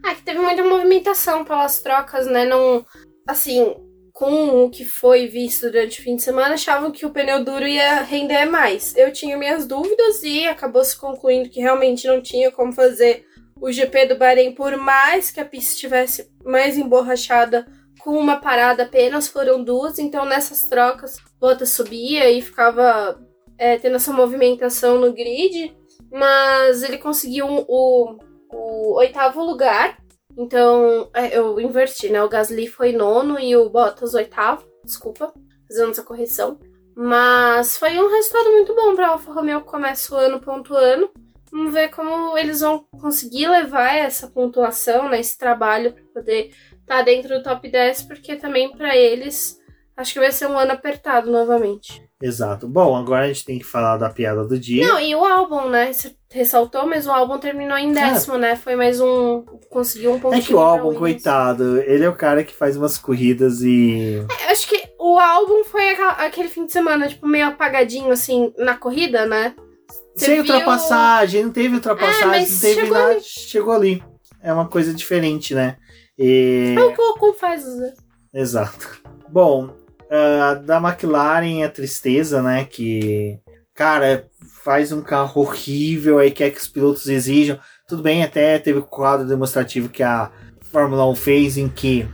É 0.05 0.13
que 0.13 0.21
teve 0.21 0.39
muita 0.39 0.63
movimentação 0.63 1.45
pelas 1.45 1.81
trocas, 1.81 2.27
né? 2.27 2.45
Não. 2.45 2.85
Assim, 3.27 3.73
com 4.11 4.65
o 4.65 4.69
que 4.69 4.85
foi 4.85 5.27
visto 5.27 5.71
durante 5.71 5.99
o 5.99 6.03
fim 6.03 6.15
de 6.17 6.21
semana, 6.21 6.55
achavam 6.55 6.91
que 6.91 7.05
o 7.05 7.09
pneu 7.09 7.43
duro 7.43 7.65
ia 7.65 8.01
render 8.01 8.45
mais. 8.45 8.95
Eu 8.95 9.11
tinha 9.11 9.37
minhas 9.37 9.65
dúvidas 9.65 10.21
e 10.23 10.45
acabou 10.45 10.83
se 10.83 10.95
concluindo 10.97 11.49
que 11.49 11.61
realmente 11.61 12.05
não 12.07 12.21
tinha 12.21 12.51
como 12.51 12.73
fazer 12.73 13.25
o 13.59 13.71
GP 13.71 14.07
do 14.07 14.17
Bahrein, 14.17 14.53
por 14.53 14.75
mais 14.75 15.31
que 15.31 15.39
a 15.39 15.45
pista 15.45 15.71
estivesse 15.71 16.29
mais 16.43 16.77
emborrachada 16.77 17.65
com 17.99 18.17
uma 18.17 18.35
parada 18.35 18.83
apenas, 18.83 19.27
foram 19.27 19.63
duas, 19.63 19.97
então 19.97 20.25
nessas 20.25 20.61
trocas, 20.61 21.17
Bottas 21.39 21.69
subia 21.69 22.29
e 22.29 22.41
ficava 22.41 23.17
é, 23.57 23.77
tendo 23.77 23.95
essa 23.95 24.11
movimentação 24.11 24.99
no 24.99 25.13
grid, 25.13 25.75
mas 26.11 26.83
ele 26.83 26.97
conseguiu 26.97 27.47
o, 27.47 28.17
o 28.51 28.97
oitavo 28.97 29.41
lugar. 29.41 29.97
Então, 30.37 31.09
é, 31.13 31.37
eu 31.37 31.59
inverti, 31.59 32.09
né? 32.09 32.23
O 32.23 32.29
Gasly 32.29 32.67
foi 32.67 32.91
nono 32.91 33.39
e 33.39 33.55
o 33.55 33.69
Bottas 33.69 34.13
oitavo. 34.13 34.65
Desculpa, 34.83 35.33
fazendo 35.67 35.91
essa 35.91 36.03
correção. 36.03 36.59
Mas 36.95 37.77
foi 37.77 37.97
um 37.99 38.09
resultado 38.09 38.51
muito 38.51 38.75
bom 38.75 38.95
para 38.95 39.09
Alfa 39.09 39.31
Romeo 39.31 39.61
que 39.61 39.67
começa 39.67 40.13
o 40.13 40.17
ano 40.17 40.39
pontuando. 40.39 41.09
Vamos 41.53 41.71
ver 41.71 41.89
como 41.89 42.35
eles 42.35 42.61
vão 42.61 42.83
conseguir 42.99 43.47
levar 43.47 43.95
essa 43.95 44.27
pontuação, 44.27 45.07
né, 45.07 45.19
esse 45.19 45.37
trabalho 45.37 45.93
para 45.93 46.03
poder 46.15 46.51
estar 46.81 47.03
dentro 47.03 47.29
do 47.37 47.43
top 47.43 47.69
10, 47.69 48.01
porque 48.03 48.35
também 48.35 48.75
para 48.75 48.97
eles 48.97 49.57
acho 49.95 50.13
que 50.13 50.19
vai 50.19 50.31
ser 50.31 50.47
um 50.47 50.57
ano 50.57 50.71
apertado 50.71 51.31
novamente. 51.31 52.01
Exato. 52.19 52.67
Bom, 52.67 52.95
agora 52.95 53.25
a 53.25 53.27
gente 53.27 53.45
tem 53.45 53.59
que 53.59 53.65
falar 53.65 53.97
da 53.97 54.09
piada 54.09 54.43
do 54.43 54.57
dia. 54.57 54.87
Não, 54.87 54.99
e 54.99 55.13
o 55.13 55.23
álbum, 55.23 55.69
né? 55.69 55.93
Você 55.93 56.15
ressaltou, 56.31 56.87
mas 56.87 57.05
o 57.05 57.11
álbum 57.11 57.37
terminou 57.37 57.77
em 57.77 57.91
décimo, 57.91 58.37
né? 58.37 58.55
Foi 58.55 58.75
mais 58.75 58.99
um. 58.99 59.43
Conseguiu 59.69 60.13
um 60.13 60.15
É 60.15 60.19
pontinho. 60.19 60.43
que 60.43 60.53
o 60.55 60.59
álbum, 60.59 60.95
coitado, 60.95 61.79
ele 61.81 62.05
é 62.05 62.09
o 62.09 62.15
cara 62.15 62.43
que 62.43 62.55
faz 62.55 62.75
umas 62.77 62.97
corridas 62.97 63.61
e. 63.61 64.15
Eu 64.17 64.49
Acho 64.49 64.67
que 64.67 64.81
o 64.97 65.19
álbum 65.19 65.63
foi 65.65 65.89
aquele 66.17 66.47
fim 66.47 66.65
de 66.65 66.71
semana, 66.71 67.07
tipo, 67.09 67.27
meio 67.27 67.47
apagadinho, 67.47 68.09
assim, 68.09 68.53
na 68.57 68.75
corrida, 68.75 69.25
né? 69.25 69.53
Você 70.15 70.25
Sem 70.25 70.41
viu- 70.41 70.53
ultrapassagem, 70.53 71.43
não 71.43 71.51
teve 71.51 71.75
ultrapassagem, 71.75 72.23
É, 72.45 72.49
não 72.49 72.59
teve 72.59 72.73
chegou 72.81 72.97
nada. 72.97 73.11
ali. 73.11 73.21
Chegou 73.23 73.73
ali. 73.73 74.03
É 74.41 74.53
uma 74.53 74.67
coisa 74.67 74.93
diferente, 74.93 75.55
né? 75.55 75.77
E... 76.17 76.75
É 76.77 76.83
o 76.83 76.93
que 76.93 77.01
o 77.01 77.11
Ocon 77.11 77.33
faz, 77.33 77.65
né? 77.77 77.93
Exato. 78.33 79.01
Bom, 79.29 79.73
ah, 80.11 80.53
da 80.55 80.77
McLaren 80.77 81.63
a 81.63 81.69
tristeza, 81.69 82.41
né? 82.41 82.65
Que, 82.65 83.39
cara, 83.73 84.27
faz 84.63 84.91
um 84.91 85.01
carro 85.01 85.41
horrível, 85.41 86.19
aí 86.19 86.29
quer 86.29 86.51
que 86.51 86.59
os 86.59 86.67
pilotos 86.67 87.07
exijam. 87.07 87.57
Tudo 87.87 88.03
bem, 88.03 88.23
até 88.23 88.59
teve 88.59 88.79
o 88.79 88.83
quadro 88.83 89.27
demonstrativo 89.27 89.89
que 89.89 90.03
a 90.03 90.31
Fórmula 90.71 91.07
1 91.09 91.15
fez 91.15 91.57
em 91.57 91.67
que 91.67 92.07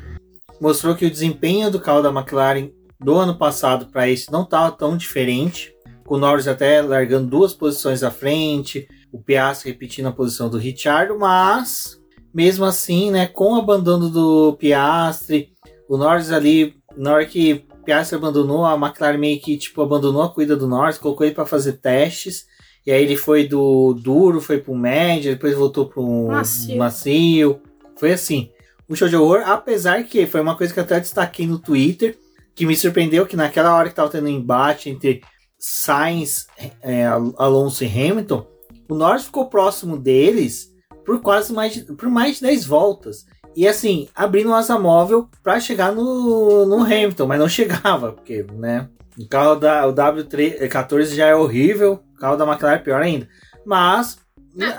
mostrou 0.62 0.96
que 0.96 1.06
o 1.06 1.12
desempenho 1.12 1.70
do 1.72 1.80
carro 1.80 2.02
da 2.02 2.10
McLaren 2.10 2.70
do 3.00 3.16
ano 3.16 3.38
passado 3.38 3.88
para 3.88 4.10
esse 4.10 4.32
não 4.32 4.44
estava 4.44 4.72
tão 4.72 4.96
diferente. 4.98 5.74
Com 6.10 6.16
o 6.16 6.18
Norris 6.18 6.48
até 6.48 6.82
largando 6.82 7.28
duas 7.28 7.54
posições 7.54 8.02
à 8.02 8.10
frente, 8.10 8.88
o 9.12 9.22
Piastri 9.22 9.70
repetindo 9.70 10.08
a 10.08 10.12
posição 10.12 10.50
do 10.50 10.58
Richard, 10.58 11.14
mas 11.16 12.02
mesmo 12.34 12.66
assim, 12.66 13.12
né, 13.12 13.28
com 13.28 13.54
o 13.54 13.60
abandono 13.60 14.10
do 14.10 14.54
Piastri, 14.54 15.54
o 15.88 15.98
Norris 15.98 16.32
ali, 16.32 16.74
na 16.98 17.14
hora 17.14 17.26
que 17.28 17.64
Piastri 17.86 18.18
abandonou, 18.18 18.66
a 18.66 18.74
McLaren 18.74 19.20
meio 19.20 19.40
que 19.40 19.56
tipo 19.56 19.84
abandonou 19.84 20.24
a 20.24 20.30
corrida 20.34 20.58
do 20.58 20.68
Norris, 20.68 20.98
colocou 20.98 21.28
ele 21.28 21.36
para 21.36 21.46
fazer 21.46 21.74
testes. 21.74 22.48
E 22.88 22.92
aí 22.92 23.04
ele 23.04 23.16
foi 23.16 23.48
do 23.48 23.94
duro, 23.94 24.42
foi 24.42 24.58
pro 24.58 24.74
médio, 24.74 25.32
depois 25.32 25.56
voltou 25.56 25.86
pro 25.86 26.26
Macio. 26.26 26.76
macio. 26.76 27.62
Foi 27.98 28.14
assim. 28.14 28.50
Um 28.90 28.96
show 28.96 29.08
de 29.08 29.16
horror, 29.16 29.44
apesar 29.46 30.04
que 30.06 30.26
foi 30.26 30.42
uma 30.42 30.58
coisa 30.58 30.74
que 30.74 30.80
eu 30.80 30.84
até 30.84 31.00
destaquei 31.00 31.46
no 31.46 31.60
Twitter, 31.60 32.18
que 32.56 32.66
me 32.66 32.76
surpreendeu 32.76 33.28
que 33.28 33.36
naquela 33.36 33.76
hora 33.76 33.90
que 33.90 33.96
tava 33.96 34.10
tendo 34.10 34.26
um 34.26 34.30
embate 34.30 34.90
entre 34.90 35.22
Sainz, 35.60 36.48
é, 36.82 37.06
Alonso 37.38 37.84
e 37.84 37.88
Hamilton, 37.88 38.48
o 38.88 38.96
Norris 38.96 39.26
ficou 39.26 39.50
próximo 39.50 39.98
deles 39.98 40.74
por 41.06 41.22
quase 41.22 41.52
mais 41.52 41.74
de, 41.74 41.84
por 41.84 42.10
mais 42.10 42.38
de 42.38 42.44
10 42.44 42.66
voltas. 42.66 43.26
E 43.56 43.68
assim, 43.68 44.08
abrindo 44.16 44.54
asa 44.54 44.80
móvel 44.80 45.28
para 45.44 45.60
chegar 45.60 45.92
no, 45.92 46.66
no 46.66 46.84
Hamilton, 46.84 47.28
mas 47.28 47.40
não 47.40 47.50
chegava, 47.50 48.14
porque, 48.14 48.46
né? 48.54 48.88
O 49.20 49.28
carro 49.28 49.56
da 49.56 49.86
o 49.86 49.94
W14 49.94 51.14
já 51.14 51.28
é 51.28 51.36
horrível, 51.36 52.00
o 52.16 52.20
carro 52.20 52.38
da 52.38 52.48
McLaren 52.48 52.76
é 52.76 52.80
pior 52.80 53.02
ainda. 53.02 53.28
Mas 53.66 54.18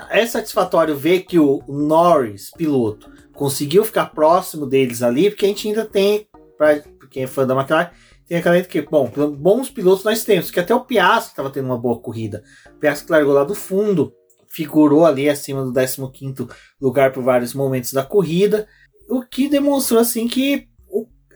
é 0.09 0.25
satisfatório 0.25 0.95
ver 0.95 1.21
que 1.21 1.37
o 1.37 1.61
Norris, 1.67 2.49
piloto, 2.57 3.11
conseguiu 3.33 3.85
ficar 3.85 4.07
próximo 4.07 4.65
deles 4.65 5.03
ali, 5.03 5.29
porque 5.29 5.45
a 5.45 5.47
gente 5.47 5.67
ainda 5.67 5.85
tem, 5.85 6.27
pra 6.57 6.79
quem 7.09 7.23
é 7.23 7.27
fã 7.27 7.45
da 7.45 7.55
McLaren, 7.55 7.91
tem 8.31 8.37
aquela 8.37 8.57
ideia 8.57 8.69
que, 8.69 8.81
bom, 8.89 9.11
bons 9.37 9.69
pilotos 9.69 10.05
nós 10.05 10.23
temos, 10.23 10.49
que 10.49 10.59
até 10.61 10.73
o 10.73 10.85
Piastri 10.85 11.31
estava 11.31 11.49
tendo 11.49 11.65
uma 11.65 11.77
boa 11.77 11.99
corrida. 11.99 12.41
O 12.73 12.79
Piastri 12.79 13.11
largou 13.11 13.33
lá 13.33 13.43
do 13.43 13.53
fundo, 13.53 14.13
figurou 14.47 15.05
ali 15.05 15.29
acima 15.29 15.65
do 15.65 15.73
15º 15.73 16.49
lugar 16.79 17.11
por 17.11 17.21
vários 17.23 17.53
momentos 17.53 17.91
da 17.91 18.05
corrida, 18.05 18.69
o 19.09 19.21
que 19.21 19.49
demonstrou 19.49 19.99
assim 19.99 20.29
que 20.29 20.69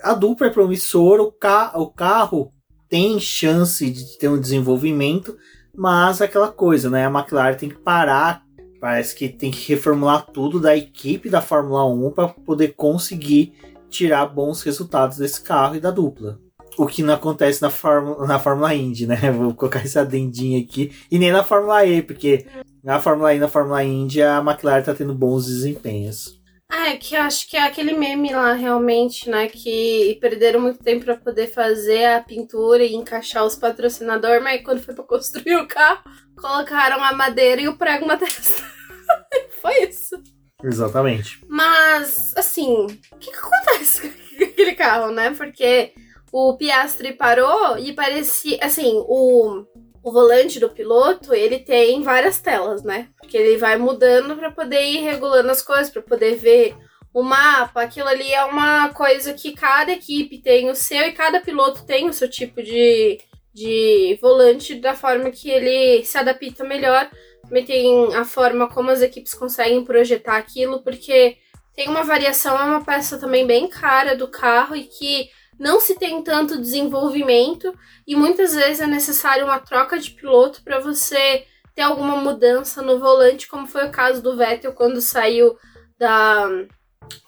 a 0.02 0.14
dupla 0.14 0.48
é 0.48 0.50
promissora, 0.50 1.22
o, 1.22 1.34
ca, 1.34 1.74
o 1.76 1.92
carro 1.92 2.54
tem 2.88 3.20
chance 3.20 3.90
de 3.90 4.18
ter 4.18 4.30
um 4.30 4.40
desenvolvimento, 4.40 5.36
mas 5.76 6.22
aquela 6.22 6.48
coisa, 6.48 6.90
né? 6.90 7.06
A 7.06 7.10
McLaren 7.10 7.58
tem 7.58 7.68
que 7.68 7.80
parar, 7.80 8.42
parece 8.80 9.14
que 9.14 9.28
tem 9.28 9.52
que 9.52 9.68
reformular 9.68 10.28
tudo 10.32 10.62
da 10.62 10.78
equipe 10.78 11.30
da 11.30 11.42
Fórmula 11.42 11.86
1 11.86 12.12
para 12.12 12.30
poder 12.30 12.70
conseguir 12.70 13.54
tirar 13.90 14.28
bons 14.28 14.62
resultados 14.62 15.18
desse 15.18 15.42
carro 15.42 15.76
e 15.76 15.82
da 15.82 15.92
dupla. 15.92 16.45
O 16.78 16.86
que 16.86 17.04
não 17.04 17.14
acontece 17.14 17.62
na, 17.62 17.70
Fórmula, 17.70 18.28
na 18.28 18.40
Fórmula 18.40 18.74
Indy, 18.74 19.08
né? 19.08 19.16
Vou 19.32 19.54
colocar 19.54 19.84
esse 19.84 19.98
adendinho 19.98 20.62
aqui. 20.64 20.92
E 21.10 21.18
nem 21.18 21.32
na 21.32 21.44
Fórmula 21.44 21.86
E, 21.86 22.02
porque 22.02 22.46
na 22.84 23.00
Fórmula 23.00 23.34
E 23.34 23.38
e 23.38 23.40
na 23.40 23.48
Fórmula 23.48 23.84
Indy 23.84 24.22
a 24.22 24.40
McLaren 24.40 24.84
tá 24.84 24.94
tendo 24.94 25.14
bons 25.14 25.46
desempenhos. 25.46 26.40
Ah, 26.70 26.90
é 26.90 26.98
que 26.98 27.16
eu 27.16 27.22
acho 27.22 27.48
que 27.48 27.56
é 27.56 27.64
aquele 27.64 27.94
meme 27.94 28.34
lá 28.34 28.54
realmente, 28.54 29.30
né? 29.30 29.48
Que 29.48 30.18
perderam 30.20 30.60
muito 30.60 30.84
tempo 30.84 31.06
para 31.06 31.16
poder 31.16 31.48
fazer 31.48 32.06
a 32.06 32.22
pintura 32.22 32.84
e 32.84 32.96
encaixar 32.96 33.46
os 33.46 33.56
patrocinadores, 33.56 34.44
mas 34.44 34.64
quando 34.64 34.82
foi 34.82 34.94
para 34.94 35.04
construir 35.04 35.56
o 35.58 35.68
carro, 35.68 36.04
colocaram 36.36 37.04
a 37.04 37.14
madeira 37.14 37.62
e 37.62 37.68
o 37.68 37.78
prego 37.78 38.06
na 38.06 38.18
testa. 38.18 38.64
foi 39.62 39.84
isso. 39.84 40.22
Exatamente. 40.64 41.40
Mas, 41.48 42.34
assim, 42.36 42.88
o 43.12 43.18
que, 43.18 43.32
que 43.32 43.38
acontece 43.38 44.10
com 44.38 44.44
aquele 44.44 44.74
carro, 44.74 45.12
né? 45.12 45.32
Porque 45.32 45.94
o 46.38 46.58
Piastri 46.58 47.14
parou 47.14 47.78
e 47.78 47.94
parecia. 47.94 48.60
Assim, 48.62 49.02
o, 49.08 49.64
o 50.04 50.12
volante 50.12 50.60
do 50.60 50.70
piloto, 50.70 51.34
ele 51.34 51.60
tem 51.60 52.04
várias 52.04 52.42
telas, 52.42 52.84
né? 52.84 53.08
Porque 53.18 53.38
ele 53.38 53.58
vai 53.58 53.78
mudando 53.78 54.36
para 54.36 54.52
poder 54.52 54.84
ir 54.84 54.98
regulando 54.98 55.50
as 55.50 55.62
coisas, 55.62 55.90
para 55.90 56.02
poder 56.02 56.36
ver 56.36 56.76
o 57.14 57.24
mapa. 57.24 57.82
Aquilo 57.82 58.10
ali 58.10 58.34
é 58.34 58.44
uma 58.44 58.90
coisa 58.90 59.34
que 59.34 59.54
cada 59.54 59.94
equipe 59.94 60.42
tem 60.42 60.70
o 60.70 60.76
seu 60.76 61.04
e 61.04 61.14
cada 61.14 61.40
piloto 61.40 61.86
tem 61.86 62.10
o 62.10 62.14
seu 62.14 62.30
tipo 62.30 62.62
de, 62.62 63.18
de 63.54 64.20
volante 64.22 64.76
da 64.76 64.94
forma 64.94 65.32
que 65.32 65.50
ele 65.50 66.04
se 66.04 66.18
adapta 66.18 66.66
melhor. 66.66 67.10
Também 67.48 67.64
tem 67.64 68.14
a 68.14 68.26
forma 68.26 68.68
como 68.68 68.92
as 68.92 69.02
equipes 69.02 69.34
conseguem 69.34 69.86
projetar 69.86 70.36
aquilo, 70.36 70.84
porque 70.84 71.38
tem 71.74 71.88
uma 71.88 72.04
variação, 72.04 72.60
é 72.60 72.66
uma 72.66 72.84
peça 72.84 73.18
também 73.18 73.48
bem 73.48 73.70
cara 73.70 74.18
do 74.18 74.28
carro 74.28 74.76
e 74.76 74.84
que 74.84 75.30
não 75.60 75.80
se 75.80 75.96
tem 75.96 76.22
tanto 76.22 76.60
desenvolvimento 76.60 77.74
e 78.06 78.16
muitas 78.16 78.54
vezes 78.54 78.82
é 78.82 78.88
necessário 78.88 79.46
uma 79.46 79.60
troca 79.60 79.98
de 79.98 80.12
piloto 80.12 80.62
para 80.64 80.80
você 80.80 81.46
ter 81.74 81.82
alguma 81.82 82.16
mudança 82.16 82.82
no 82.82 83.00
volante, 83.00 83.48
como 83.48 83.68
foi 83.68 83.86
o 83.86 83.92
caso 83.92 84.22
do 84.22 84.36
Vettel 84.36 84.74
quando 84.74 85.02
saiu 85.02 85.58
da 85.98 86.48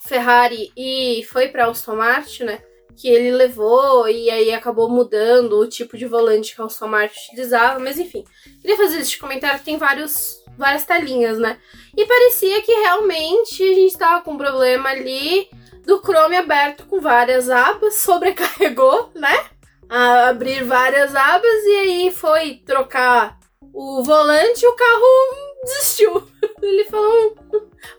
Ferrari 0.02 0.72
e 0.76 1.26
foi 1.30 1.50
para 1.50 1.68
Aston 1.68 1.96
Martin, 1.96 2.44
né? 2.44 2.64
Que 2.96 3.10
ele 3.10 3.32
levou 3.32 4.08
e 4.08 4.30
aí 4.30 4.54
acabou 4.54 4.90
mudando 4.90 5.60
o 5.60 5.68
tipo 5.68 5.98
de 5.98 6.06
volante 6.06 6.56
que 6.56 6.62
a 6.62 6.66
Aston 6.66 6.88
Martin 6.88 7.20
utilizava, 7.32 7.80
mas 7.80 8.00
enfim. 8.00 8.24
Queria 8.62 8.78
fazer 8.78 9.00
esse 9.00 9.18
comentário, 9.18 9.64
tem 9.64 9.78
vários 9.78 10.44
várias 10.58 10.86
telinhas, 10.86 11.38
né? 11.38 11.60
E 11.96 12.06
parecia 12.06 12.62
que 12.64 12.72
realmente 12.72 13.62
a 13.62 13.74
gente 13.74 13.92
estava 13.92 14.24
com 14.24 14.32
um 14.32 14.38
problema 14.38 14.90
ali 14.90 15.48
do 15.88 16.02
Chrome 16.02 16.36
aberto 16.36 16.86
com 16.86 17.00
várias 17.00 17.50
abas, 17.50 17.96
sobrecarregou, 18.04 19.10
né? 19.16 19.50
A 19.90 20.28
abrir 20.28 20.66
várias 20.66 21.16
abas 21.16 21.64
e 21.64 21.76
aí 21.78 22.12
foi 22.12 22.62
trocar 22.66 23.40
o 23.74 24.04
volante 24.04 24.66
e 24.66 24.68
o 24.68 24.76
carro 24.76 25.64
desistiu. 25.64 26.30
Ele 26.62 26.84
falou: 26.84 27.38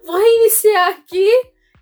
vou 0.05 0.16
reiniciar 0.16 0.91
aqui. 0.91 1.30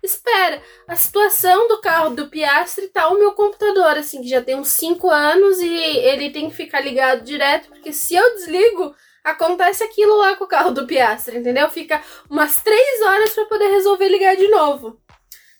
Espera, 0.01 0.61
a 0.87 0.95
situação 0.95 1.67
do 1.67 1.81
carro 1.81 2.11
do 2.11 2.29
Piastre 2.29 2.87
tá 2.87 3.09
o 3.09 3.17
meu 3.17 3.33
computador, 3.33 3.97
assim, 3.97 4.21
que 4.21 4.29
já 4.29 4.41
tem 4.41 4.55
uns 4.55 4.69
5 4.69 5.09
anos 5.09 5.59
e 5.59 5.67
ele 5.67 6.29
tem 6.29 6.49
que 6.49 6.55
ficar 6.55 6.79
ligado 6.79 7.23
direto, 7.23 7.67
porque 7.67 7.91
se 7.91 8.15
eu 8.15 8.35
desligo, 8.35 8.95
acontece 9.23 9.83
aquilo 9.83 10.15
lá 10.15 10.35
com 10.35 10.45
o 10.45 10.47
carro 10.47 10.71
do 10.71 10.85
Piastre, 10.85 11.37
entendeu? 11.37 11.67
Fica 11.69 12.01
umas 12.29 12.61
3 12.61 13.01
horas 13.01 13.33
para 13.33 13.45
poder 13.47 13.69
resolver 13.69 14.07
ligar 14.07 14.37
de 14.37 14.47
novo. 14.47 14.97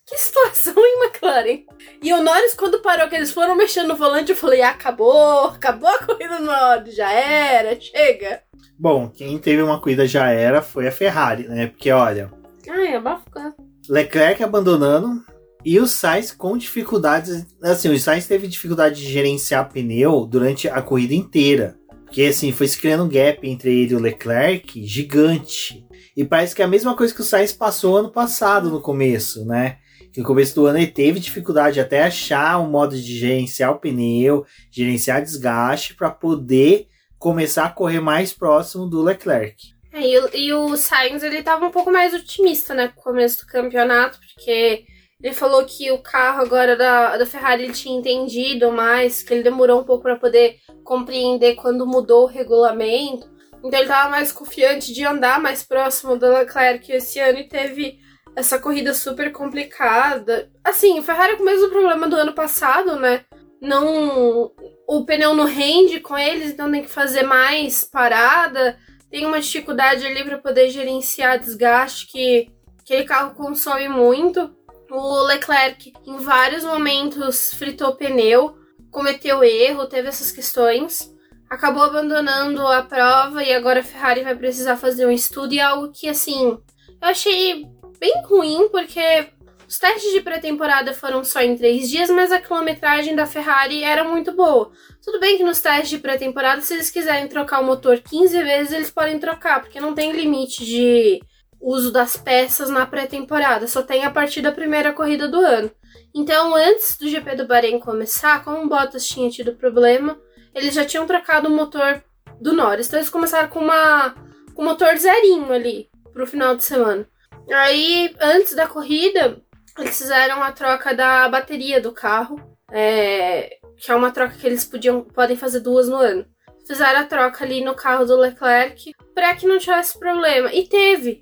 Que 0.07 0.17
situação, 0.17 0.73
hein, 0.77 0.99
McLaren? 1.03 1.65
E 2.01 2.13
o 2.13 2.23
Norris, 2.23 2.53
quando 2.53 2.81
parou, 2.81 3.09
que 3.09 3.15
eles 3.15 3.31
foram 3.31 3.57
mexendo 3.57 3.89
no 3.89 3.95
volante, 3.97 4.31
eu 4.31 4.37
falei: 4.37 4.61
acabou, 4.61 5.47
acabou 5.47 5.89
a 5.89 5.99
corrida 5.99 6.39
no 6.39 6.45
Norris, 6.45 6.95
já 6.95 7.11
era, 7.11 7.77
chega. 7.79 8.41
Bom, 8.79 9.09
quem 9.09 9.37
teve 9.37 9.61
uma 9.61 9.81
corrida 9.81 10.07
já 10.07 10.29
era 10.29 10.61
foi 10.61 10.87
a 10.87 10.91
Ferrari, 10.91 11.45
né? 11.49 11.67
Porque 11.67 11.91
olha. 11.91 12.31
Ai, 12.69 12.95
abafou. 12.95 13.53
Leclerc 13.89 14.41
abandonando 14.41 15.25
e 15.65 15.77
o 15.77 15.85
Sainz 15.85 16.31
com 16.31 16.57
dificuldades. 16.57 17.45
Assim, 17.61 17.89
o 17.89 17.99
Sainz 17.99 18.25
teve 18.27 18.47
dificuldade 18.47 19.01
de 19.01 19.11
gerenciar 19.11 19.69
pneu 19.69 20.25
durante 20.25 20.69
a 20.69 20.81
corrida 20.81 21.13
inteira. 21.13 21.77
Porque 22.05 22.23
assim, 22.23 22.53
foi 22.53 22.69
se 22.69 22.77
criando 22.77 23.03
um 23.03 23.09
gap 23.09 23.45
entre 23.45 23.81
ele 23.81 23.91
e 23.91 23.95
o 23.95 23.99
Leclerc 23.99 24.85
gigante. 24.85 25.85
E 26.15 26.23
parece 26.23 26.55
que 26.55 26.61
é 26.61 26.65
a 26.65 26.69
mesma 26.69 26.95
coisa 26.95 27.13
que 27.13 27.19
o 27.19 27.25
Sainz 27.25 27.51
passou 27.51 27.97
ano 27.97 28.09
passado 28.09 28.69
no 28.69 28.81
começo, 28.81 29.45
né? 29.45 29.79
No 30.17 30.23
começo 30.23 30.55
do 30.55 30.65
ano 30.65 30.79
ele 30.79 30.87
teve 30.87 31.19
dificuldade 31.19 31.79
até 31.79 32.03
achar 32.03 32.59
um 32.59 32.69
modo 32.69 32.95
de 32.95 33.17
gerenciar 33.17 33.71
o 33.71 33.79
pneu, 33.79 34.45
gerenciar 34.71 35.21
desgaste 35.21 35.93
para 35.93 36.09
poder 36.09 36.87
começar 37.19 37.65
a 37.65 37.69
correr 37.69 37.99
mais 37.99 38.33
próximo 38.33 38.87
do 38.87 39.01
Leclerc. 39.01 39.75
É, 39.93 40.01
e, 40.01 40.47
e 40.47 40.53
o 40.53 40.75
Sainz 40.75 41.23
ele 41.23 41.37
estava 41.37 41.65
um 41.65 41.71
pouco 41.71 41.91
mais 41.91 42.13
otimista, 42.13 42.73
né, 42.73 42.87
com 42.87 42.99
o 42.99 43.03
começo 43.03 43.45
do 43.45 43.51
campeonato, 43.51 44.19
porque 44.19 44.85
ele 45.21 45.33
falou 45.33 45.65
que 45.65 45.91
o 45.91 45.97
carro 45.97 46.41
agora 46.41 46.75
da, 46.75 47.17
da 47.17 47.25
Ferrari 47.25 47.63
ele 47.63 47.73
tinha 47.73 47.97
entendido 47.97 48.71
mais, 48.71 49.23
que 49.23 49.33
ele 49.33 49.43
demorou 49.43 49.81
um 49.81 49.83
pouco 49.83 50.03
para 50.03 50.15
poder 50.15 50.57
compreender 50.83 51.55
quando 51.55 51.87
mudou 51.87 52.23
o 52.23 52.27
regulamento. 52.27 53.27
Então 53.59 53.79
ele 53.79 53.89
estava 53.89 54.09
mais 54.09 54.31
confiante 54.31 54.93
de 54.93 55.03
andar 55.03 55.39
mais 55.41 55.63
próximo 55.63 56.15
do 56.15 56.31
Leclerc 56.31 56.91
esse 56.91 57.19
ano 57.19 57.39
e 57.39 57.47
teve 57.47 57.99
essa 58.37 58.59
corrida 58.59 58.93
super 58.93 59.31
complicada. 59.31 60.51
Assim, 60.63 60.99
o 60.99 61.03
Ferrari 61.03 61.37
com 61.37 61.41
o 61.41 61.45
mesmo 61.45 61.69
problema 61.69 62.07
do 62.07 62.15
ano 62.15 62.33
passado, 62.33 62.95
né? 62.95 63.25
Não. 63.59 64.51
O 64.87 65.03
pneu 65.05 65.33
não 65.33 65.45
rende 65.45 65.99
com 65.99 66.15
eles, 66.15 66.51
então 66.51 66.71
tem 66.71 66.83
que 66.83 66.87
fazer 66.87 67.23
mais 67.23 67.83
parada. 67.83 68.77
Tem 69.09 69.25
uma 69.25 69.41
dificuldade 69.41 70.05
ali 70.05 70.23
para 70.23 70.37
poder 70.37 70.69
gerenciar 70.69 71.39
desgaste 71.39 72.05
que 72.05 72.51
aquele 72.79 73.05
carro 73.05 73.33
consome 73.33 73.89
muito. 73.89 74.55
O 74.91 75.23
Leclerc, 75.23 75.91
em 76.05 76.17
vários 76.17 76.63
momentos, 76.63 77.55
fritou 77.55 77.95
pneu, 77.95 78.55
cometeu 78.91 79.43
erro, 79.43 79.87
teve 79.87 80.09
essas 80.09 80.31
questões. 80.31 81.11
Acabou 81.49 81.81
abandonando 81.81 82.65
a 82.67 82.83
prova 82.83 83.43
e 83.43 83.51
agora 83.51 83.79
a 83.79 83.83
Ferrari 83.83 84.21
vai 84.21 84.35
precisar 84.35 84.77
fazer 84.77 85.07
um 85.07 85.11
estudo 85.11 85.55
e 85.55 85.59
algo 85.59 85.91
que, 85.91 86.07
assim, 86.07 86.55
eu 87.01 87.07
achei 87.09 87.65
bem 87.99 88.21
ruim, 88.25 88.69
porque 88.69 89.27
os 89.67 89.77
testes 89.77 90.13
de 90.13 90.21
pré-temporada 90.21 90.93
foram 90.93 91.23
só 91.23 91.41
em 91.41 91.57
três 91.57 91.89
dias, 91.89 92.09
mas 92.09 92.31
a 92.31 92.39
quilometragem 92.39 93.15
da 93.15 93.25
Ferrari 93.25 93.83
era 93.83 94.03
muito 94.03 94.31
boa. 94.31 94.71
Tudo 95.03 95.19
bem 95.19 95.37
que 95.37 95.43
nos 95.43 95.59
testes 95.59 95.89
de 95.89 95.97
pré-temporada, 95.97 96.61
se 96.61 96.73
eles 96.73 96.89
quiserem 96.89 97.27
trocar 97.27 97.59
o 97.59 97.65
motor 97.65 97.99
15 97.99 98.43
vezes, 98.43 98.73
eles 98.73 98.89
podem 98.89 99.19
trocar, 99.19 99.61
porque 99.61 99.81
não 99.81 99.93
tem 99.93 100.13
limite 100.13 100.65
de 100.65 101.19
uso 101.59 101.91
das 101.91 102.15
peças 102.15 102.69
na 102.69 102.85
pré-temporada, 102.85 103.67
só 103.67 103.81
tem 103.81 104.05
a 104.05 104.11
partir 104.11 104.41
da 104.41 104.51
primeira 104.51 104.93
corrida 104.93 105.27
do 105.27 105.39
ano. 105.39 105.69
Então, 106.15 106.55
antes 106.55 106.97
do 106.97 107.09
GP 107.09 107.35
do 107.35 107.47
Bahrein 107.47 107.79
começar, 107.79 108.43
como 108.43 108.63
o 108.63 108.69
Bottas 108.69 109.05
tinha 109.05 109.29
tido 109.29 109.55
problema, 109.55 110.17
eles 110.55 110.73
já 110.73 110.85
tinham 110.85 111.05
trocado 111.05 111.49
o 111.49 111.51
motor 111.51 112.01
do 112.39 112.53
Norris. 112.53 112.87
Então, 112.87 112.99
eles 112.99 113.09
começaram 113.09 113.49
com 113.49 113.59
uma 113.59 114.15
com 114.55 114.63
motor 114.63 114.97
zerinho 114.97 115.51
ali 115.51 115.89
pro 116.11 116.25
final 116.25 116.55
de 116.55 116.63
semana. 116.63 117.07
Aí, 117.51 118.13
antes 118.19 118.55
da 118.55 118.67
corrida, 118.67 119.41
eles 119.77 119.97
fizeram 119.97 120.41
a 120.41 120.51
troca 120.51 120.93
da 120.93 121.29
bateria 121.29 121.79
do 121.79 121.91
carro, 121.91 122.39
é, 122.71 123.57
que 123.77 123.91
é 123.91 123.95
uma 123.95 124.11
troca 124.11 124.35
que 124.35 124.45
eles 124.45 124.65
podiam, 124.65 125.03
podem 125.03 125.37
fazer 125.37 125.59
duas 125.59 125.87
no 125.87 125.95
ano. 125.95 126.25
Fizeram 126.65 126.99
a 126.99 127.05
troca 127.05 127.45
ali 127.45 127.63
no 127.63 127.73
carro 127.73 128.05
do 128.05 128.17
Leclerc 128.17 128.91
para 129.15 129.33
que 129.35 129.47
não 129.47 129.57
tivesse 129.57 129.97
problema. 129.97 130.53
E 130.53 130.67
teve, 130.67 131.21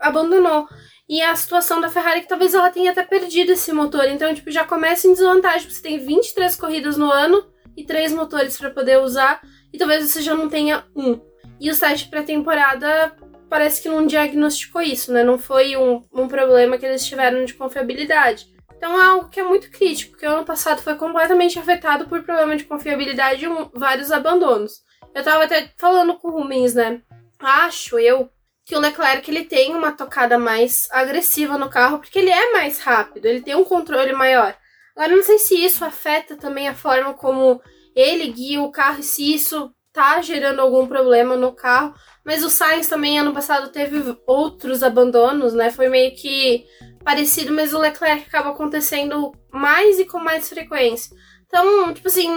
abandonou. 0.00 0.66
E 1.08 1.22
a 1.22 1.34
situação 1.36 1.80
da 1.80 1.88
Ferrari 1.88 2.18
é 2.18 2.22
que 2.22 2.28
talvez 2.28 2.54
ela 2.54 2.70
tenha 2.70 2.90
até 2.90 3.04
perdido 3.04 3.52
esse 3.52 3.72
motor. 3.72 4.04
Então, 4.06 4.34
tipo, 4.34 4.50
já 4.50 4.64
começa 4.64 5.06
em 5.06 5.12
desvantagem. 5.12 5.70
Você 5.70 5.80
tem 5.80 5.98
23 5.98 6.56
corridas 6.56 6.96
no 6.96 7.10
ano 7.10 7.46
e 7.76 7.84
três 7.84 8.12
motores 8.12 8.58
para 8.58 8.70
poder 8.70 8.98
usar. 8.98 9.40
E 9.72 9.78
talvez 9.78 10.08
você 10.08 10.22
já 10.22 10.34
não 10.34 10.48
tenha 10.48 10.84
um. 10.96 11.20
E 11.60 11.70
os 11.70 11.78
testes 11.78 12.08
pré-temporada 12.08 13.14
parece 13.50 13.82
que 13.82 13.88
não 13.88 14.06
diagnosticou 14.06 14.80
isso, 14.80 15.12
né? 15.12 15.24
Não 15.24 15.36
foi 15.36 15.76
um, 15.76 16.06
um 16.12 16.28
problema 16.28 16.78
que 16.78 16.86
eles 16.86 17.04
tiveram 17.04 17.44
de 17.44 17.52
confiabilidade. 17.52 18.46
Então 18.76 18.98
é 18.98 19.04
algo 19.04 19.28
que 19.28 19.40
é 19.40 19.42
muito 19.42 19.70
crítico, 19.70 20.12
porque 20.12 20.26
o 20.26 20.30
ano 20.30 20.44
passado 20.44 20.80
foi 20.80 20.94
completamente 20.94 21.58
afetado 21.58 22.08
por 22.08 22.22
problema 22.22 22.56
de 22.56 22.64
confiabilidade 22.64 23.44
e 23.44 23.48
um, 23.48 23.68
vários 23.74 24.10
abandonos. 24.10 24.82
Eu 25.14 25.24
tava 25.24 25.44
até 25.44 25.70
falando 25.76 26.14
com 26.14 26.28
o 26.28 26.30
Rubens, 26.30 26.74
né? 26.74 27.02
Acho 27.38 27.98
eu 27.98 28.30
que 28.64 28.76
o 28.76 28.80
Leclerc 28.80 29.28
ele 29.28 29.44
tem 29.44 29.74
uma 29.74 29.90
tocada 29.90 30.38
mais 30.38 30.88
agressiva 30.92 31.58
no 31.58 31.68
carro, 31.68 31.98
porque 31.98 32.20
ele 32.20 32.30
é 32.30 32.52
mais 32.52 32.78
rápido, 32.78 33.26
ele 33.26 33.40
tem 33.40 33.56
um 33.56 33.64
controle 33.64 34.12
maior. 34.12 34.56
Agora, 34.94 35.16
não 35.16 35.22
sei 35.24 35.38
se 35.38 35.56
isso 35.56 35.84
afeta 35.84 36.36
também 36.36 36.68
a 36.68 36.74
forma 36.74 37.12
como 37.14 37.60
ele 37.96 38.28
guia 38.28 38.62
o 38.62 38.70
carro 38.70 39.00
e 39.00 39.02
se 39.02 39.34
isso 39.34 39.74
tá 39.92 40.20
gerando 40.22 40.60
algum 40.60 40.86
problema 40.86 41.36
no 41.36 41.52
carro. 41.52 41.94
Mas 42.24 42.44
o 42.44 42.50
Sainz 42.50 42.86
também 42.86 43.18
ano 43.18 43.32
passado 43.32 43.70
teve 43.70 44.16
outros 44.26 44.82
abandonos, 44.82 45.54
né? 45.54 45.70
Foi 45.70 45.88
meio 45.88 46.14
que 46.14 46.64
parecido, 47.04 47.52
mas 47.52 47.72
o 47.72 47.78
Leclerc 47.78 48.24
acaba 48.26 48.50
acontecendo 48.50 49.32
mais 49.50 49.98
e 49.98 50.04
com 50.04 50.18
mais 50.18 50.48
frequência. 50.48 51.16
Então, 51.46 51.92
tipo 51.92 52.08
assim, 52.08 52.28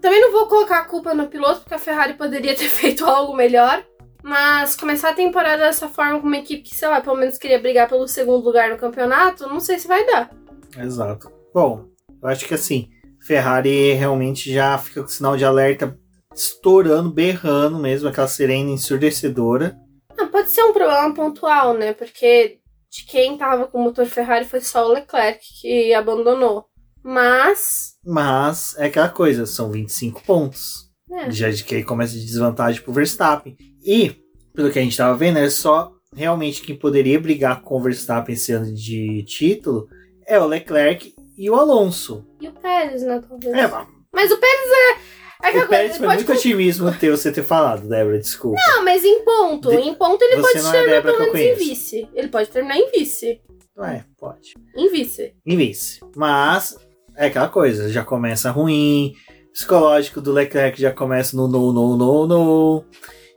também 0.00 0.20
não 0.20 0.32
vou 0.32 0.46
colocar 0.46 0.78
a 0.78 0.84
culpa 0.84 1.14
no 1.14 1.28
piloto, 1.28 1.60
porque 1.60 1.74
a 1.74 1.78
Ferrari 1.78 2.14
poderia 2.14 2.54
ter 2.56 2.68
feito 2.68 3.04
algo 3.04 3.34
melhor. 3.34 3.84
Mas 4.22 4.74
começar 4.74 5.10
a 5.10 5.14
temporada 5.14 5.62
dessa 5.62 5.88
forma 5.88 6.20
com 6.20 6.26
uma 6.26 6.38
equipe 6.38 6.62
que, 6.62 6.74
sei 6.74 6.88
lá, 6.88 7.00
pelo 7.00 7.16
menos 7.16 7.38
queria 7.38 7.58
brigar 7.58 7.88
pelo 7.88 8.08
segundo 8.08 8.44
lugar 8.44 8.68
no 8.68 8.76
campeonato, 8.76 9.48
não 9.48 9.60
sei 9.60 9.78
se 9.78 9.86
vai 9.86 10.04
dar. 10.04 10.30
Exato. 10.76 11.30
Bom, 11.54 11.86
eu 12.20 12.28
acho 12.28 12.44
que 12.44 12.54
assim, 12.54 12.88
Ferrari 13.20 13.92
realmente 13.92 14.52
já 14.52 14.76
fica 14.76 15.02
com 15.02 15.08
sinal 15.08 15.36
de 15.36 15.44
alerta 15.44 15.96
estourando, 16.38 17.10
berrando 17.10 17.78
mesmo, 17.78 18.08
aquela 18.08 18.28
sirene 18.28 18.72
ensurdecedora. 18.72 19.76
Ah, 20.16 20.26
pode 20.26 20.50
ser 20.50 20.62
um 20.62 20.72
problema 20.72 21.12
pontual, 21.14 21.74
né? 21.74 21.92
Porque 21.92 22.58
de 22.90 23.04
quem 23.04 23.36
tava 23.36 23.66
com 23.66 23.78
o 23.78 23.84
motor 23.84 24.06
Ferrari 24.06 24.44
foi 24.44 24.60
só 24.60 24.86
o 24.86 24.92
Leclerc 24.92 25.40
que 25.60 25.92
abandonou. 25.92 26.66
Mas. 27.02 27.94
Mas 28.04 28.76
é 28.78 28.86
aquela 28.86 29.08
coisa, 29.08 29.46
são 29.46 29.70
25 29.70 30.22
pontos. 30.22 30.88
É. 31.10 31.30
Já 31.30 31.50
de 31.50 31.64
que 31.64 31.76
aí 31.76 31.84
começa 31.84 32.12
de 32.14 32.24
desvantagem 32.24 32.82
pro 32.82 32.92
Verstappen. 32.92 33.56
E, 33.82 34.16
pelo 34.54 34.70
que 34.70 34.78
a 34.78 34.82
gente 34.82 34.96
tava 34.96 35.16
vendo, 35.16 35.38
é 35.38 35.48
só 35.48 35.92
realmente 36.14 36.62
quem 36.62 36.76
poderia 36.76 37.20
brigar 37.20 37.62
com 37.62 37.76
o 37.76 37.82
Verstappen 37.82 38.34
esse 38.34 38.52
ano 38.52 38.72
de 38.74 39.22
título 39.24 39.88
é 40.26 40.38
o 40.38 40.46
Leclerc 40.46 41.14
e 41.36 41.48
o 41.48 41.54
Alonso. 41.54 42.26
E 42.40 42.48
o 42.48 42.52
Pérez, 42.52 43.02
né? 43.02 43.22
Talvez. 43.26 43.54
É, 43.54 43.66
mas 43.66 43.88
Mas 44.12 44.30
o 44.30 44.36
Pérez 44.36 44.70
é. 44.70 45.17
É 45.42 45.48
aquela 45.48 45.64
o 45.64 45.68
Pérez 45.68 45.96
foi 45.96 46.06
muito 46.08 46.32
otimismo 46.32 46.92
teu 46.98 47.16
você 47.16 47.30
ter 47.30 47.42
falado, 47.44 47.88
Débora, 47.88 48.18
desculpa. 48.18 48.58
Não, 48.66 48.84
mas 48.84 49.04
em 49.04 49.24
ponto. 49.24 49.70
De- 49.70 49.76
Em 49.76 49.94
ponto 49.94 50.22
ele 50.22 50.36
Você 50.36 50.42
pode 50.42 50.58
é 50.58 50.70
terminar 50.72 50.94
Débora 51.02 51.14
pelo 51.16 51.32
que 51.32 51.38
menos 51.38 51.60
em 51.60 51.64
vice. 51.68 52.08
Ele 52.14 52.28
pode 52.28 52.50
terminar 52.50 52.76
em 52.76 52.90
vice. 52.90 53.40
É, 53.80 54.02
pode. 54.18 54.54
Em 54.76 54.90
vice. 54.90 55.32
Em 55.46 55.56
vice. 55.56 56.00
Mas 56.16 56.76
é 57.16 57.26
aquela 57.26 57.48
coisa, 57.48 57.88
já 57.88 58.04
começa 58.04 58.50
ruim, 58.50 59.14
psicológico 59.52 60.20
do 60.20 60.32
Leclerc 60.32 60.80
já 60.80 60.90
começa 60.92 61.36
no 61.36 61.46
no, 61.46 61.72
no, 61.72 61.96
no, 61.96 62.26
no. 62.26 62.84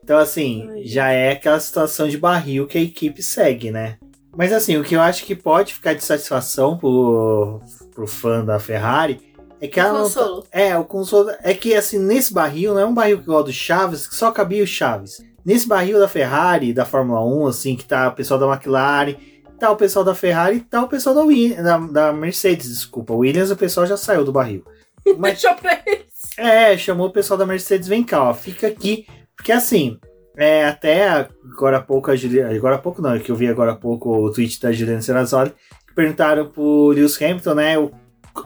Então, 0.04 0.18
assim, 0.18 0.68
Ai. 0.72 0.84
já 0.86 1.12
é 1.12 1.32
aquela 1.34 1.60
situação 1.60 2.08
de 2.08 2.18
barril 2.18 2.66
que 2.66 2.78
a 2.78 2.82
equipe 2.82 3.22
segue, 3.22 3.70
né? 3.70 3.98
Mas, 4.36 4.52
assim, 4.52 4.78
o 4.78 4.84
que 4.84 4.96
eu 4.96 5.02
acho 5.02 5.26
que 5.26 5.36
pode 5.36 5.74
ficar 5.76 5.94
de 5.94 6.04
satisfação 6.04 6.78
pro, 6.78 7.60
pro 7.94 8.08
fã 8.08 8.44
da 8.44 8.58
Ferrari 8.60 9.20
é 9.62 9.68
que 9.68 9.80
ela 9.80 9.94
não. 9.94 10.10
tá- 10.10 10.20
Consolo. 10.22 10.48
É, 10.52 10.78
o 10.78 10.84
consolo. 10.84 11.30
É 11.44 11.54
que, 11.54 11.74
assim, 11.76 12.00
nesse 12.00 12.34
barril, 12.34 12.74
não 12.74 12.82
é 12.82 12.86
um 12.86 12.94
barril 12.94 13.20
igual 13.20 13.44
do 13.44 13.54
Chaves, 13.54 14.08
que 14.08 14.16
só 14.16 14.32
cabia 14.32 14.64
o 14.64 14.68
Chaves. 14.68 15.22
Nesse 15.46 15.68
barril 15.68 16.00
da 16.00 16.08
Ferrari, 16.08 16.74
da 16.74 16.86
Fórmula 16.86 17.24
1, 17.26 17.48
assim, 17.48 17.76
que 17.76 17.86
tá 17.86 18.10
o 18.10 18.12
pessoal 18.14 18.40
da 18.40 18.48
McLaren, 18.52 19.16
tá 19.60 19.72
o 19.72 19.76
pessoal 19.76 20.04
da 20.06 20.14
Ferrari 20.16 20.58
e 20.58 20.60
tá 20.62 20.84
o 20.84 20.88
pessoal 20.88 21.16
da, 21.16 21.22
Wi- 21.24 21.54
da, 21.56 21.78
da 21.78 22.14
Mercedes, 22.14 22.68
desculpa. 22.70 23.14
Williams, 23.14 23.52
o 23.52 23.56
pessoal 23.56 23.86
já 23.88 23.96
saiu 23.98 24.24
do 24.26 24.32
barril. 24.32 24.64
Mas, 25.18 25.42
Deixa 25.42 25.54
pra 25.56 25.80
eles. 25.86 26.06
é, 26.38 26.78
chamou 26.78 27.08
o 27.08 27.12
pessoal 27.12 27.38
da 27.38 27.46
Mercedes, 27.46 27.88
vem 27.88 28.04
cá, 28.04 28.24
ó, 28.24 28.34
fica 28.34 28.68
aqui. 28.68 29.06
Porque 29.36 29.52
assim, 29.52 29.98
é, 30.38 30.66
até 30.66 31.28
agora 31.54 31.78
há 31.78 31.82
pouco 31.82 32.12
a 32.12 32.16
Juliana. 32.16 32.56
Agora 32.56 32.76
há 32.76 32.80
pouco 32.80 33.02
não, 33.02 33.14
é 33.16 33.20
que 33.20 33.32
eu 33.32 33.36
vi 33.36 33.48
agora 33.48 33.72
há 33.72 33.76
pouco 33.76 34.12
o 34.16 34.32
tweet 34.32 34.62
da 34.62 34.72
Juliana 34.72 35.02
Serrazoli, 35.02 35.52
que 35.88 35.96
perguntaram 35.96 36.50
pro 36.50 36.90
Lewis 36.90 37.20
Hamilton, 37.20 37.54
né, 37.56 37.80
o, 37.80 37.92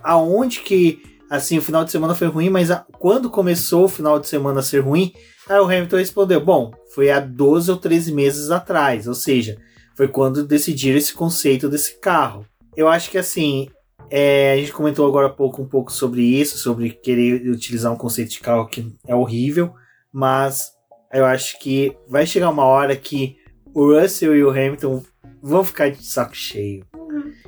aonde 0.04 0.60
que, 0.60 1.02
assim, 1.30 1.58
o 1.58 1.62
final 1.62 1.84
de 1.86 1.92
semana 1.92 2.16
foi 2.16 2.28
ruim, 2.28 2.50
mas 2.50 2.72
a- 2.72 2.86
quando 3.00 3.30
começou 3.30 3.86
o 3.86 3.90
final 3.90 4.20
de 4.20 4.28
semana 4.28 4.60
a 4.60 4.64
ser 4.64 4.80
ruim, 4.80 5.14
aí 5.48 5.60
o 5.60 5.66
Hamilton 5.66 5.98
respondeu, 5.98 6.40
bom, 6.42 6.72
foi 6.94 7.10
há 7.12 7.20
12 7.20 7.70
ou 7.72 7.78
13 7.78 8.12
meses 8.12 8.52
atrás, 8.52 9.08
ou 9.08 9.14
seja, 9.16 9.58
foi 9.96 10.08
quando 10.08 10.46
decidiram 10.46 10.98
esse 10.98 11.14
conceito 11.14 11.70
desse 11.70 12.00
carro. 12.00 12.46
Eu 12.76 12.88
acho 12.88 13.10
que 13.10 13.18
assim, 13.18 13.70
é, 14.10 14.54
a 14.54 14.58
gente 14.58 14.74
comentou 14.74 15.08
agora 15.08 15.28
há 15.28 15.32
pouco 15.32 15.62
um 15.62 15.68
pouco 15.68 15.92
sobre 15.92 16.22
isso, 16.22 16.58
sobre 16.58 16.90
querer 16.92 17.50
utilizar 17.50 17.92
um 17.92 17.98
conceito 17.98 18.32
de 18.32 18.40
carro 18.40 18.68
que 18.68 18.94
é 19.08 19.16
horrível, 19.16 19.74
mas 20.12 20.72
eu 21.14 21.26
acho 21.26 21.60
que 21.60 21.96
vai 22.08 22.26
chegar 22.26 22.50
uma 22.50 22.66
hora 22.66 22.96
que 22.96 23.38
o 23.74 23.94
Russell 23.94 24.36
e 24.36 24.44
o 24.44 24.50
Hamilton 24.50 25.04
vão 25.42 25.64
ficar 25.64 25.90
de 25.90 26.04
saco 26.06 26.36
cheio 26.36 26.86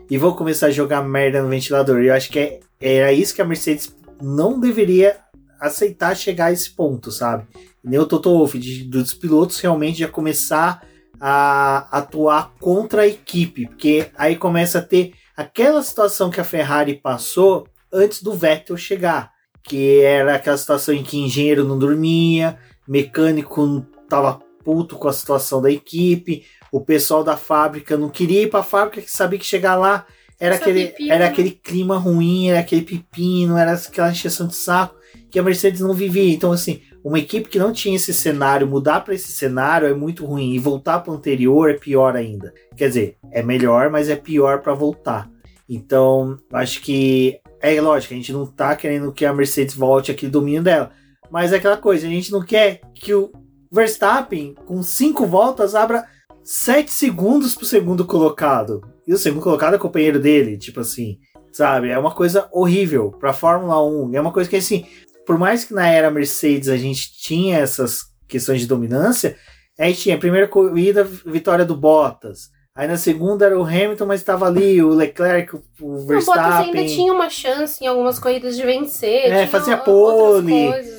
e 0.10 0.18
vão 0.18 0.34
começar 0.34 0.68
a 0.68 0.72
jogar 0.72 1.02
merda 1.02 1.42
no 1.42 1.50
ventilador. 1.50 2.02
E 2.02 2.08
eu 2.08 2.14
acho 2.14 2.30
que 2.30 2.40
é, 2.40 2.60
era 2.80 3.12
isso 3.14 3.34
que 3.36 3.42
a 3.42 3.46
Mercedes 3.46 3.96
não 4.22 4.60
deveria 4.60 5.18
aceitar 5.60 6.16
chegar 6.16 6.46
a 6.48 6.52
esse 6.52 6.70
ponto, 6.70 7.12
sabe? 7.12 7.48
Nem 7.84 8.00
o 8.00 8.06
Toto 8.06 8.30
Wolff, 8.30 8.58
de- 8.60 8.84
dos 8.84 9.14
pilotos 9.14 9.60
realmente 9.60 10.00
já 10.00 10.08
começar 10.08 10.86
a 11.20 11.88
atuar 11.98 12.54
contra 12.60 13.02
a 13.04 13.08
equipe, 13.08 13.68
porque 13.68 14.08
aí 14.16 14.36
começa 14.36 14.80
a 14.80 14.84
ter 14.84 15.14
aquela 15.36 15.82
situação 15.82 16.30
que 16.30 16.40
a 16.40 16.44
Ferrari 16.44 16.94
passou 16.96 17.68
antes 17.92 18.22
do 18.22 18.34
Vettel 18.34 18.78
chegar, 18.78 19.32
que 19.64 20.00
era 20.02 20.36
aquela 20.36 20.58
situação 20.58 20.94
em 20.94 21.04
que 21.04 21.18
engenheiro 21.18 21.64
não 21.64 21.78
dormia, 21.78 22.58
mecânico 22.88 23.86
tava 24.10 24.40
puto 24.64 24.96
com 24.96 25.08
a 25.08 25.14
situação 25.14 25.62
da 25.62 25.72
equipe, 25.72 26.44
o 26.72 26.82
pessoal 26.82 27.24
da 27.24 27.38
fábrica 27.38 27.98
não 27.98 28.10
queria 28.10 28.44
ir 28.44 28.50
para 28.50 28.62
a 28.62 28.64
fábrica, 28.64 29.02
que 29.02 29.12
sabia 29.12 29.40
que 29.40 29.46
chegar 29.46 29.76
lá 29.76 30.06
era 30.40 30.56
aquele, 30.56 30.88
pepino. 30.88 31.14
era 31.14 31.28
aquele 31.28 31.52
clima 31.52 31.98
ruim, 31.98 32.50
era 32.50 32.60
aquele 32.60 32.84
pepino, 32.84 33.58
era 33.58 33.74
aquela 33.74 34.12
encheção 34.12 34.48
de 34.48 34.56
saco 34.56 34.96
que 35.32 35.40
a 35.40 35.44
Mercedes 35.44 35.82
não 35.82 35.94
vivia. 35.94 36.32
Então, 36.32 36.52
assim, 36.52 36.82
uma 37.04 37.20
equipe 37.20 37.50
que 37.50 37.60
não 37.60 37.74
tinha 37.74 37.96
esse 37.96 38.14
cenário, 38.14 38.68
mudar 38.68 39.02
para 39.02 39.16
esse 39.16 39.32
cenário 39.32 39.88
é 39.88 39.94
muito 39.94 40.26
ruim. 40.26 40.54
E 40.54 40.60
voltar 40.60 41.00
para 41.00 41.12
o 41.12 41.16
anterior 41.16 41.70
é 41.70 41.74
pior 41.74 42.16
ainda. 42.16 42.54
Quer 42.76 42.88
dizer, 42.88 43.18
é 43.32 43.42
melhor, 43.42 43.90
mas 43.90 44.10
é 44.10 44.16
pior 44.16 44.62
para 44.62 44.74
voltar. 44.74 45.30
Então, 45.68 46.40
acho 46.54 46.82
que 46.82 47.40
é 47.60 47.82
lógico, 47.82 48.14
a 48.14 48.18
gente 48.18 48.32
não 48.32 48.46
tá 48.46 48.76
querendo 48.76 49.12
que 49.12 49.26
a 49.26 49.34
Mercedes 49.34 49.76
volte 49.76 50.12
aquele 50.12 50.32
domínio 50.32 50.64
dela. 50.64 50.92
Mas 51.30 51.52
é 51.52 51.58
aquela 51.58 51.78
coisa, 51.78 52.06
a 52.06 52.10
gente 52.10 52.32
não 52.32 52.44
quer 52.44 52.82
que 52.94 53.14
o 53.14 53.32
Verstappen, 53.72 54.54
com 54.66 54.82
cinco 54.82 55.26
voltas, 55.26 55.76
abra 55.76 56.06
sete 56.50 56.92
segundos 56.92 57.54
pro 57.56 57.66
segundo 57.66 58.06
colocado. 58.06 58.82
E 59.06 59.14
o 59.14 59.18
segundo 59.18 59.44
colocado 59.44 59.76
é 59.76 59.78
companheiro 59.78 60.20
dele, 60.20 60.58
tipo 60.58 60.80
assim, 60.80 61.18
sabe? 61.52 61.90
É 61.90 62.00
uma 62.00 62.12
coisa 62.14 62.48
horrível 62.52 63.12
pra 63.20 63.34
Fórmula 63.34 63.82
1. 63.86 64.16
É 64.16 64.22
uma 64.22 64.32
coisa 64.32 64.50
que, 64.50 64.56
assim, 64.56 64.86
por 65.26 65.38
mais 65.38 65.66
que 65.66 65.74
na 65.74 65.88
era 65.88 66.10
Mercedes 66.10 66.70
a 66.70 66.78
gente 66.78 67.12
tinha 67.20 67.58
essas 67.58 68.02
questões 68.28 68.62
de 68.62 68.68
dominância, 68.68 69.36
a 69.78 69.86
gente 69.86 70.02
tinha 70.02 70.16
a 70.16 70.20
primeira 70.20 70.48
corrida, 70.48 71.04
vitória 71.04 71.66
do 71.66 71.76
Bottas. 71.76 72.50
Aí 72.76 72.88
na 72.88 72.96
segunda 72.98 73.46
era 73.46 73.58
o 73.60 73.64
Hamilton, 73.64 74.06
mas 74.06 74.20
estava 74.22 74.46
ali 74.46 74.84
o 74.84 74.90
Leclerc, 74.90 75.56
o- 75.56 75.58
o 75.58 75.62
O 75.86 75.90
Bottas 76.06 76.08
Verstappen. 76.08 76.66
ainda 76.78 76.86
tinha 76.86 77.12
uma 77.12 77.28
chance 77.30 77.84
em 77.84 77.88
algumas 77.88 78.20
corridas 78.20 78.56
de 78.56 78.64
vencer. 78.64 79.32
É, 79.32 79.48
fazia 79.48 79.78
pole. 79.78 80.52
coisas, 80.72 80.97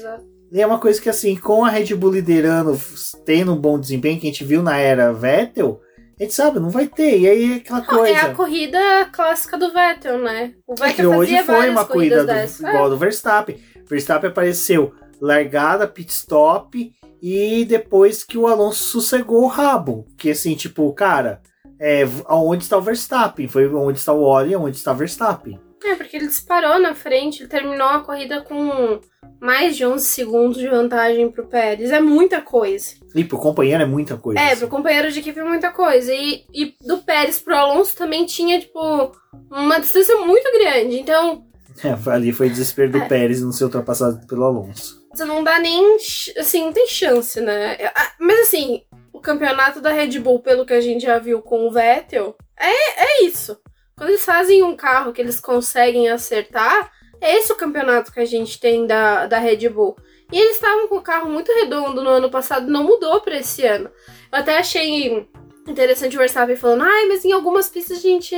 é. 0.53 0.57
E 0.57 0.61
é 0.61 0.67
uma 0.67 0.79
coisa 0.79 1.01
que, 1.01 1.09
assim, 1.09 1.37
com 1.37 1.65
a 1.65 1.71
Red 1.71 1.95
Bull 1.95 2.13
liderando, 2.13 2.79
tendo 3.25 3.53
um 3.53 3.57
bom 3.57 3.79
desempenho 3.79 4.21
que 4.21 4.27
a 4.27 4.31
gente 4.31 4.45
viu 4.45 4.63
na 4.63 4.77
era 4.77 5.13
Vettel, 5.13 5.81
a 6.19 6.23
gente 6.23 6.35
sabe, 6.35 6.59
não 6.59 6.71
vai 6.71 6.87
ter. 6.87 7.21
E 7.21 7.29
aí 7.29 7.53
é 7.53 7.57
aquela 7.57 7.81
Não, 7.81 7.87
coisa. 7.87 8.13
É 8.13 8.21
a 8.21 8.35
corrida 8.35 8.79
clássica 9.13 9.57
do 9.57 9.73
Vettel, 9.73 10.19
né? 10.19 10.53
O 10.67 10.75
É 10.75 10.89
Vettel 10.89 11.11
que 11.11 11.17
hoje 11.17 11.37
fazia 11.37 11.45
foi 11.45 11.71
uma 11.71 11.85
corrida 11.85 12.25
do. 12.25 12.31
É. 12.31 12.47
igual 12.47 12.91
do 12.91 12.97
Verstappen. 12.97 13.59
Verstappen 13.87 14.31
apareceu 14.31 14.93
largada, 15.21 15.87
pit 15.87 16.13
stop 16.13 16.93
e 17.23 17.65
depois 17.65 18.25
que 18.25 18.37
o 18.37 18.47
Alonso 18.47 18.83
sossegou 18.85 19.45
o 19.45 19.49
rabo. 19.49 20.07
Que 20.17 20.31
assim, 20.31 20.55
tipo, 20.55 20.93
cara, 20.93 21.41
é, 21.81 22.03
aonde 22.27 22.65
está 22.65 22.77
o 22.77 22.83
Verstappen? 22.83 23.47
Foi 23.47 23.73
onde 23.73 23.99
está 23.99 24.13
o 24.13 24.23
Oli, 24.23 24.57
onde 24.57 24.77
está 24.77 24.93
o 24.93 24.97
Verstappen. 24.97 25.61
É, 25.85 25.95
porque 25.95 26.17
ele 26.17 26.27
disparou 26.27 26.79
na 26.79 26.95
frente, 26.95 27.43
ele 27.43 27.49
terminou 27.49 27.87
a 27.89 28.01
corrida 28.01 28.41
com 28.43 29.01
mais 29.41 29.77
de 29.77 29.87
11 29.87 30.05
segundos 30.05 30.59
de 30.59 30.69
vantagem 30.69 31.31
pro 31.31 31.47
Pérez. 31.47 31.91
É 31.91 32.01
muita 32.01 32.41
coisa. 32.43 32.95
E 33.15 33.25
pro 33.25 33.39
companheiro 33.39 33.83
é 33.83 33.87
muita 33.87 34.17
coisa. 34.17 34.41
É, 34.41 34.49
assim. 34.53 34.61
pro 34.61 34.69
companheiro 34.69 35.11
de 35.13 35.21
equipe 35.21 35.39
é 35.39 35.45
muita 35.45 35.71
coisa. 35.71 36.13
E, 36.13 36.45
e 36.53 36.75
do 36.85 36.99
Pérez 36.99 37.41
pro 37.41 37.57
Alonso 37.57 37.97
também 37.97 38.27
tinha, 38.27 38.61
tipo, 38.61 39.13
uma 39.51 39.79
distância 39.79 40.17
muito 40.19 40.51
grande. 40.59 40.99
Então, 40.99 41.45
É, 41.85 42.11
ali 42.11 42.33
foi 42.33 42.49
desespero 42.51 42.91
do 42.91 42.99
É. 42.99 43.07
Pérez 43.07 43.41
não 43.41 43.53
ser 43.53 43.63
ultrapassado 43.65 44.27
pelo 44.27 44.43
Alonso. 44.45 45.01
você 45.15 45.25
não 45.25 45.45
dá 45.45 45.61
nem. 45.61 45.95
Assim, 46.37 46.65
não 46.65 46.73
tem 46.73 46.89
chance, 46.89 47.41
né? 47.41 47.77
Ah, 47.95 48.13
Mas 48.19 48.41
assim, 48.41 48.83
o 49.13 49.21
campeonato 49.21 49.81
da 49.81 49.93
Red 49.93 50.19
Bull, 50.19 50.41
pelo 50.41 50.67
que 50.67 50.73
a 50.75 50.81
gente 50.81 51.03
já 51.03 51.21
viu 51.21 51.41
com 51.41 51.69
o 51.69 51.71
Vettel, 51.71 52.37
é, 52.59 53.21
é 53.21 53.25
isso. 53.25 53.57
Quando 53.99 54.11
eles 54.11 54.25
fazem 54.25 54.63
um 54.63 54.77
carro 54.77 55.13
que 55.13 55.21
eles 55.21 55.41
conseguem 55.41 56.09
acertar, 56.09 56.93
é 57.21 57.37
esse 57.37 57.53
o 57.53 57.57
campeonato 57.57 58.13
que 58.13 58.21
a 58.21 58.25
gente 58.25 58.61
tem 58.61 58.87
da, 58.87 59.27
da 59.27 59.39
Red 59.39 59.69
Bull. 59.69 59.97
E 60.33 60.39
eles 60.39 60.55
estavam 60.55 60.87
com 60.87 60.97
o 60.97 61.03
carro 61.03 61.29
muito 61.29 61.53
redondo 61.53 62.03
no 62.03 62.09
ano 62.09 62.31
passado, 62.31 62.71
não 62.71 62.85
mudou 62.85 63.21
pra 63.21 63.39
esse 63.39 63.67
ano. 63.67 63.91
Eu 64.31 64.39
até 64.39 64.59
achei 64.59 65.29
interessante 65.67 66.15
o 66.15 66.19
Verstappen 66.19 66.55
falando, 66.55 66.85
ai, 66.85 67.07
mas 67.07 67.25
em 67.25 67.33
algumas 67.33 67.69
pistas 67.69 67.99
a 67.99 68.01
gente 68.01 68.37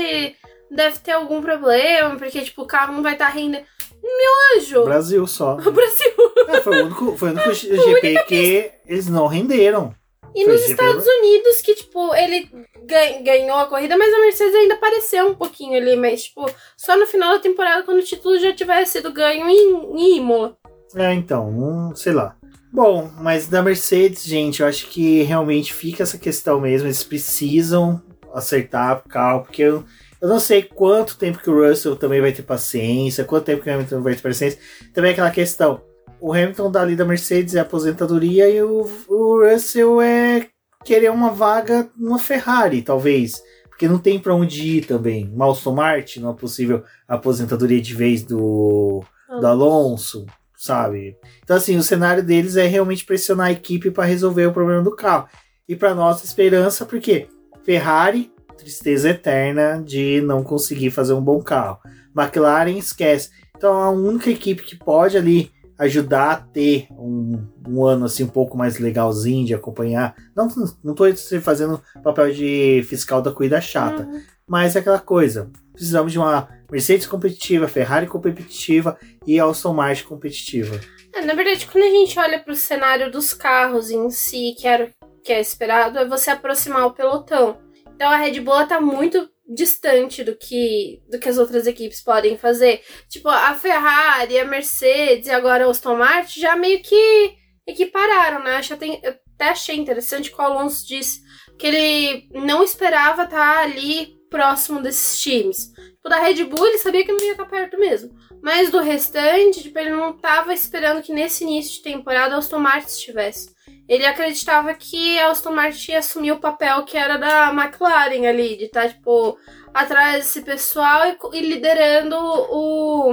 deve 0.70 0.98
ter 1.00 1.12
algum 1.12 1.42
problema, 1.42 2.16
porque, 2.16 2.40
tipo, 2.40 2.62
o 2.62 2.66
carro 2.66 2.94
não 2.94 3.02
vai 3.02 3.12
estar 3.12 3.28
rendendo. 3.28 3.64
Meu 4.02 4.58
anjo! 4.58 4.84
Brasil 4.84 5.26
só. 5.26 5.58
O 5.66 5.70
Brasil! 5.70 6.12
É, 6.48 6.60
foi 6.62 6.80
o 6.80 6.86
único, 6.86 7.16
foi 7.18 7.30
o 7.30 7.32
único 7.32 7.52
GP 7.52 8.24
que 8.26 8.70
eles 8.86 9.08
não 9.08 9.26
renderam. 9.26 9.94
E 10.34 10.44
Foi 10.44 10.52
nos 10.52 10.68
Estados 10.68 11.06
Unidos, 11.06 11.60
que, 11.60 11.74
tipo, 11.74 12.14
ele 12.14 12.48
gan- 12.84 13.22
ganhou 13.22 13.58
a 13.58 13.66
corrida, 13.66 13.96
mas 13.96 14.12
a 14.14 14.20
Mercedes 14.20 14.54
ainda 14.54 14.74
apareceu 14.74 15.26
um 15.26 15.34
pouquinho 15.34 15.76
ali, 15.76 15.96
mas, 15.96 16.24
tipo, 16.24 16.48
só 16.76 16.96
no 16.96 17.06
final 17.06 17.34
da 17.34 17.40
temporada, 17.40 17.82
quando 17.82 17.98
o 17.98 18.04
título 18.04 18.38
já 18.38 18.52
tivesse 18.52 18.92
sido 18.92 19.12
ganho 19.12 19.48
em, 19.48 20.00
em 20.00 20.16
Imola. 20.18 20.56
É, 20.94 21.12
então, 21.14 21.48
hum, 21.48 21.94
sei 21.94 22.12
lá. 22.12 22.36
Bom, 22.72 23.10
mas 23.18 23.48
da 23.48 23.62
Mercedes, 23.62 24.24
gente, 24.24 24.60
eu 24.62 24.66
acho 24.68 24.86
que 24.88 25.22
realmente 25.22 25.74
fica 25.74 26.04
essa 26.04 26.16
questão 26.18 26.60
mesmo. 26.60 26.86
Eles 26.86 27.02
precisam 27.02 28.00
acertar 28.32 28.98
o 29.04 29.08
carro, 29.08 29.42
porque 29.42 29.62
eu, 29.62 29.84
eu 30.20 30.28
não 30.28 30.38
sei 30.38 30.62
quanto 30.62 31.18
tempo 31.18 31.38
que 31.38 31.50
o 31.50 31.68
Russell 31.68 31.96
também 31.96 32.20
vai 32.20 32.32
ter 32.32 32.42
paciência, 32.42 33.24
quanto 33.24 33.46
tempo 33.46 33.62
que 33.62 33.68
o 33.68 33.72
Hamilton 33.74 34.02
vai 34.02 34.14
ter 34.14 34.22
paciência. 34.22 34.60
Também 34.94 35.10
aquela 35.12 35.30
questão. 35.32 35.82
O 36.20 36.32
Hamilton 36.32 36.70
dali 36.70 36.94
da 36.94 37.04
Mercedes 37.04 37.54
é 37.54 37.60
aposentadoria 37.60 38.48
e 38.48 38.62
o, 38.62 38.86
o 39.08 39.42
Russell 39.42 40.02
é 40.02 40.48
querer 40.84 41.10
uma 41.10 41.30
vaga 41.30 41.88
numa 41.96 42.18
Ferrari, 42.18 42.82
talvez. 42.82 43.42
Porque 43.68 43.88
não 43.88 43.98
tem 43.98 44.18
pra 44.18 44.34
onde 44.34 44.76
ir 44.76 44.86
também. 44.86 45.26
Uma 45.32 45.50
Aston 45.50 45.74
Martin, 45.74 46.20
uma 46.20 46.34
possível 46.34 46.84
aposentadoria 47.08 47.80
de 47.80 47.94
vez 47.94 48.22
do, 48.22 49.02
do 49.40 49.46
Alonso, 49.46 50.26
sabe? 50.54 51.16
Então, 51.42 51.56
assim, 51.56 51.78
o 51.78 51.82
cenário 51.82 52.22
deles 52.22 52.56
é 52.56 52.66
realmente 52.66 53.06
pressionar 53.06 53.46
a 53.46 53.52
equipe 53.52 53.90
para 53.90 54.04
resolver 54.04 54.46
o 54.46 54.52
problema 54.52 54.82
do 54.82 54.94
carro. 54.94 55.26
E 55.66 55.74
para 55.74 55.94
nossa 55.94 56.26
esperança, 56.26 56.84
porque 56.84 57.28
Ferrari, 57.64 58.30
tristeza 58.58 59.08
eterna 59.08 59.82
de 59.82 60.20
não 60.20 60.44
conseguir 60.44 60.90
fazer 60.90 61.14
um 61.14 61.22
bom 61.22 61.40
carro. 61.40 61.78
McLaren, 62.14 62.76
esquece. 62.76 63.30
Então, 63.56 63.72
a 63.74 63.90
única 63.90 64.28
equipe 64.28 64.62
que 64.62 64.76
pode 64.76 65.16
ali 65.16 65.50
ajudar 65.80 66.30
a 66.30 66.36
ter 66.36 66.86
um, 66.92 67.42
um 67.66 67.84
ano 67.84 68.04
assim 68.04 68.24
um 68.24 68.28
pouco 68.28 68.56
mais 68.56 68.78
legalzinho 68.78 69.46
de 69.46 69.54
acompanhar. 69.54 70.14
Não, 70.36 70.46
não 70.84 70.94
tô 70.94 71.04
fazendo 71.40 71.82
papel 72.04 72.32
de 72.32 72.84
fiscal 72.86 73.22
da 73.22 73.32
corrida 73.32 73.60
chata, 73.60 74.02
Uhum. 74.04 74.20
mas 74.46 74.76
é 74.76 74.80
aquela 74.80 74.98
coisa. 75.00 75.50
Precisamos 75.72 76.12
de 76.12 76.18
uma 76.18 76.48
Mercedes 76.70 77.06
competitiva, 77.06 77.66
Ferrari 77.66 78.06
competitiva 78.06 78.96
e 79.26 79.40
Aston 79.40 79.72
Martin 79.72 80.04
competitiva. 80.04 80.78
É, 81.14 81.24
na 81.24 81.34
verdade, 81.34 81.66
quando 81.66 81.84
a 81.84 81.90
gente 81.90 82.18
olha 82.18 82.38
para 82.38 82.52
o 82.52 82.56
cenário 82.56 83.10
dos 83.10 83.32
carros 83.34 83.90
em 83.90 84.10
si, 84.10 84.54
que, 84.56 84.68
era, 84.68 84.90
que 85.24 85.32
é 85.32 85.40
esperado, 85.40 85.98
é 85.98 86.06
você 86.06 86.30
aproximar 86.30 86.86
o 86.86 86.92
pelotão. 86.92 87.56
Então 87.96 88.08
a 88.10 88.16
Red 88.16 88.38
Bull 88.40 88.60
está 88.62 88.80
muito 88.80 89.28
distante 89.52 90.22
do 90.22 90.36
que, 90.36 91.02
do 91.10 91.18
que 91.18 91.28
as 91.28 91.36
outras 91.36 91.66
equipes 91.66 92.00
podem 92.00 92.38
fazer. 92.38 92.82
Tipo, 93.08 93.28
a 93.28 93.52
Ferrari, 93.54 94.38
a 94.38 94.44
Mercedes 94.44 95.26
e 95.26 95.30
agora 95.30 95.66
a 95.66 95.70
Aston 95.70 95.96
Martin 95.96 96.40
já 96.40 96.54
meio 96.54 96.80
que 96.82 97.34
equipararam, 97.66 98.44
né? 98.44 98.56
Acho 98.56 98.74
até, 98.74 98.86
eu 98.86 99.14
até 99.34 99.48
achei 99.50 99.76
interessante 99.76 100.30
que 100.30 100.40
o 100.40 100.44
Alonso 100.44 100.86
disse 100.86 101.20
que 101.58 101.66
ele 101.66 102.28
não 102.32 102.62
esperava 102.62 103.24
estar 103.24 103.58
ali 103.58 104.16
próximo 104.30 104.80
desses 104.80 105.20
times. 105.20 105.72
Tipo, 105.74 106.08
da 106.08 106.20
Red 106.20 106.44
Bull 106.44 106.66
ele 106.66 106.78
sabia 106.78 107.04
que 107.04 107.12
não 107.12 107.24
ia 107.24 107.32
estar 107.32 107.46
perto 107.46 107.78
mesmo. 107.78 108.16
Mas 108.42 108.70
do 108.70 108.80
restante, 108.80 109.62
tipo, 109.62 109.78
ele 109.78 109.90
não 109.90 110.10
estava 110.10 110.52
esperando 110.54 111.02
que 111.02 111.12
nesse 111.12 111.44
início 111.44 111.74
de 111.74 111.82
temporada 111.82 112.36
Aston 112.36 112.58
Martin 112.58 112.88
estivesse. 112.88 113.54
Ele 113.88 114.06
acreditava 114.06 114.72
que 114.72 115.18
a 115.18 115.30
Aston 115.30 115.52
Martin 115.52 115.92
ia 115.92 115.98
assumir 115.98 116.32
o 116.32 116.40
papel 116.40 116.84
que 116.84 116.96
era 116.96 117.18
da 117.18 117.52
McLaren 117.52 118.26
ali, 118.26 118.56
de 118.56 118.64
estar, 118.64 118.88
tipo, 118.88 119.36
atrás 119.74 120.24
desse 120.24 120.42
pessoal 120.42 121.02
e, 121.06 121.38
e 121.38 121.40
liderando 121.40 122.16
o, 122.16 123.12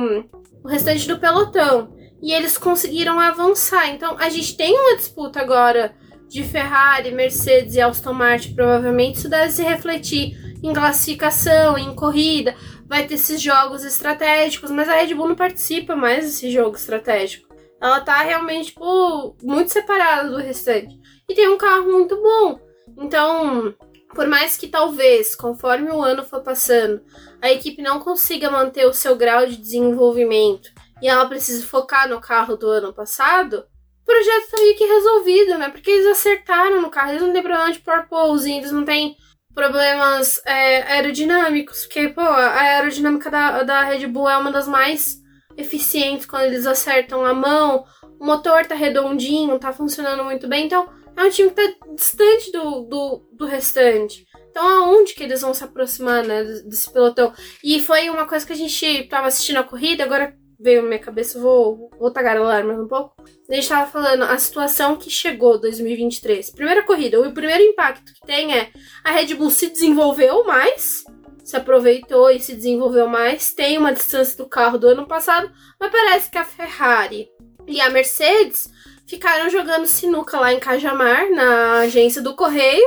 o 0.64 0.68
restante 0.68 1.08
do 1.08 1.20
pelotão. 1.20 1.96
E 2.22 2.34
eles 2.34 2.58
conseguiram 2.58 3.20
avançar. 3.20 3.90
Então 3.90 4.16
a 4.18 4.30
gente 4.30 4.56
tem 4.56 4.74
uma 4.78 4.96
disputa 4.96 5.40
agora 5.40 5.96
de 6.28 6.44
Ferrari, 6.44 7.12
Mercedes 7.12 7.76
e 7.76 7.82
Aston 7.82 8.14
Martin. 8.14 8.56
Provavelmente 8.56 9.18
isso 9.18 9.30
deve 9.30 9.52
se 9.52 9.64
refletir 9.64 10.36
em 10.64 10.74
classificação, 10.74 11.78
em 11.78 11.94
corrida. 11.96 12.56
Vai 12.88 13.06
ter 13.06 13.16
esses 13.16 13.42
jogos 13.42 13.84
estratégicos, 13.84 14.72
mas 14.72 14.88
a 14.88 14.96
Red 14.96 15.14
Bull 15.14 15.30
não 15.30 15.36
participa 15.36 15.96
mais 15.96 16.26
desse 16.26 16.50
jogo 16.50 16.76
estratégico. 16.76 17.54
Ela 17.82 18.00
tá 18.00 18.18
realmente, 18.24 18.68
tipo, 18.68 19.36
muito 19.44 19.72
separada 19.72 20.30
do 20.30 20.38
restante. 20.38 20.98
E 21.30 21.36
tem 21.36 21.48
um 21.50 21.58
carro 21.58 21.92
muito 21.92 22.16
bom. 22.16 22.60
Então, 22.98 23.76
por 24.16 24.28
mais 24.28 24.58
que 24.58 24.68
talvez, 24.68 25.36
conforme 25.36 25.92
o 25.92 26.02
ano 26.02 26.24
for 26.24 26.42
passando, 26.42 27.02
a 27.42 27.52
equipe 27.52 27.82
não 27.82 28.00
consiga 28.00 28.50
manter 28.50 28.86
o 28.88 28.94
seu 28.94 29.16
grau 29.16 29.46
de 29.46 29.58
desenvolvimento 29.58 30.72
e 31.02 31.08
ela 31.08 31.28
precisa 31.28 31.66
focar 31.66 32.10
no 32.10 32.20
carro 32.20 32.56
do 32.56 32.68
ano 32.68 32.94
passado, 32.94 33.66
o 34.02 34.06
projeto 34.06 34.50
tá 34.50 34.58
meio 34.58 34.76
que 34.76 34.86
resolvido, 34.86 35.58
né? 35.58 35.70
Porque 35.70 35.92
eles 35.92 36.08
acertaram 36.08 36.82
no 36.82 36.90
carro, 36.90 37.12
eles 37.12 37.22
não 37.22 37.34
têm 37.34 37.44
problema 37.44 37.72
de 37.72 37.80
porpoise, 37.80 38.52
eles 38.52 38.72
não 38.72 38.86
têm 38.86 39.16
problemas 39.58 40.40
é, 40.46 40.84
aerodinâmicos, 40.84 41.88
porque, 41.88 42.10
pô, 42.10 42.22
a 42.22 42.60
aerodinâmica 42.60 43.32
da, 43.32 43.64
da 43.64 43.84
Red 43.84 44.06
Bull 44.06 44.30
é 44.30 44.38
uma 44.38 44.52
das 44.52 44.68
mais 44.68 45.20
eficientes 45.58 46.28
quando 46.28 46.44
eles 46.44 46.68
acertam 46.68 47.26
a 47.26 47.34
mão, 47.34 47.84
o 48.20 48.24
motor 48.24 48.68
tá 48.68 48.76
redondinho, 48.76 49.58
tá 49.58 49.74
funcionando 49.74 50.24
muito 50.24 50.48
bem, 50.48 50.68
então 50.68 50.88
é 51.16 51.24
um 51.24 51.30
time 51.32 51.50
que 51.50 51.56
tá 51.56 51.74
distante 51.96 52.52
do, 52.52 52.82
do, 52.82 53.28
do 53.34 53.46
restante. 53.48 54.28
Então, 54.52 54.64
aonde 54.64 55.16
que 55.16 55.24
eles 55.24 55.42
vão 55.42 55.56
se 55.56 55.64
aproximar, 55.64 56.24
né, 56.24 56.44
desse 56.44 56.94
pelotão? 56.94 57.34
E 57.64 57.82
foi 57.82 58.12
uma 58.12 58.28
coisa 58.28 58.46
que 58.46 58.54
a 58.54 58.56
gente 58.56 59.08
tava 59.10 59.26
assistindo 59.26 59.58
a 59.58 59.64
corrida, 59.64 60.04
agora 60.04 60.38
veio 60.60 60.82
na 60.82 60.88
minha 60.88 61.00
cabeça, 61.00 61.40
vou, 61.40 61.90
vou 62.00 62.12
tagarelar 62.12 62.66
mais 62.66 62.80
um 62.80 62.88
pouco. 62.88 63.14
A 63.50 63.54
gente 63.54 63.70
tava 63.70 63.90
falando 63.90 64.24
a 64.24 64.38
situação 64.38 64.96
que 64.96 65.10
chegou 65.10 65.60
2023. 65.60 66.50
Primeira 66.52 66.84
corrida, 66.84 67.20
o 67.20 67.32
primeiro 67.32 67.64
impacto 67.64 68.14
que 68.14 68.26
tem 68.26 68.58
é 68.58 68.72
a 69.04 69.12
Red 69.12 69.36
Bull 69.36 69.52
se 69.52 69.70
desenvolveu 69.70 70.44
mais, 70.46 71.04
se 71.44 71.56
aproveitou 71.56 72.30
e 72.30 72.40
se 72.40 72.56
desenvolveu 72.56 73.08
mais, 73.08 73.54
tem 73.54 73.78
uma 73.78 73.94
distância 73.94 74.36
do 74.38 74.50
carro 74.50 74.78
do 74.78 74.88
ano 74.88 75.08
passado, 75.08 75.52
mas 75.80 75.92
parece 75.92 76.30
que 76.30 76.38
a 76.38 76.44
Ferrari 76.44 77.30
e 77.68 77.80
a 77.80 77.90
Mercedes 77.90 78.70
ficaram 79.08 79.50
jogando 79.50 79.86
sinuca 79.86 80.40
lá 80.40 80.52
em 80.52 80.60
Cajamar, 80.60 81.30
na 81.32 81.80
agência 81.80 82.22
do 82.22 82.36
Correio, 82.36 82.86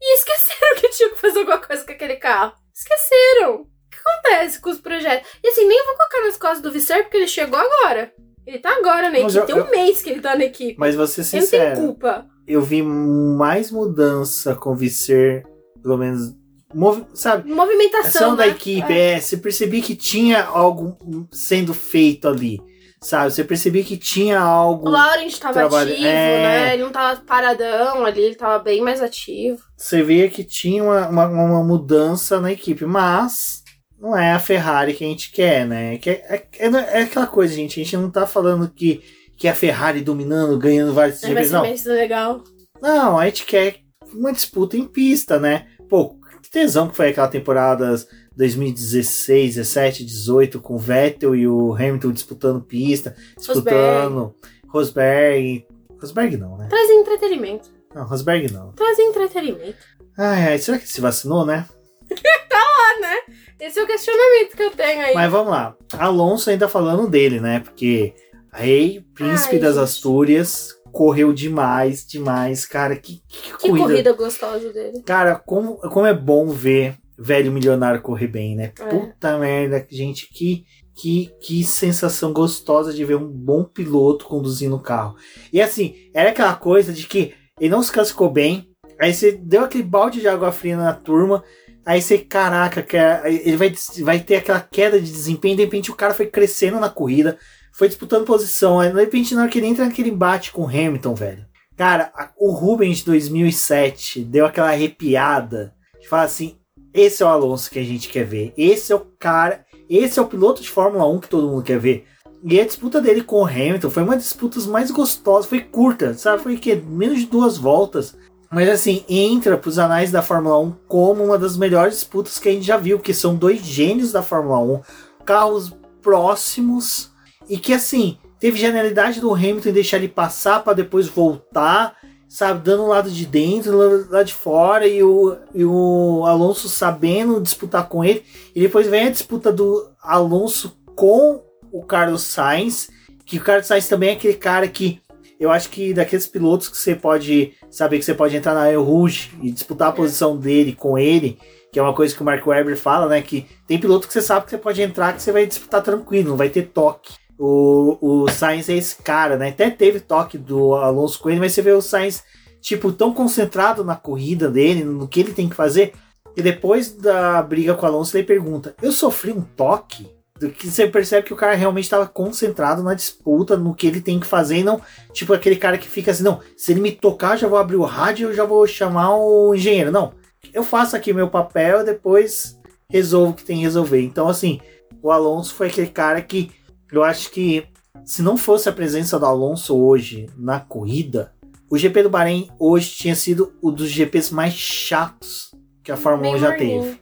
e 0.00 0.14
esqueceram 0.16 0.76
que 0.80 0.88
tinha 0.88 1.10
que 1.10 1.18
fazer 1.20 1.40
alguma 1.40 1.58
coisa 1.58 1.84
com 1.84 1.92
aquele 1.92 2.16
carro. 2.16 2.54
Esqueceram. 2.74 3.66
Que 4.02 4.28
acontece 4.30 4.60
com 4.60 4.70
os 4.70 4.80
projetos? 4.80 5.28
E 5.42 5.48
assim, 5.48 5.66
nem 5.66 5.84
vou 5.84 5.94
colocar 5.96 6.20
nas 6.26 6.36
costas 6.36 6.60
do 6.62 6.72
Visser, 6.72 7.02
porque 7.04 7.16
ele 7.18 7.28
chegou 7.28 7.58
agora. 7.58 8.12
Ele 8.46 8.58
tá 8.58 8.70
agora 8.76 9.10
na 9.10 9.20
Mas 9.20 9.34
equipe, 9.36 9.38
eu- 9.38 9.46
tem 9.46 9.64
um 9.64 9.70
mês 9.70 10.02
que 10.02 10.10
ele 10.10 10.20
tá 10.20 10.34
na 10.36 10.44
equipe. 10.44 10.76
Mas 10.78 10.94
vou 10.96 11.06
ser 11.06 11.20
Ele 11.20 11.26
não 11.26 11.30
tem 11.32 11.40
sincero, 11.42 11.76
culpa. 11.80 12.26
eu 12.48 12.62
vi 12.62 12.82
mais 12.82 13.70
mudança 13.70 14.54
com 14.54 14.70
o 14.70 14.74
Visser, 14.74 15.44
pelo 15.82 15.96
menos, 15.98 16.34
movi- 16.74 17.04
sabe? 17.14 17.50
Movimentação 17.52 18.08
ação 18.08 18.36
da 18.36 18.46
né? 18.46 18.52
equipe, 18.52 18.92
É. 18.92 19.12
é. 19.12 19.20
Você 19.20 19.36
percebia 19.36 19.82
que 19.82 19.94
tinha 19.94 20.42
algo 20.44 20.96
sendo 21.30 21.72
feito 21.74 22.26
ali, 22.26 22.58
sabe? 23.00 23.30
Você 23.32 23.44
percebia 23.44 23.84
que 23.84 23.96
tinha 23.96 24.40
algo. 24.40 24.88
O 24.88 24.90
Laurent 24.90 25.38
tava 25.38 25.54
Trabalho- 25.54 25.92
ativo, 25.92 26.06
é. 26.08 26.42
né? 26.42 26.74
Ele 26.74 26.82
não 26.82 26.90
tava 26.90 27.20
paradão 27.20 28.04
ali, 28.04 28.20
ele 28.22 28.34
tava 28.34 28.58
bem 28.58 28.80
mais 28.80 29.00
ativo. 29.02 29.60
Você 29.76 30.02
via 30.02 30.28
que 30.28 30.42
tinha 30.42 30.82
uma, 30.82 31.08
uma, 31.08 31.26
uma 31.28 31.62
mudança 31.64 32.40
na 32.40 32.50
equipe, 32.50 32.84
mas 32.84 33.59
não 34.00 34.16
é 34.16 34.32
a 34.32 34.38
Ferrari 34.38 34.94
que 34.94 35.04
a 35.04 35.06
gente 35.06 35.30
quer, 35.30 35.66
né? 35.66 35.98
Que 35.98 36.10
é, 36.10 36.46
é, 36.58 36.66
é 36.66 37.02
aquela 37.02 37.26
coisa, 37.26 37.54
gente. 37.54 37.80
A 37.80 37.84
gente 37.84 37.96
não 37.96 38.10
tá 38.10 38.26
falando 38.26 38.70
que, 38.70 39.02
que 39.36 39.46
é 39.46 39.50
a 39.50 39.54
Ferrari 39.54 40.00
dominando, 40.00 40.58
ganhando 40.58 40.94
vários 40.94 41.20
Vai 41.20 41.44
GPs, 41.44 41.86
não. 41.86 41.94
legal. 41.94 42.44
Não, 42.80 43.18
a 43.18 43.26
gente 43.26 43.44
quer 43.44 43.80
uma 44.14 44.32
disputa 44.32 44.76
em 44.76 44.86
pista, 44.86 45.38
né? 45.38 45.66
Pô, 45.88 46.16
que 46.42 46.50
tesão 46.50 46.88
que 46.88 46.96
foi 46.96 47.10
aquela 47.10 47.28
temporada 47.28 47.94
2016, 48.36 49.56
17, 49.56 50.04
18, 50.04 50.60
com 50.60 50.76
o 50.76 50.78
Vettel 50.78 51.36
e 51.36 51.46
o 51.46 51.74
Hamilton 51.74 52.12
disputando 52.12 52.62
pista, 52.62 53.14
disputando 53.36 54.34
Rosberg. 54.66 55.66
Rosberg 56.00 56.36
não, 56.38 56.56
né? 56.56 56.68
Traz 56.70 56.88
entretenimento. 56.88 57.68
Não, 57.94 58.06
Rosberg 58.06 58.50
não. 58.50 58.72
Traz 58.72 58.98
entretenimento. 58.98 59.76
Ai, 60.16 60.52
ai, 60.52 60.58
será 60.58 60.78
que 60.78 60.88
se 60.88 61.00
vacinou, 61.00 61.44
né? 61.44 61.68
Ah, 62.52 63.00
né? 63.00 63.34
Esse 63.60 63.78
é 63.78 63.82
o 63.82 63.86
questionamento 63.86 64.56
que 64.56 64.62
eu 64.62 64.70
tenho 64.70 65.02
aí. 65.02 65.14
Mas 65.14 65.30
vamos 65.30 65.50
lá. 65.50 65.76
Alonso 65.92 66.50
ainda 66.50 66.68
falando 66.68 67.08
dele, 67.08 67.40
né? 67.40 67.60
Porque 67.60 68.14
Rei, 68.52 69.04
príncipe 69.14 69.56
Ai, 69.56 69.60
das 69.60 69.74
gente. 69.74 69.84
Astúrias, 69.84 70.74
correu 70.92 71.32
demais, 71.32 72.06
demais. 72.06 72.66
Cara, 72.66 72.96
que, 72.96 73.22
que, 73.28 73.56
que 73.58 73.68
corrida. 73.68 74.12
gostosa 74.12 74.72
dele. 74.72 75.02
Cara, 75.02 75.36
como, 75.36 75.76
como 75.76 76.06
é 76.06 76.14
bom 76.14 76.48
ver 76.48 76.96
velho 77.20 77.52
milionário 77.52 78.00
correr 78.00 78.28
bem, 78.28 78.56
né? 78.56 78.72
É. 78.80 78.84
Puta 78.86 79.38
merda, 79.38 79.86
gente, 79.90 80.26
que, 80.32 80.64
que, 80.94 81.30
que 81.40 81.62
sensação 81.62 82.32
gostosa 82.32 82.94
de 82.94 83.04
ver 83.04 83.16
um 83.16 83.28
bom 83.28 83.62
piloto 83.62 84.24
conduzindo 84.24 84.76
o 84.76 84.80
carro. 84.80 85.16
E 85.52 85.60
assim, 85.60 85.94
era 86.14 86.30
aquela 86.30 86.54
coisa 86.54 86.94
de 86.94 87.06
que 87.06 87.34
ele 87.60 87.70
não 87.70 87.82
se 87.82 87.92
classificou 87.92 88.30
bem, 88.30 88.70
aí 88.98 89.12
você 89.12 89.32
deu 89.32 89.64
aquele 89.64 89.84
balde 89.84 90.20
de 90.20 90.28
água 90.28 90.50
fria 90.50 90.78
na 90.78 90.94
turma, 90.94 91.44
aí 91.90 92.00
você, 92.00 92.18
caraca, 92.18 92.86
é- 92.96 93.32
ele 93.44 93.56
vai, 93.56 93.74
vai 94.02 94.20
ter 94.20 94.36
aquela 94.36 94.60
queda 94.60 95.00
de 95.00 95.10
desempenho, 95.10 95.56
de 95.56 95.64
repente 95.64 95.90
o 95.90 95.96
cara 95.96 96.14
foi 96.14 96.26
crescendo 96.26 96.78
na 96.78 96.88
corrida, 96.88 97.36
foi 97.72 97.88
disputando 97.88 98.24
posição, 98.24 98.78
aí 98.78 98.92
de 98.92 99.00
repente 99.00 99.34
na 99.34 99.42
hora 99.42 99.50
que 99.50 99.58
ele 99.58 99.66
entra 99.66 99.84
naquele 99.84 100.10
embate 100.10 100.52
com 100.52 100.62
o 100.62 100.68
Hamilton, 100.68 101.14
velho. 101.14 101.46
Cara, 101.76 102.12
o 102.38 102.52
Rubens 102.52 102.98
de 102.98 103.06
2007 103.06 104.22
deu 104.22 104.46
aquela 104.46 104.68
arrepiada. 104.68 105.74
De 105.98 106.06
falar 106.06 106.24
assim: 106.24 106.58
esse 106.92 107.22
é 107.22 107.26
o 107.26 107.28
Alonso 107.30 107.70
que 107.70 107.78
a 107.78 107.82
gente 107.82 108.08
quer 108.08 108.24
ver. 108.24 108.52
Esse 108.56 108.92
é 108.92 108.94
o 108.94 109.06
cara. 109.18 109.64
Esse 109.88 110.18
é 110.18 110.22
o 110.22 110.26
piloto 110.26 110.60
de 110.62 110.70
Fórmula 110.70 111.08
1 111.08 111.20
que 111.20 111.28
todo 111.28 111.48
mundo 111.48 111.62
quer 111.62 111.78
ver. 111.78 112.04
E 112.44 112.60
a 112.60 112.66
disputa 112.66 113.00
dele 113.00 113.22
com 113.22 113.42
o 113.42 113.46
Hamilton 113.46 113.90
foi 113.90 114.02
uma 114.02 114.14
das 114.14 114.24
disputas 114.24 114.66
mais 114.66 114.90
gostosas. 114.90 115.48
Foi 115.48 115.60
curta, 115.60 116.14
sabe? 116.14 116.42
Foi 116.42 116.56
que 116.56 116.76
menos 116.76 117.20
de 117.20 117.26
duas 117.26 117.56
voltas. 117.56 118.14
Mas 118.52 118.68
assim, 118.68 119.04
entra 119.08 119.56
para 119.56 119.68
os 119.68 119.78
anais 119.78 120.10
da 120.10 120.22
Fórmula 120.22 120.58
1 120.58 120.72
como 120.88 121.24
uma 121.24 121.38
das 121.38 121.56
melhores 121.56 121.94
disputas 121.94 122.38
que 122.38 122.48
a 122.48 122.52
gente 122.52 122.66
já 122.66 122.76
viu, 122.76 122.98
que 122.98 123.14
são 123.14 123.36
dois 123.36 123.60
gênios 123.60 124.10
da 124.10 124.22
Fórmula 124.22 124.58
1, 124.58 124.80
carros 125.24 125.72
próximos 126.02 127.10
e 127.48 127.58
que 127.58 127.72
assim, 127.72 128.18
teve 128.40 128.58
genialidade 128.58 129.20
do 129.20 129.32
Hamilton 129.34 129.72
deixar 129.72 129.98
ele 129.98 130.08
passar 130.08 130.64
para 130.64 130.72
depois 130.72 131.06
voltar, 131.06 131.96
sabe, 132.28 132.62
dando 132.64 132.86
lado 132.86 133.10
de 133.10 133.26
dentro, 133.26 133.76
lado 133.76 134.24
de 134.24 134.34
fora, 134.34 134.86
e 134.86 135.02
o, 135.02 135.36
e 135.54 135.64
o 135.64 136.24
Alonso 136.26 136.68
sabendo 136.68 137.40
disputar 137.40 137.88
com 137.88 138.04
ele. 138.04 138.24
E 138.54 138.60
depois 138.60 138.86
vem 138.86 139.06
a 139.06 139.10
disputa 139.10 139.52
do 139.52 139.90
Alonso 140.02 140.76
com 140.96 141.42
o 141.72 141.82
Carlos 141.84 142.22
Sainz, 142.22 142.90
que 143.24 143.38
o 143.38 143.42
Carlos 143.42 143.66
Sainz 143.66 143.88
também 143.88 144.10
é 144.10 144.12
aquele 144.12 144.34
cara 144.34 144.66
que 144.66 145.00
eu 145.40 145.50
acho 145.50 145.70
que 145.70 145.94
daqueles 145.94 146.26
pilotos 146.26 146.68
que 146.68 146.76
você 146.76 146.94
pode 146.94 147.54
saber 147.70 147.98
que 147.98 148.04
você 148.04 148.12
pode 148.12 148.36
entrar 148.36 148.52
na 148.52 148.70
El 148.70 148.84
Rouge 148.84 149.30
e 149.42 149.50
disputar 149.50 149.88
a 149.88 149.92
posição 149.92 150.36
dele 150.36 150.74
com 150.74 150.98
ele, 150.98 151.38
que 151.72 151.78
é 151.78 151.82
uma 151.82 151.94
coisa 151.94 152.14
que 152.14 152.20
o 152.20 152.24
Mark 152.24 152.46
Webber 152.46 152.76
fala, 152.76 153.08
né? 153.08 153.22
Que 153.22 153.46
tem 153.66 153.80
piloto 153.80 154.06
que 154.06 154.12
você 154.12 154.20
sabe 154.20 154.44
que 154.44 154.50
você 154.50 154.58
pode 154.58 154.82
entrar 154.82 155.14
que 155.14 155.22
você 155.22 155.32
vai 155.32 155.46
disputar 155.46 155.82
tranquilo, 155.82 156.28
não 156.28 156.36
vai 156.36 156.50
ter 156.50 156.64
toque. 156.64 157.14
O, 157.38 157.96
o 158.02 158.28
Sainz 158.28 158.68
é 158.68 158.74
esse 158.74 159.02
cara, 159.02 159.38
né? 159.38 159.48
Até 159.48 159.70
teve 159.70 159.98
toque 159.98 160.36
do 160.36 160.74
Alonso 160.74 161.18
com 161.18 161.30
ele, 161.30 161.40
mas 161.40 161.52
você 161.52 161.62
vê 161.62 161.72
o 161.72 161.80
Sainz, 161.80 162.22
tipo, 162.60 162.92
tão 162.92 163.14
concentrado 163.14 163.82
na 163.82 163.96
corrida 163.96 164.50
dele, 164.50 164.84
no 164.84 165.08
que 165.08 165.20
ele 165.20 165.32
tem 165.32 165.48
que 165.48 165.56
fazer, 165.56 165.94
e 166.36 166.42
depois 166.42 166.92
da 166.92 167.42
briga 167.42 167.74
com 167.74 167.86
o 167.86 167.88
Alonso, 167.88 168.14
ele 168.14 168.26
pergunta: 168.26 168.74
Eu 168.82 168.92
sofri 168.92 169.32
um 169.32 169.40
toque? 169.40 170.06
Que 170.48 170.70
você 170.70 170.86
percebe 170.86 171.26
que 171.26 171.34
o 171.34 171.36
cara 171.36 171.54
realmente 171.54 171.84
estava 171.84 172.06
concentrado 172.06 172.82
na 172.82 172.94
disputa, 172.94 173.56
no 173.56 173.74
que 173.74 173.86
ele 173.86 174.00
tem 174.00 174.18
que 174.18 174.26
fazer, 174.26 174.58
e 174.58 174.64
não 174.64 174.80
tipo 175.12 175.34
aquele 175.34 175.56
cara 175.56 175.76
que 175.76 175.88
fica 175.88 176.10
assim: 176.10 176.22
Não, 176.22 176.40
se 176.56 176.72
ele 176.72 176.80
me 176.80 176.92
tocar, 176.92 177.36
já 177.36 177.46
vou 177.46 177.58
abrir 177.58 177.76
o 177.76 177.84
rádio, 177.84 178.28
eu 178.28 178.34
já 178.34 178.44
vou 178.44 178.66
chamar 178.66 179.16
o 179.16 179.54
engenheiro. 179.54 179.90
Não, 179.92 180.14
eu 180.52 180.62
faço 180.62 180.96
aqui 180.96 181.12
meu 181.12 181.28
papel, 181.28 181.84
depois 181.84 182.58
resolvo 182.88 183.32
o 183.32 183.34
que 183.34 183.44
tem 183.44 183.58
que 183.58 183.62
resolver. 183.62 184.02
Então, 184.02 184.28
assim, 184.28 184.60
o 185.02 185.10
Alonso 185.10 185.54
foi 185.54 185.68
aquele 185.68 185.88
cara 185.88 186.20
que 186.22 186.50
eu 186.90 187.04
acho 187.04 187.30
que 187.30 187.66
se 188.04 188.22
não 188.22 188.36
fosse 188.36 188.68
a 188.68 188.72
presença 188.72 189.18
do 189.18 189.26
Alonso 189.26 189.76
hoje 189.76 190.28
na 190.36 190.58
corrida, 190.58 191.32
o 191.70 191.78
GP 191.78 192.02
do 192.02 192.10
Bahrein 192.10 192.50
hoje 192.58 192.90
tinha 192.90 193.14
sido 193.14 193.52
um 193.62 193.70
dos 193.70 193.88
GPs 193.88 194.32
mais 194.34 194.54
chatos 194.54 195.54
que 195.84 195.92
a 195.92 195.96
Fórmula 195.96 196.36
1 196.36 196.38
já 196.38 196.56
teve. 196.56 197.00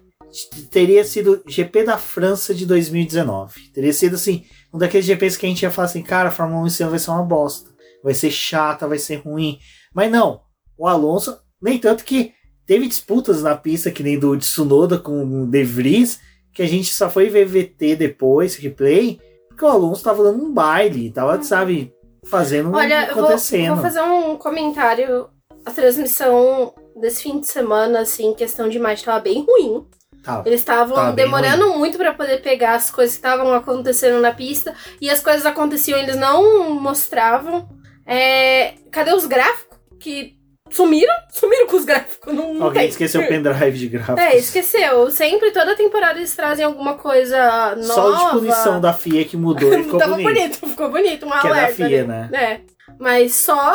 Teria 0.70 1.04
sido 1.04 1.42
GP 1.46 1.84
da 1.84 1.98
França 1.98 2.54
de 2.54 2.66
2019. 2.66 3.70
Teria 3.70 3.92
sido 3.92 4.16
assim, 4.16 4.44
um 4.72 4.78
daqueles 4.78 5.06
GPs 5.06 5.36
que 5.36 5.46
a 5.46 5.48
gente 5.48 5.62
ia 5.62 5.70
falar 5.70 5.86
assim, 5.86 6.02
cara, 6.02 6.28
a 6.28 6.32
Fórmula 6.32 6.62
1 6.62 6.66
esse 6.66 6.82
ano 6.82 6.90
vai 6.90 6.98
ser 6.98 7.10
uma 7.10 7.22
bosta. 7.22 7.70
Vai 8.02 8.14
ser 8.14 8.30
chata, 8.30 8.86
vai 8.86 8.98
ser 8.98 9.16
ruim. 9.16 9.58
Mas 9.94 10.10
não, 10.10 10.42
o 10.76 10.86
Alonso, 10.86 11.38
nem 11.60 11.78
tanto 11.78 12.04
que 12.04 12.32
teve 12.66 12.86
disputas 12.86 13.42
na 13.42 13.56
pista, 13.56 13.90
que 13.90 14.02
nem 14.02 14.18
do 14.18 14.36
Tsunoda 14.36 14.98
com 14.98 15.24
o 15.24 15.46
De 15.46 15.64
Vries, 15.64 16.20
que 16.52 16.62
a 16.62 16.66
gente 16.66 16.92
só 16.92 17.08
foi 17.08 17.28
ver 17.28 17.46
VT 17.46 17.96
depois, 17.96 18.56
replay, 18.56 19.20
porque 19.48 19.64
o 19.64 19.68
Alonso 19.68 20.04
tava 20.04 20.22
dando 20.22 20.44
um 20.44 20.52
baile, 20.52 21.10
tava, 21.10 21.36
uhum. 21.36 21.42
sabe, 21.42 21.92
fazendo 22.24 22.72
Olha, 22.72 23.10
acontecendo. 23.10 23.66
Vou, 23.66 23.76
vou 23.76 23.84
fazer 23.84 24.02
um 24.02 24.36
comentário. 24.36 25.28
A 25.64 25.70
transmissão 25.70 26.72
desse 27.00 27.22
fim 27.22 27.40
de 27.40 27.46
semana, 27.46 28.00
assim, 28.00 28.32
questão 28.34 28.68
de 28.68 28.76
imagem, 28.76 29.04
tava 29.04 29.20
bem 29.20 29.44
ruim. 29.44 29.86
Eles 30.44 30.60
estavam 30.60 31.14
demorando 31.14 31.70
muito 31.78 31.96
para 31.96 32.12
poder 32.12 32.42
pegar 32.42 32.74
as 32.74 32.90
coisas 32.90 33.16
que 33.16 33.26
estavam 33.26 33.52
acontecendo 33.54 34.20
na 34.20 34.32
pista. 34.32 34.74
E 35.00 35.08
as 35.08 35.20
coisas 35.20 35.46
aconteciam, 35.46 35.98
eles 35.98 36.16
não 36.16 36.70
mostravam. 36.74 37.68
É, 38.06 38.74
cadê 38.90 39.12
os 39.12 39.26
gráficos? 39.26 39.78
Que 39.98 40.38
Sumiram? 40.70 41.14
Sumiram 41.30 41.66
com 41.66 41.76
os 41.76 41.84
gráficos. 41.84 42.32
Não, 42.32 42.54
não 42.54 42.66
Alguém 42.66 42.82
tem. 42.82 42.90
esqueceu 42.90 43.22
o 43.22 43.26
pendrive 43.26 43.78
de 43.78 43.88
gráficos. 43.88 44.20
É, 44.22 44.36
esqueceu. 44.36 45.10
Sempre, 45.10 45.50
toda 45.50 45.74
temporada 45.74 46.18
eles 46.18 46.34
trazem 46.34 46.64
alguma 46.64 46.94
coisa 46.94 47.74
nova. 47.76 47.84
Só 47.84 48.26
de 48.26 48.30
punição 48.32 48.80
da 48.80 48.92
FIA 48.92 49.24
que 49.24 49.36
mudou 49.36 49.72
e 49.72 49.82
ficou 49.84 49.98
bonito. 50.00 50.22
bonito. 50.22 50.68
Ficou 50.68 50.90
bonito, 50.90 51.26
um 51.26 51.30
que 51.30 51.46
alerta. 51.46 51.58
é 51.58 51.66
da 51.66 51.88
FIA, 51.88 52.04
né? 52.04 52.30
É. 52.32 52.60
Mas 52.98 53.34
só... 53.34 53.74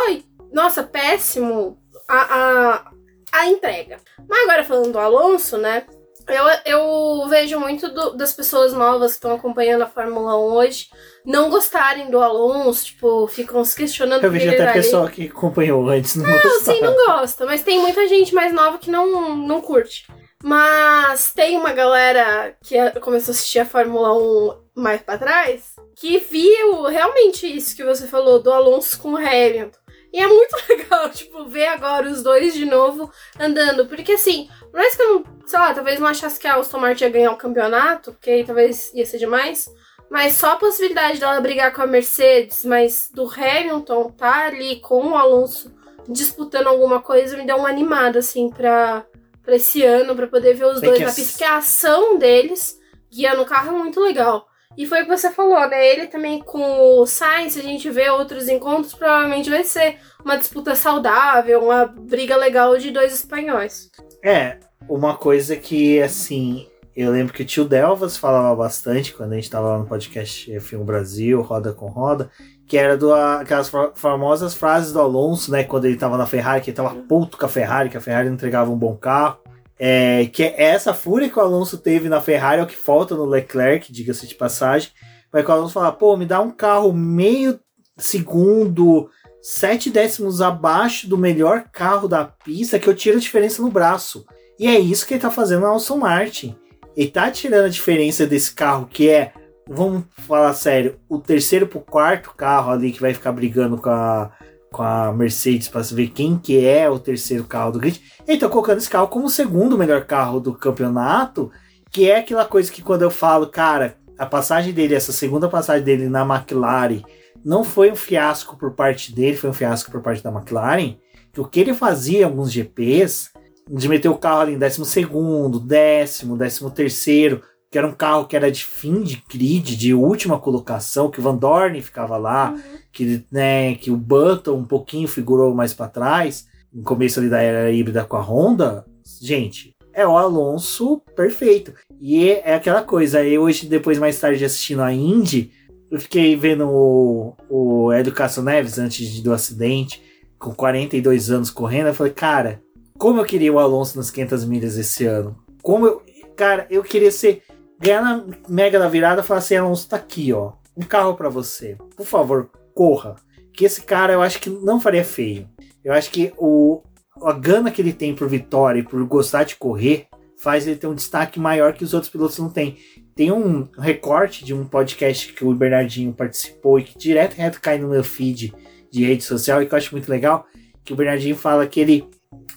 Nossa, 0.51 0.83
péssimo 0.83 1.79
a, 2.07 2.17
a, 2.17 2.91
a 3.31 3.47
entrega. 3.47 3.97
Mas 4.29 4.43
agora 4.43 4.63
falando 4.63 4.91
do 4.91 4.99
Alonso, 4.99 5.57
né? 5.57 5.83
Eu, 6.27 6.45
eu 6.65 7.27
vejo 7.27 7.59
muito 7.59 7.89
do, 7.89 8.15
das 8.15 8.33
pessoas 8.33 8.73
novas 8.73 9.11
que 9.11 9.17
estão 9.17 9.35
acompanhando 9.35 9.81
a 9.81 9.87
Fórmula 9.87 10.37
1 10.37 10.41
hoje 10.53 10.87
não 11.25 11.49
gostarem 11.49 12.09
do 12.09 12.19
Alonso, 12.19 12.85
tipo, 12.85 13.27
ficam 13.27 13.63
se 13.65 13.75
questionando. 13.75 14.23
Eu 14.23 14.31
vejo 14.31 14.49
até 14.49 14.71
pessoa 14.71 15.09
que 15.09 15.27
acompanhou 15.27 15.87
antes 15.89 16.15
não 16.15 16.29
Não, 16.29 16.59
sim, 16.61 16.81
não 16.81 16.95
gosta, 17.07 17.45
mas 17.45 17.63
tem 17.63 17.79
muita 17.79 18.07
gente 18.07 18.33
mais 18.33 18.53
nova 18.53 18.77
que 18.77 18.89
não, 18.89 19.35
não 19.35 19.61
curte. 19.61 20.07
Mas 20.43 21.31
tem 21.33 21.55
uma 21.57 21.71
galera 21.71 22.55
que 22.61 22.77
começou 22.99 23.31
a 23.31 23.35
assistir 23.35 23.59
a 23.59 23.65
Fórmula 23.65 24.13
1 24.13 24.63
mais 24.75 25.01
para 25.01 25.17
trás 25.17 25.73
que 25.95 26.17
viu 26.17 26.83
realmente 26.83 27.45
isso 27.45 27.75
que 27.75 27.83
você 27.83 28.07
falou 28.07 28.41
do 28.41 28.51
Alonso 28.51 28.99
com 28.99 29.13
o 29.13 29.17
Hamilton. 29.17 29.82
E 30.13 30.19
é 30.19 30.27
muito 30.27 30.55
legal, 30.69 31.09
tipo, 31.09 31.45
ver 31.45 31.65
agora 31.65 32.07
os 32.07 32.21
dois 32.21 32.53
de 32.53 32.65
novo 32.65 33.11
andando. 33.39 33.87
Porque 33.87 34.11
assim, 34.11 34.47
por 34.59 34.73
mais 34.73 34.95
que 34.95 35.01
eu 35.01 35.13
não, 35.15 35.23
sei 35.43 35.59
lá, 35.59 35.73
talvez 35.73 35.99
não 35.99 36.07
achasse 36.07 36.39
que 36.39 36.47
a 36.47 36.55
Aston 36.55 36.77
Martin 36.77 37.05
ia 37.05 37.09
ganhar 37.09 37.31
o 37.31 37.37
campeonato, 37.37 38.11
porque 38.11 38.29
aí 38.29 38.45
talvez 38.45 38.93
ia 38.93 39.05
ser 39.05 39.17
demais. 39.17 39.67
Mas 40.09 40.33
só 40.33 40.51
a 40.51 40.57
possibilidade 40.57 41.19
dela 41.19 41.41
brigar 41.41 41.73
com 41.73 41.81
a 41.81 41.87
Mercedes, 41.87 42.63
mas 42.63 43.09
do 43.11 43.27
Hamilton 43.27 44.11
tá 44.11 44.45
ali 44.45 44.79
com 44.79 45.07
o 45.07 45.17
Alonso 45.17 45.73
disputando 46.07 46.67
alguma 46.67 47.01
coisa, 47.01 47.35
me 47.35 47.45
deu 47.45 47.57
uma 47.57 47.69
animada, 47.69 48.19
assim, 48.19 48.49
pra, 48.49 49.05
pra 49.41 49.55
esse 49.55 49.81
ano, 49.83 50.15
pra 50.15 50.27
poder 50.27 50.53
ver 50.53 50.65
os 50.65 50.79
Tem 50.79 50.89
dois 50.89 51.01
na 51.01 51.11
pista. 51.11 51.31
Porque 51.31 51.43
a 51.43 51.57
ação 51.57 52.19
deles 52.19 52.79
guiando 53.11 53.41
o 53.41 53.45
carro 53.45 53.75
é 53.75 53.79
muito 53.79 53.99
legal. 53.99 54.47
E 54.77 54.85
foi 54.85 55.01
o 55.01 55.05
que 55.05 55.15
você 55.15 55.31
falou, 55.31 55.67
né? 55.67 55.85
Ele 55.87 56.07
também 56.07 56.39
com 56.39 56.99
o 56.99 57.05
Sainz, 57.05 57.57
a 57.57 57.61
gente 57.61 57.89
vê 57.89 58.09
outros 58.09 58.47
encontros, 58.47 58.93
provavelmente 58.93 59.49
vai 59.49 59.63
ser 59.63 59.97
uma 60.23 60.37
disputa 60.37 60.75
saudável, 60.75 61.63
uma 61.63 61.85
briga 61.85 62.35
legal 62.35 62.77
de 62.77 62.91
dois 62.91 63.13
espanhóis. 63.13 63.91
É, 64.23 64.57
uma 64.87 65.15
coisa 65.15 65.55
que, 65.55 66.01
assim, 66.01 66.67
eu 66.95 67.11
lembro 67.11 67.33
que 67.33 67.41
o 67.41 67.45
tio 67.45 67.65
Delvas 67.65 68.17
falava 68.17 68.55
bastante 68.55 69.13
quando 69.13 69.33
a 69.33 69.35
gente 69.35 69.45
estava 69.45 69.67
lá 69.67 69.79
no 69.79 69.85
podcast 69.85 70.51
F1 70.51 70.83
Brasil, 70.83 71.41
Roda 71.41 71.73
com 71.73 71.87
Roda, 71.87 72.29
que 72.67 72.77
era 72.77 72.95
do, 72.95 73.13
aquelas 73.13 73.71
famosas 73.95 74.53
frases 74.53 74.93
do 74.93 74.99
Alonso, 75.01 75.51
né? 75.51 75.63
Quando 75.63 75.85
ele 75.85 75.95
estava 75.95 76.17
na 76.17 76.25
Ferrari, 76.25 76.61
que 76.61 76.69
ele 76.69 76.73
estava 76.73 76.95
puto 76.95 77.37
com 77.37 77.45
a 77.45 77.49
Ferrari, 77.49 77.89
que 77.89 77.97
a 77.97 78.01
Ferrari 78.01 78.29
entregava 78.29 78.71
um 78.71 78.77
bom 78.77 78.95
carro. 78.95 79.39
É, 79.79 80.27
que 80.27 80.43
é 80.43 80.63
essa 80.63 80.93
fúria 80.93 81.29
que 81.29 81.37
o 81.37 81.41
Alonso 81.41 81.77
teve 81.77 82.07
na 82.07 82.21
Ferrari 82.21 82.61
é 82.61 82.63
o 82.63 82.67
que 82.67 82.75
falta 82.75 83.15
no 83.15 83.25
Leclerc, 83.25 83.91
diga-se 83.91 84.27
de 84.27 84.35
passagem. 84.35 84.91
Vai 85.31 85.43
que 85.43 85.49
o 85.49 85.53
Alonso 85.53 85.73
falar, 85.73 85.93
pô, 85.93 86.15
me 86.15 86.25
dá 86.25 86.39
um 86.39 86.51
carro 86.51 86.93
meio 86.93 87.59
segundo, 87.97 89.09
sete 89.41 89.89
décimos 89.89 90.41
abaixo 90.41 91.07
do 91.07 91.17
melhor 91.17 91.65
carro 91.71 92.07
da 92.07 92.23
pista, 92.23 92.79
que 92.79 92.87
eu 92.87 92.95
tiro 92.95 93.17
a 93.17 93.21
diferença 93.21 93.61
no 93.61 93.69
braço. 93.69 94.25
E 94.59 94.67
é 94.67 94.79
isso 94.79 95.05
que 95.05 95.15
ele 95.15 95.21
tá 95.21 95.31
fazendo 95.31 95.61
na 95.61 95.73
Aston 95.73 95.97
Martin. 95.97 96.55
Ele 96.95 97.09
tá 97.09 97.29
tirando 97.31 97.65
a 97.65 97.69
diferença 97.69 98.25
desse 98.25 98.53
carro 98.53 98.87
que 98.87 99.09
é, 99.09 99.33
vamos 99.67 100.03
falar 100.11 100.53
sério, 100.53 100.99
o 101.09 101.17
terceiro 101.17 101.67
pro 101.67 101.81
quarto 101.81 102.31
carro 102.35 102.71
ali 102.71 102.91
que 102.91 103.01
vai 103.01 103.13
ficar 103.13 103.31
brigando 103.31 103.77
com 103.77 103.89
a, 103.89 104.31
com 104.73 104.81
a 104.81 105.13
Mercedes 105.13 105.69
para 105.69 105.81
ver 105.83 106.07
quem 106.09 106.37
que 106.37 106.65
é 106.65 106.89
o 106.89 106.99
terceiro 106.99 107.43
carro 107.45 107.71
do 107.71 107.79
grid. 107.79 108.01
Ele 108.27 108.39
tá 108.39 108.49
colocando 108.49 108.79
esse 108.79 108.89
carro 108.89 109.07
como 109.07 109.27
o 109.27 109.29
segundo 109.29 109.77
melhor 109.77 110.03
carro 110.03 110.39
do 110.39 110.53
campeonato, 110.53 111.51
que 111.91 112.09
é 112.09 112.17
aquela 112.17 112.43
coisa 112.43 112.71
que 112.71 112.81
quando 112.81 113.03
eu 113.03 113.11
falo, 113.11 113.47
cara, 113.47 113.95
a 114.17 114.25
passagem 114.25 114.73
dele, 114.73 114.95
essa 114.95 115.13
segunda 115.13 115.47
passagem 115.47 115.83
dele 115.83 116.09
na 116.09 116.25
McLaren, 116.25 117.03
não 117.45 117.63
foi 117.63 117.91
um 117.91 117.95
fiasco 117.95 118.57
por 118.57 118.71
parte 118.71 119.13
dele, 119.13 119.37
foi 119.37 119.51
um 119.51 119.53
fiasco 119.53 119.91
por 119.91 120.01
parte 120.01 120.23
da 120.23 120.31
McLaren. 120.31 120.95
Que 121.31 121.39
o 121.39 121.47
que 121.47 121.59
ele 121.59 121.73
fazia 121.73 122.21
em 122.21 122.23
alguns 122.23 122.51
GPs 122.51 123.31
de 123.69 123.87
meter 123.87 124.09
o 124.09 124.17
carro 124.17 124.41
ali 124.41 124.53
em 124.53 124.57
décimo 124.57 124.85
segundo, 124.85 125.59
décimo, 125.59 126.35
décimo 126.35 126.71
terceiro, 126.71 127.41
que 127.73 127.77
era 127.79 127.87
um 127.87 127.91
carro 127.91 128.27
que 128.27 128.35
era 128.35 128.51
de 128.51 128.63
fim 128.63 129.01
de 129.01 129.23
grid, 129.27 129.75
de 129.75 129.95
última 129.95 130.37
colocação, 130.37 131.09
que 131.09 131.19
o 131.19 131.23
Van 131.23 131.35
Dorn 131.35 131.81
ficava 131.81 132.17
lá, 132.17 132.51
uhum. 132.51 132.77
que, 132.91 133.25
né, 133.31 133.73
que 133.73 133.89
o 133.89 133.97
Button 133.97 134.57
um 134.57 134.63
pouquinho 134.63 135.07
figurou 135.07 135.55
mais 135.55 135.73
para 135.73 135.87
trás, 135.87 136.45
no 136.71 136.83
começo 136.83 137.19
ali 137.19 137.29
da 137.29 137.41
era 137.41 137.71
híbrida 137.71 138.05
com 138.05 138.15
a 138.15 138.21
Honda, 138.21 138.85
gente, 139.19 139.75
é 139.91 140.05
o 140.05 140.15
Alonso 140.15 141.01
perfeito. 141.15 141.73
E 141.99 142.29
é 142.29 142.53
aquela 142.53 142.83
coisa, 142.83 143.17
aí 143.17 143.39
hoje, 143.39 143.65
depois 143.65 143.97
mais 143.97 144.19
tarde 144.19 144.45
assistindo 144.45 144.83
a 144.83 144.93
Indy, 144.93 145.51
eu 145.89 145.99
fiquei 145.99 146.35
vendo 146.35 146.69
o, 146.69 147.35
o 147.49 147.91
Educação 147.91 148.43
Neves 148.43 148.77
antes 148.77 149.19
do 149.19 149.33
acidente, 149.33 149.99
com 150.37 150.53
42 150.53 151.31
anos 151.31 151.49
correndo, 151.49 151.87
eu 151.87 151.95
falei, 151.95 152.13
cara, 152.13 152.61
como 152.99 153.19
eu 153.19 153.25
queria 153.25 153.51
o 153.51 153.57
Alonso 153.57 153.97
nas 153.97 154.11
500 154.11 154.45
milhas 154.45 154.77
esse 154.77 155.07
ano. 155.07 155.35
Como 155.63 155.87
eu, 155.87 156.03
cara, 156.35 156.67
eu 156.69 156.83
queria 156.83 157.11
ser 157.11 157.41
ganhar 157.83 158.01
na 158.01 158.23
mega 158.47 158.79
da 158.79 158.87
virada 158.87 159.21
e 159.21 159.23
falar 159.23 159.39
assim, 159.39 159.55
Alonso, 159.55 159.89
tá 159.89 159.97
aqui, 159.97 160.31
ó, 160.31 160.53
um 160.75 160.83
carro 160.83 161.15
para 161.15 161.29
você. 161.29 161.77
Por 161.95 162.05
favor, 162.05 162.49
corra. 162.73 163.15
Que 163.53 163.65
esse 163.65 163.83
cara 163.83 164.13
eu 164.13 164.21
acho 164.21 164.39
que 164.39 164.49
não 164.49 164.79
faria 164.79 165.03
feio. 165.03 165.47
Eu 165.83 165.93
acho 165.93 166.09
que 166.09 166.33
o 166.37 166.81
a 167.21 167.33
gana 167.33 167.69
que 167.69 167.81
ele 167.81 167.93
tem 167.93 168.15
por 168.15 168.27
vitória 168.27 168.79
e 168.79 168.83
por 168.83 169.03
gostar 169.05 169.43
de 169.43 169.55
correr 169.55 170.07
faz 170.35 170.65
ele 170.65 170.75
ter 170.75 170.87
um 170.87 170.95
destaque 170.95 171.39
maior 171.39 171.73
que 171.73 171.83
os 171.83 171.93
outros 171.93 172.11
pilotos 172.11 172.39
não 172.39 172.49
têm. 172.49 172.77
Tem 173.15 173.31
um 173.31 173.67
recorte 173.77 174.43
de 174.43 174.53
um 174.53 174.65
podcast 174.65 175.31
que 175.31 175.45
o 175.45 175.53
Bernardinho 175.53 176.11
participou 176.11 176.79
e 176.79 176.83
que 176.83 176.97
direto 176.97 177.35
reto 177.35 177.61
cai 177.61 177.77
no 177.77 177.89
meu 177.89 178.03
feed 178.03 178.53
de 178.91 179.05
rede 179.05 179.23
social 179.23 179.61
e 179.61 179.67
que 179.67 179.73
eu 179.73 179.77
acho 179.77 179.93
muito 179.93 180.09
legal, 180.09 180.45
que 180.83 180.91
o 180.91 180.95
Bernardinho 180.95 181.35
fala 181.35 181.67
que 181.67 181.79
ele 181.79 182.09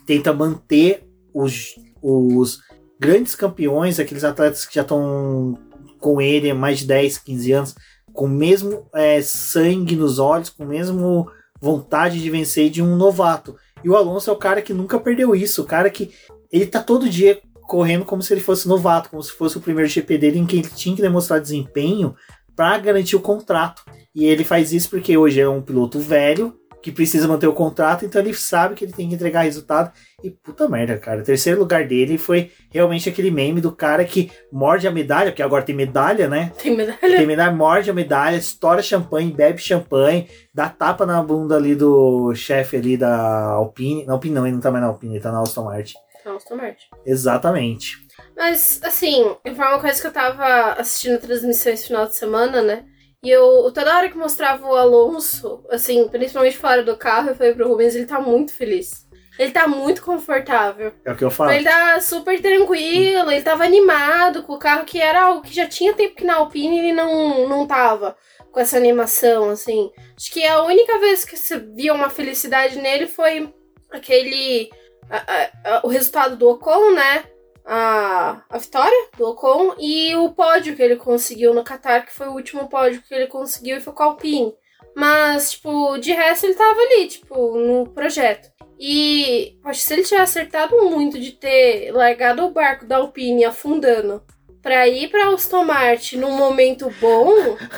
tenta 0.07 0.33
manter 0.33 1.07
os, 1.33 1.77
os 2.03 2.61
grandes 2.99 3.35
campeões, 3.35 3.99
aqueles 3.99 4.25
atletas 4.25 4.65
que 4.65 4.75
já 4.75 4.83
estão 4.83 5.59
com 5.99 6.21
ele 6.21 6.51
há 6.51 6.55
mais 6.55 6.81
de 6.81 6.87
10, 6.87 7.19
15 7.19 7.53
anos, 7.53 7.75
com 8.13 8.27
o 8.27 8.29
mesmo 8.29 8.89
é, 8.95 9.21
sangue 9.21 9.97
nos 9.97 10.19
olhos, 10.19 10.51
com 10.51 10.65
mesmo 10.65 11.31
vontade 11.61 12.21
de 12.21 12.31
vencer 12.31 12.71
de 12.71 12.83
um 12.83 12.97
novato. 12.97 13.57
E 13.85 13.89
o 13.89 13.97
Alonso 13.97 14.31
é 14.31 14.33
o 14.33 14.39
cara 14.39 14.63
que 14.63 14.73
nunca 14.73 14.99
perdeu 14.99 15.35
isso, 15.35 15.63
o 15.63 15.67
cara 15.67 15.91
que 15.91 16.11
ele 16.51 16.67
tá 16.67 16.83
todo 16.83 17.09
dia 17.09 17.41
correndo 17.63 18.05
como 18.05 18.23
se 18.23 18.33
ele 18.33 18.41
fosse 18.41 18.69
novato, 18.69 19.11
como 19.11 19.23
se 19.23 19.33
fosse 19.33 19.59
o 19.59 19.61
primeiro 19.61 19.91
GP 19.91 20.19
dele 20.19 20.39
em 20.39 20.47
que 20.47 20.57
ele 20.57 20.69
tinha 20.69 20.95
que 20.95 21.03
demonstrar 21.03 21.41
desempenho 21.41 22.15
para 22.55 22.79
garantir 22.79 23.17
o 23.17 23.21
contrato. 23.21 23.83
E 24.15 24.25
ele 24.25 24.45
faz 24.45 24.73
isso 24.73 24.89
porque 24.89 25.17
hoje 25.17 25.41
é 25.41 25.49
um 25.49 25.61
piloto 25.61 25.99
velho 25.99 26.55
que 26.87 26.93
precisa 26.93 27.26
manter 27.26 27.49
o 27.49 27.53
contrato, 27.53 28.05
então 28.05 28.22
ele 28.22 28.32
sabe 28.32 28.76
que 28.76 28.84
ele 28.84 28.93
tem 28.93 29.09
que 29.09 29.16
entregar 29.16 29.41
resultado. 29.41 29.91
E 30.22 30.30
puta 30.30 30.68
merda, 30.68 30.97
cara. 30.97 31.20
O 31.20 31.24
terceiro 31.24 31.59
lugar 31.59 31.84
dele 31.84 32.16
foi 32.16 32.53
realmente 32.70 33.09
aquele 33.09 33.28
meme 33.28 33.61
do 33.61 33.72
cara 33.72 34.05
que 34.05 34.30
morde 34.53 34.87
a 34.87 34.91
medalha, 34.93 35.32
porque 35.32 35.43
agora 35.43 35.64
tem 35.64 35.74
medalha, 35.74 36.28
né? 36.28 36.53
Tem 36.62 36.76
medalha. 36.76 37.01
Tem 37.01 37.26
medalha, 37.26 37.51
morde 37.51 37.91
a 37.91 37.93
medalha, 37.93 38.37
estoura 38.37 38.80
champanhe, 38.84 39.32
bebe 39.32 39.59
champanhe, 39.59 40.28
dá 40.55 40.68
tapa 40.68 41.05
na 41.05 41.20
bunda 41.20 41.57
ali 41.57 41.74
do 41.74 42.32
chefe 42.37 42.76
ali 42.76 42.97
da 42.97 43.47
Alpine. 43.47 44.07
Não, 44.07 44.14
Alpine 44.14 44.37
não, 44.37 44.47
ele 44.47 44.55
não 44.55 44.62
tá 44.62 44.70
mais 44.70 44.84
na 44.84 44.89
Alpine, 44.89 45.14
ele 45.14 45.22
tá 45.24 45.32
na 45.32 45.43
Aston 45.43 45.64
Martin. 45.64 45.95
Não, 46.24 46.37
Aston 46.37 46.55
Martin. 46.55 46.87
Exatamente. 47.05 47.97
Mas, 48.37 48.80
assim, 48.84 49.34
foi 49.43 49.53
uma 49.53 49.80
coisa 49.80 50.01
que 50.01 50.07
eu 50.07 50.12
tava 50.12 50.74
assistindo 50.74 51.16
a 51.16 51.18
transmissão 51.18 51.72
esse 51.72 51.89
final 51.89 52.07
de 52.07 52.14
semana, 52.14 52.62
né? 52.62 52.84
E 53.25 53.31
eu, 53.31 53.71
toda 53.73 53.97
hora 53.97 54.09
que 54.09 54.17
mostrava 54.17 54.67
o 54.67 54.77
Alonso, 54.77 55.64
assim, 55.71 56.07
principalmente 56.09 56.59
fora 56.59 56.83
do 56.83 56.97
carro, 56.97 57.31
eu 57.31 57.35
falei 57.35 57.55
pro 57.55 57.69
Rubens, 57.69 57.95
ele 57.95 58.07
tá 58.07 58.21
muito 58.21 58.53
feliz. 58.53 59.07
Ele 59.39 59.51
tá 59.51 59.69
muito 59.69 60.03
confortável. 60.03 60.93
É 61.05 61.12
o 61.12 61.17
que 61.17 61.25
eu 61.25 61.31
falo. 61.31 61.51
Ele 61.51 61.64
tá 61.64 62.01
super 62.01 62.41
tranquilo, 62.41 63.31
ele 63.31 63.43
tava 63.43 63.64
animado 63.64 64.43
com 64.43 64.55
o 64.55 64.59
carro, 64.59 64.85
que 64.85 65.01
era 65.01 65.25
algo 65.25 65.43
que 65.43 65.55
já 65.55 65.67
tinha 65.67 65.93
tempo 65.93 66.14
que 66.14 66.25
na 66.25 66.37
Alpine 66.37 66.79
ele 66.79 66.93
não, 66.93 67.49
não 67.49 67.67
tava 67.67 68.17
com 68.51 68.61
essa 68.61 68.79
animação, 68.79 69.51
assim. 69.51 69.91
Acho 70.17 70.33
que 70.33 70.45
a 70.47 70.62
única 70.62 70.99
vez 70.99 71.25
que 71.25 71.37
você 71.37 71.59
via 71.59 71.93
uma 71.93 72.09
felicidade 72.09 72.79
nele 72.79 73.07
foi 73.07 73.53
aquele. 73.91 74.71
A, 75.11 75.17
a, 75.17 75.77
a, 75.77 75.81
o 75.85 75.89
resultado 75.89 76.37
do 76.37 76.49
Ocon, 76.49 76.93
né? 76.93 77.25
A, 77.67 78.43
a 78.49 78.59
vitória 78.59 79.09
do 79.19 79.29
Ocon 79.31 79.75
e 79.79 80.14
o 80.14 80.31
pódio 80.31 80.77
que 80.77 80.83
ele 80.83 80.97
conseguiu 80.97 81.53
no 81.53 81.64
Qatar, 81.64 82.07
que 82.07 82.12
foi 82.12 82.29
o 82.29 82.35
último 82.35 82.69
pódio 82.69 83.03
que 83.03 83.12
ele 83.12 83.27
conseguiu 83.27 83.77
e 83.77 83.81
foi 83.81 83.93
com 83.93 84.03
a 84.03 84.07
Alpine. 84.07 84.55
Mas, 84.95 85.53
tipo, 85.53 85.99
de 85.99 86.12
resto 86.12 86.47
ele 86.47 86.55
tava 86.55 86.81
ali, 86.81 87.09
tipo, 87.09 87.59
no 87.59 87.87
projeto. 87.89 88.49
E, 88.79 89.59
acho 89.64 89.81
que 89.81 89.87
se 89.87 89.95
ele 89.95 90.03
tivesse 90.03 90.39
acertado 90.39 90.77
muito 90.89 91.19
de 91.19 91.33
ter 91.33 91.93
largado 91.93 92.45
o 92.45 92.51
barco 92.51 92.87
da 92.87 92.97
Alpine 92.97 93.45
afundando 93.45 94.23
pra 94.62 94.87
ir 94.89 95.09
pra 95.09 95.29
Aston 95.29 95.64
Martin 95.64 96.19
num 96.19 96.37
momento 96.37 96.91
bom. 97.01 97.29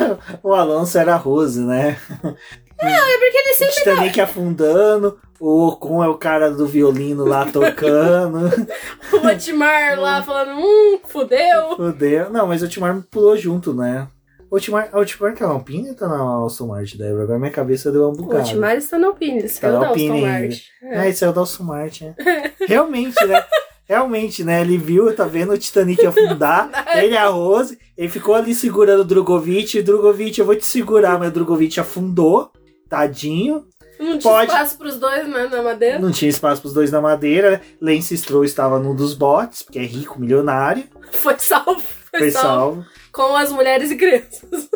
o 0.42 0.54
Alonso 0.54 0.98
era 0.98 1.16
Rose, 1.16 1.60
né? 1.60 1.98
Não, 2.82 2.88
é 2.88 3.18
porque 3.18 3.38
ele 3.38 3.54
sempre. 3.54 3.74
O 3.74 3.78
Titanic 3.78 4.16
tá... 4.16 4.24
afundando, 4.24 5.18
o 5.40 5.68
Ocon 5.68 6.02
é 6.02 6.08
o 6.08 6.16
cara 6.16 6.50
do 6.50 6.66
violino 6.66 7.24
lá 7.24 7.46
tocando. 7.46 8.50
o 9.12 9.26
Otmar 9.26 9.98
lá 9.98 10.22
falando, 10.22 10.58
hum, 10.58 10.98
fudeu. 11.04 11.76
Fudeu. 11.76 12.30
Não, 12.30 12.46
mas 12.46 12.62
o 12.62 12.66
Otmar 12.66 13.02
pulou 13.10 13.36
junto, 13.36 13.74
né? 13.74 14.08
O 14.50 14.56
Otmar, 14.56 14.88
o 14.94 14.98
Otmar 15.00 15.34
tá 15.34 15.46
na 15.46 15.52
Alpine 15.52 15.90
ou 15.90 15.94
tá 15.94 16.08
na 16.08 16.46
Aston 16.46 16.68
Martin, 16.68 16.96
Débora? 16.96 17.24
Agora 17.24 17.38
minha 17.38 17.50
cabeça 17.50 17.92
deu 17.92 18.04
uma 18.04 18.12
bugada. 18.12 18.44
O 18.44 18.46
Otmar 18.46 18.76
está 18.76 18.98
na 18.98 19.08
Alpine, 19.08 19.38
ele 19.38 19.48
saiu 19.48 19.74
tá 19.74 19.80
da 19.80 19.90
Aston 19.90 20.20
Martin. 20.20 20.62
É. 20.82 21.08
Esse 21.08 21.24
é 21.24 21.28
o 21.28 21.32
da 21.32 21.42
Aston 21.42 21.64
Martin. 21.64 22.14
É. 22.18 22.52
Realmente, 22.66 23.26
né? 23.26 23.44
Realmente, 23.84 24.44
né? 24.44 24.60
Ele 24.62 24.78
viu, 24.78 25.14
tá 25.14 25.24
vendo 25.24 25.52
o 25.52 25.58
Titanic 25.58 26.04
afundar, 26.04 26.70
ele 26.96 27.14
é 27.14 27.18
a 27.18 27.28
Rose, 27.28 27.78
ele 27.96 28.08
ficou 28.08 28.34
ali 28.34 28.54
segurando 28.54 29.00
o 29.00 29.04
Drogovic, 29.04 29.82
Drogovic, 29.82 30.38
eu 30.38 30.46
vou 30.46 30.56
te 30.56 30.64
segurar, 30.64 31.18
mas 31.18 31.28
o 31.28 31.32
Drogovic 31.32 31.78
afundou, 31.78 32.50
tadinho. 32.88 33.66
Não 33.98 34.16
tinha 34.16 34.32
Pode... 34.32 34.52
espaço 34.52 34.78
pros 34.78 34.96
dois 34.96 35.28
né, 35.28 35.48
na 35.50 35.62
madeira. 35.62 35.98
Não 35.98 36.12
tinha 36.12 36.28
espaço 36.28 36.60
pros 36.60 36.72
dois 36.72 36.90
na 36.90 37.00
madeira. 37.00 37.60
Lance 37.80 38.16
Stroll 38.16 38.44
estava 38.44 38.78
num 38.78 38.94
dos 38.94 39.12
botes, 39.12 39.62
porque 39.62 39.78
é 39.78 39.82
rico, 39.82 40.20
milionário. 40.20 40.84
Foi 41.12 41.36
salvo. 41.38 41.82
Foi, 42.10 42.20
foi 42.20 42.30
salvo. 42.30 42.48
salvo. 42.48 42.86
Com 43.12 43.36
as 43.36 43.50
mulheres 43.50 43.90
e 43.90 43.96
crianças. 43.96 44.68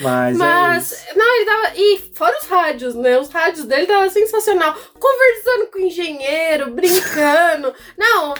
Mas, 0.00 0.36
Mas 0.38 1.06
é 1.06 1.14
não, 1.14 1.36
ele 1.36 1.44
tava. 1.44 1.72
E 1.76 1.98
fora 2.14 2.36
os 2.40 2.48
rádios, 2.48 2.94
né? 2.94 3.18
Os 3.18 3.28
rádios 3.28 3.66
dele 3.66 3.86
tava 3.86 4.08
sensacional. 4.08 4.74
Conversando 4.98 5.70
com 5.70 5.78
o 5.78 5.82
engenheiro, 5.82 6.70
brincando. 6.70 7.74
não, 7.96 8.34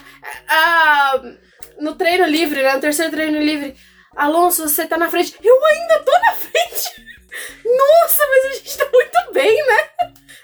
a, 0.49 1.23
no 1.81 1.95
treino 1.95 2.27
livre, 2.27 2.63
né? 2.63 2.75
No 2.75 2.81
terceiro 2.81 3.13
treino 3.13 3.39
livre. 3.41 3.77
Alonso, 4.17 4.69
você 4.69 4.87
tá 4.87 4.97
na 4.97 5.11
frente. 5.11 5.37
Eu 5.43 5.65
ainda 5.67 6.05
tô 6.05 6.13
na 6.13 6.33
frente! 6.33 7.14
Nossa, 7.65 8.23
mas 8.29 8.45
a 8.45 8.55
gente 8.55 8.79
tá 8.79 8.89
muito 8.93 9.33
bem, 9.33 9.67
né? 9.67 9.89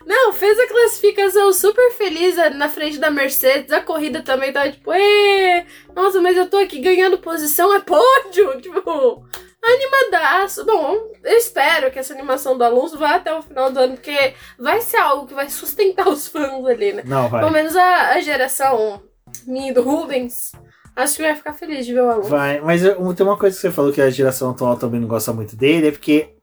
Não, 0.07 0.33
fez 0.33 0.59
a 0.59 0.67
classificação 0.67 1.53
super 1.53 1.91
feliz 1.93 2.37
na 2.55 2.69
frente 2.69 2.99
da 2.99 3.11
Mercedes. 3.11 3.71
A 3.71 3.83
corrida 3.83 4.23
também 4.23 4.53
tava 4.53 4.71
tipo, 4.71 4.93
Ê! 4.93 5.65
nossa, 5.95 6.21
mas 6.21 6.37
eu 6.37 6.49
tô 6.49 6.57
aqui 6.57 6.81
ganhando 6.81 7.19
posição, 7.19 7.73
é 7.75 7.81
pódio! 7.81 8.61
Tipo, 8.61 9.25
animadaço. 9.63 10.65
Bom, 10.65 11.13
eu 11.23 11.37
espero 11.37 11.91
que 11.91 11.99
essa 11.99 12.15
animação 12.15 12.57
do 12.57 12.65
Alonso 12.65 12.99
vá 12.99 13.17
até 13.17 13.33
o 13.35 13.43
final 13.43 13.71
do 13.71 13.79
ano, 13.79 13.95
porque 13.95 14.35
vai 14.59 14.81
ser 14.81 14.97
algo 14.97 15.27
que 15.27 15.35
vai 15.35 15.49
sustentar 15.49 16.09
os 16.09 16.27
fãs 16.27 16.65
ali, 16.67 16.93
né? 16.93 17.03
Não, 17.05 17.29
vai. 17.29 17.41
Pelo 17.41 17.53
menos 17.53 17.77
a, 17.77 18.11
a 18.13 18.21
geração 18.21 19.03
minha 19.47 19.73
do 19.73 19.83
Rubens. 19.83 20.53
Acho 20.97 21.17
que 21.17 21.23
vai 21.23 21.35
ficar 21.37 21.53
feliz 21.53 21.87
de 21.87 21.95
ver 21.95 22.03
o 22.03 22.11
Alonso. 22.11 22.29
Vai, 22.29 22.61
mas 22.61 22.83
eu, 22.83 23.15
tem 23.15 23.25
uma 23.25 23.39
coisa 23.39 23.55
que 23.55 23.61
você 23.61 23.71
falou 23.71 23.93
que 23.93 24.03
a 24.03 24.11
geração 24.11 24.51
atual 24.51 24.77
também 24.77 25.01
não 25.01 25.09
gosta 25.09 25.33
muito 25.33 25.57
dele, 25.57 25.89
é 25.89 25.93
porque 25.93 26.35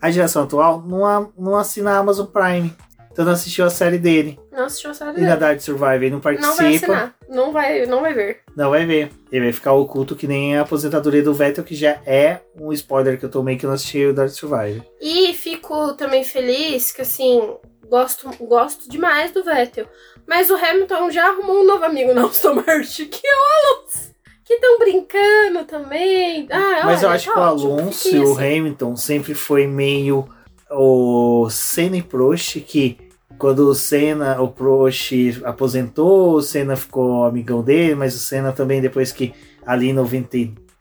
a 0.00 0.10
geração 0.10 0.44
atual 0.44 0.82
não, 0.82 1.32
não 1.38 1.56
assina 1.56 1.92
a 1.92 1.98
Amazon 1.98 2.26
Prime. 2.26 2.74
Então 3.12 3.24
não 3.24 3.32
assistiu 3.32 3.64
a 3.64 3.70
série 3.70 3.98
dele. 3.98 4.38
Não 4.52 4.64
assistiu 4.64 4.90
a 4.90 4.94
série 4.94 5.12
dele. 5.12 5.26
E 5.26 5.28
na 5.28 5.36
Dark 5.36 5.60
Survivor 5.60 5.94
ele 5.94 6.10
não 6.10 6.20
participa. 6.20 6.48
Não 6.48 6.56
vai 6.56 6.74
assinar. 6.76 7.14
Não 7.28 7.52
vai, 7.52 7.86
não 7.86 8.00
vai 8.00 8.14
ver. 8.14 8.40
Não 8.56 8.70
vai 8.70 8.86
ver. 8.86 9.10
Ele 9.32 9.44
vai 9.46 9.52
ficar 9.52 9.72
oculto 9.72 10.14
que 10.14 10.28
nem 10.28 10.56
a 10.56 10.62
aposentadoria 10.62 11.22
do 11.22 11.34
Vettel, 11.34 11.64
que 11.64 11.74
já 11.74 12.00
é 12.06 12.40
um 12.58 12.72
spoiler 12.72 13.18
que 13.18 13.24
eu 13.24 13.30
tomei 13.30 13.56
que 13.56 13.66
eu 13.66 13.68
não 13.68 13.74
assisti 13.74 14.06
o 14.06 14.14
Dark 14.14 14.30
Survivor. 14.30 14.84
E 15.00 15.34
fico 15.34 15.94
também 15.94 16.22
feliz 16.22 16.92
que, 16.92 17.02
assim, 17.02 17.56
gosto, 17.88 18.30
gosto 18.46 18.88
demais 18.88 19.32
do 19.32 19.42
Vettel. 19.42 19.86
Mas 20.26 20.48
o 20.48 20.54
Hamilton 20.54 21.10
já 21.10 21.26
arrumou 21.26 21.62
um 21.62 21.66
novo 21.66 21.84
amigo 21.84 22.14
na 22.14 22.24
Aston 22.26 22.54
Martin, 22.54 23.06
que 23.06 23.26
é 23.26 23.36
o 23.36 23.78
Alonso 23.78 24.09
que 24.50 24.54
estão 24.54 24.78
brincando 24.80 25.64
também. 25.64 26.48
Ah, 26.50 26.82
Mas 26.84 27.04
olha, 27.04 27.06
eu 27.06 27.10
acho 27.10 27.26
tá 27.26 27.32
que 27.32 27.38
o 27.38 27.42
ótimo, 27.42 27.72
Alonso 27.72 28.08
e 28.08 28.18
o 28.18 28.36
Hamilton 28.36 28.96
sempre 28.96 29.32
foi 29.32 29.64
meio 29.64 30.28
o 30.68 31.48
Senna 31.48 31.96
e 31.96 32.02
Prost, 32.02 32.60
que 32.60 32.98
quando 33.38 33.60
o 33.68 33.74
Senna, 33.76 34.42
o 34.42 34.48
Prost 34.48 35.12
aposentou, 35.44 36.34
o 36.34 36.42
Senna 36.42 36.74
ficou 36.74 37.24
amigão 37.24 37.62
dele, 37.62 37.94
mas 37.94 38.16
o 38.16 38.18
Senna 38.18 38.52
também 38.52 38.80
depois 38.80 39.12
que 39.12 39.32
ali 39.64 39.90
em 39.90 39.92
90, 39.92 40.36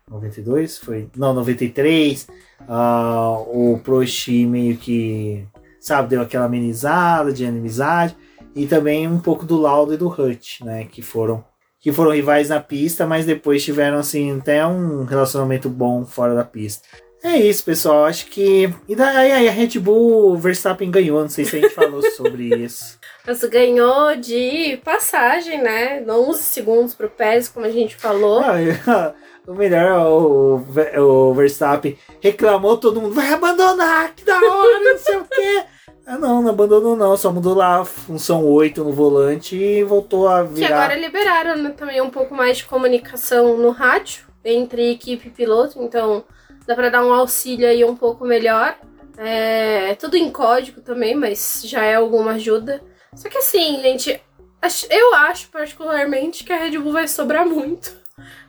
92 0.09 0.80
foi? 0.80 1.07
Não, 1.15 1.32
93, 1.36 2.28
uh, 2.61 3.74
o 3.74 3.80
Prost 3.84 4.30
meio 4.30 4.78
que, 4.78 5.45
sabe, 5.80 6.09
deu 6.09 6.22
aquela 6.22 6.45
amenizada 6.45 7.32
de 7.32 7.45
inimizade. 7.45 8.17
E 8.55 8.65
também 8.65 9.07
um 9.07 9.20
pouco 9.20 9.45
do 9.45 9.61
Lauda 9.61 9.93
e 9.93 9.97
do 9.97 10.07
Hut, 10.07 10.65
né? 10.65 10.86
Que 10.86 11.03
foram 11.03 11.45
que 11.82 11.91
foram 11.91 12.11
rivais 12.11 12.49
na 12.49 12.59
pista, 12.59 13.05
mas 13.05 13.25
depois 13.25 13.63
tiveram 13.63 13.97
assim 13.97 14.38
até 14.38 14.65
um 14.65 15.05
relacionamento 15.05 15.69
bom 15.69 16.05
fora 16.05 16.36
da 16.36 16.43
pista. 16.43 16.88
É 17.23 17.38
isso, 17.38 17.63
pessoal. 17.65 18.05
Acho 18.05 18.27
que. 18.27 18.73
E 18.88 18.95
daí 18.95 19.32
aí 19.32 19.47
a 19.47 19.51
Red 19.51 19.77
Bull 19.80 20.38
Verstappen 20.38 20.89
ganhou. 20.89 21.21
Não 21.21 21.30
sei 21.30 21.43
se 21.43 21.57
a 21.57 21.61
gente 21.61 21.73
falou 21.73 22.01
sobre 22.15 22.55
isso. 22.55 22.97
Mas 23.27 23.43
ganhou 23.43 24.15
de 24.15 24.80
passagem, 24.84 25.61
né? 25.61 26.03
11 26.07 26.41
segundos 26.41 26.95
pro 26.95 27.09
Pérez, 27.09 27.49
como 27.49 27.65
a 27.65 27.69
gente 27.69 27.95
falou. 27.95 28.41
Ah, 28.41 29.13
o 29.45 29.53
melhor, 29.53 30.07
o, 30.07 30.65
o 30.97 31.34
Verstappen 31.34 31.97
reclamou, 32.21 32.77
todo 32.77 33.01
mundo 33.01 33.15
vai 33.15 33.34
abandonar, 33.34 34.15
que 34.15 34.23
da 34.23 34.38
hora, 34.38 34.80
não 34.80 34.97
sei 34.97 35.17
o 35.17 35.25
quê. 35.25 35.63
Ah, 36.12 36.18
não, 36.18 36.41
não 36.41 36.49
abandonou 36.49 36.95
não, 36.95 37.16
só 37.16 37.32
mudou 37.32 37.53
lá 37.53 37.82
a 37.82 37.86
função 37.86 38.43
8 38.43 38.84
no 38.84 38.91
volante 38.91 39.55
e 39.55 39.84
voltou 39.84 40.28
a 40.28 40.41
virar... 40.41 40.68
Que 40.68 40.74
agora 40.74 40.95
liberaram 40.95 41.55
né, 41.55 41.70
também 41.70 42.01
um 42.01 42.10
pouco 42.10 42.34
mais 42.34 42.57
de 42.57 42.66
comunicação 42.66 43.55
no 43.57 43.70
rádio 43.70 44.26
entre 44.43 44.89
equipe 44.89 45.28
e 45.28 45.32
piloto, 45.32 45.80
então 45.80 46.24
dá 46.66 46.74
para 46.74 46.89
dar 46.89 47.05
um 47.05 47.14
auxílio 47.14 47.68
aí 47.68 47.86
um 47.86 47.95
pouco 47.95 48.26
melhor. 48.26 48.76
É 49.18 49.93
tudo 49.99 50.18
em 50.18 50.32
código 50.32 50.82
também, 50.82 51.14
mas 51.14 51.62
já 51.64 51.84
é 51.84 51.93
alguma 51.93 52.32
ajuda. 52.32 52.82
Só 53.14 53.30
que 53.30 53.38
assim, 53.38 53.80
gente, 53.80 54.20
eu 54.89 55.14
acho 55.14 55.51
particularmente 55.51 56.43
que 56.43 56.51
a 56.51 56.57
Red 56.57 56.80
Bull 56.80 56.93
vai 56.93 57.07
sobrar 57.07 57.45
muito. 57.45 57.95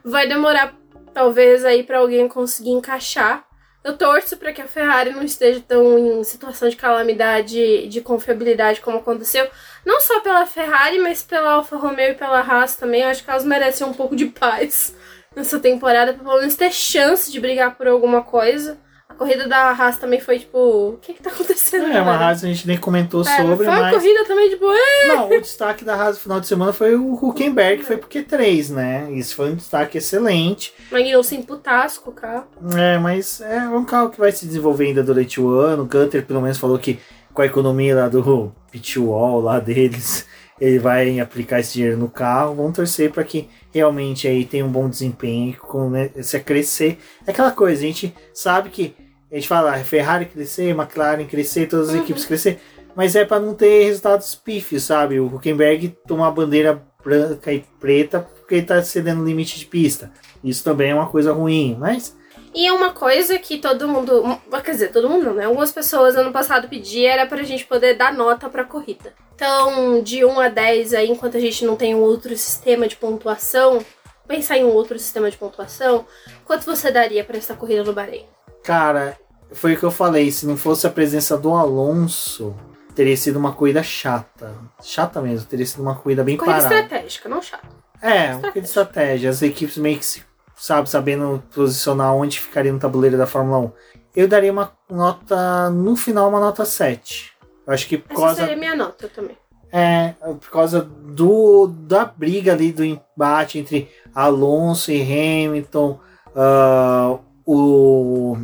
Vai 0.03 0.27
demorar 0.27 0.75
talvez 1.13 1.63
aí 1.67 1.83
para 1.83 1.99
alguém 1.99 2.27
conseguir 2.27 2.71
encaixar. 2.71 3.45
Eu 3.83 3.97
torço 3.97 4.37
para 4.37 4.53
que 4.53 4.61
a 4.61 4.68
Ferrari 4.68 5.11
não 5.11 5.22
esteja 5.22 5.62
tão 5.66 5.99
em 5.99 6.22
situação 6.22 6.68
de 6.68 6.76
calamidade, 6.76 7.87
de 7.89 8.01
confiabilidade 8.03 8.81
como 8.83 8.99
aconteceu. 8.99 9.49
Não 9.87 10.01
só 10.01 10.20
pela 10.20 10.45
Ferrari, 10.45 10.99
mas 10.99 11.22
pela 11.22 11.53
Alfa 11.53 11.76
Romeo 11.76 12.11
e 12.11 12.14
pela 12.14 12.41
Haas 12.41 12.76
também. 12.76 13.03
Eu 13.03 13.09
acho 13.09 13.24
que 13.24 13.31
elas 13.31 13.45
merecem 13.45 13.87
um 13.87 13.95
pouco 13.95 14.14
de 14.14 14.26
paz 14.26 14.95
nessa 15.35 15.59
temporada, 15.59 16.12
pra 16.12 16.22
pelo 16.22 16.39
menos 16.41 16.57
ter 16.57 16.70
chance 16.72 17.33
de 17.33 17.41
brigar 17.41 17.74
por 17.74 17.89
alguma 17.89 18.22
coisa. 18.22 18.78
Corrida 19.21 19.47
da 19.47 19.73
Haas 19.73 19.99
também 19.99 20.18
foi 20.18 20.39
tipo, 20.39 20.59
o 20.59 20.97
que 20.97 21.12
que 21.12 21.23
tá 21.23 21.29
acontecendo? 21.29 21.89
É, 21.89 22.01
uma 22.01 22.14
Haas 22.14 22.43
a 22.43 22.47
gente 22.47 22.66
nem 22.66 22.79
comentou 22.79 23.21
é, 23.21 23.25
sobre, 23.37 23.57
foi 23.57 23.66
uma 23.66 23.81
mas... 23.81 23.95
corrida 23.95 24.25
também 24.25 24.49
tipo, 24.49 24.64
é... 24.73 25.09
Não, 25.09 25.29
o 25.29 25.41
destaque 25.43 25.85
da 25.85 25.95
Haas 25.95 26.14
no 26.16 26.23
final 26.23 26.41
de 26.41 26.47
semana 26.47 26.73
foi 26.73 26.95
o 26.97 27.12
Huckenberg, 27.12 27.81
que 27.81 27.85
foi 27.85 27.99
por 27.99 28.09
Q3, 28.09 28.71
né? 28.71 29.12
Isso 29.12 29.35
foi 29.35 29.51
um 29.51 29.57
destaque 29.57 29.99
excelente. 29.99 30.73
Magnussen 30.91 31.43
putasco 31.43 32.09
o 32.09 32.12
carro. 32.14 32.47
É, 32.75 32.97
mas 32.97 33.43
é 33.43 33.68
um 33.68 33.85
carro 33.85 34.09
que 34.09 34.18
vai 34.18 34.33
se 34.33 34.47
desenvolver 34.47 34.87
ainda 34.87 35.03
durante 35.03 35.39
o 35.39 35.51
ano. 35.51 35.83
O 35.83 35.87
Gunter 35.87 36.25
pelo 36.25 36.41
menos 36.41 36.57
falou 36.57 36.79
que 36.79 36.99
com 37.35 37.43
a 37.43 37.47
economia 37.47 37.95
lá 37.95 38.09
do 38.09 38.51
pit 38.71 38.99
wall 38.99 39.43
lá 39.43 39.61
deles, 39.61 40.27
ele 40.59 40.79
vai 40.79 41.21
aplicar 41.21 41.61
esse 41.61 41.75
dinheiro 41.75 41.99
no 41.99 42.09
carro. 42.09 42.55
Vamos 42.55 42.75
torcer 42.75 43.12
para 43.12 43.23
que 43.23 43.51
realmente 43.71 44.27
aí 44.27 44.47
tenha 44.47 44.64
um 44.64 44.73
bom 44.73 44.89
desempenho, 44.89 45.59
comece 45.59 46.39
a 46.39 46.41
crescer. 46.41 46.99
É 47.27 47.33
aquela 47.33 47.53
coisa, 47.53 47.83
a 47.83 47.87
gente 47.87 48.14
sabe 48.33 48.71
que 48.71 48.95
a 49.31 49.35
gente 49.35 49.49
fala 49.49 49.74
ah, 49.74 49.85
Ferrari 49.85 50.26
crescer, 50.26 50.70
McLaren 50.70 51.24
crescer, 51.26 51.66
todas 51.68 51.89
as 51.89 51.95
uhum. 51.95 52.03
equipes 52.03 52.24
crescer, 52.24 52.61
mas 52.95 53.14
é 53.14 53.24
para 53.24 53.41
não 53.41 53.55
ter 53.55 53.85
resultados 53.85 54.35
pífios, 54.35 54.83
sabe? 54.83 55.20
O 55.20 55.26
Huckenberg 55.26 55.97
tomar 56.07 56.28
a 56.28 56.33
bandeira 56.33 56.83
branca 57.03 57.53
e 57.53 57.64
preta 57.78 58.20
porque 58.20 58.57
ele 58.57 58.66
tá 58.66 58.83
cedendo 58.83 59.24
limite 59.24 59.59
de 59.59 59.66
pista. 59.66 60.11
Isso 60.43 60.64
também 60.64 60.91
é 60.91 60.95
uma 60.95 61.09
coisa 61.09 61.33
ruim, 61.33 61.76
mas 61.78 62.18
e 62.53 62.66
é 62.66 62.72
uma 62.72 62.91
coisa 62.91 63.39
que 63.39 63.59
todo 63.59 63.87
mundo, 63.87 64.41
quer 64.64 64.72
dizer, 64.72 64.91
todo 64.91 65.09
mundo 65.09 65.26
não, 65.26 65.35
né? 65.35 65.45
Algumas 65.45 65.70
pessoas 65.70 66.16
ano 66.16 66.33
passado 66.33 66.68
pediam 66.68 67.11
era 67.11 67.24
pra 67.24 67.45
gente 67.45 67.64
poder 67.64 67.95
dar 67.95 68.12
nota 68.12 68.49
pra 68.49 68.64
corrida. 68.64 69.14
Então, 69.35 70.03
de 70.03 70.24
1 70.24 70.41
a 70.41 70.49
10 70.49 70.95
aí, 70.95 71.09
enquanto 71.09 71.37
a 71.37 71.41
gente 71.41 71.64
não 71.64 71.76
tem 71.76 71.95
um 71.95 72.01
outro 72.01 72.37
sistema 72.37 72.89
de 72.89 72.97
pontuação, 72.97 73.85
pensar 74.26 74.59
em 74.59 74.64
um 74.64 74.72
outro 74.72 74.99
sistema 74.99 75.31
de 75.31 75.37
pontuação, 75.37 76.05
quanto 76.45 76.64
você 76.64 76.91
daria 76.91 77.24
para 77.24 77.39
essa 77.39 77.55
corrida 77.55 77.85
no 77.85 77.93
Bahrein? 77.93 78.26
Cara, 78.63 79.17
foi 79.53 79.75
o 79.75 79.79
que 79.79 79.85
eu 79.85 79.91
falei, 79.91 80.31
se 80.31 80.47
não 80.47 80.57
fosse 80.57 80.87
a 80.87 80.91
presença 80.91 81.37
do 81.37 81.53
Alonso, 81.53 82.55
teria 82.95 83.17
sido 83.17 83.39
uma 83.39 83.53
corrida 83.53 83.83
chata. 83.83 84.55
Chata 84.83 85.21
mesmo, 85.21 85.47
teria 85.47 85.67
sido 85.67 85.83
uma 85.83 85.95
corrida 85.95 86.23
bem 86.23 86.37
corrida 86.37 86.59
parada. 86.59 86.75
estratégica, 86.75 87.29
não 87.29 87.43
chata. 87.43 87.67
É, 88.03 88.33
uma 88.33 88.41
corrida 88.41 88.61
de 88.61 88.67
estratégia. 88.67 89.31
As 89.31 89.43
equipes 89.43 89.77
meio 89.77 89.99
que 89.99 90.05
se 90.05 90.23
sabe, 90.55 90.91
sabendo 90.91 91.43
posicionar 91.55 92.15
onde 92.15 92.39
ficaria 92.39 92.73
no 92.73 92.79
tabuleiro 92.79 93.17
da 93.17 93.27
Fórmula 93.27 93.59
1. 93.59 93.73
Eu 94.15 94.29
daria 94.29 94.53
uma 94.53 94.73
nota, 94.91 95.71
no 95.71 95.97
final, 95.97 96.29
uma 96.29 96.41
nota 96.41 96.65
7. 96.65 97.33
Eu 97.67 97.73
acho 97.73 97.89
que 97.89 97.97
por 97.97 98.13
Essa 98.13 98.23
causa. 98.23 98.41
seria 98.43 98.57
minha 98.57 98.77
nota 98.77 99.09
também. 99.09 99.39
É, 99.73 100.15
por 100.21 100.51
causa 100.51 100.83
do, 100.83 101.69
da 101.69 102.05
briga 102.05 102.53
ali, 102.53 102.73
do 102.73 102.85
embate 102.85 103.59
entre 103.59 103.89
Alonso 104.15 104.91
e 104.91 105.01
Hamilton, 105.01 106.01
uh, 106.35 107.21
o 107.55 108.36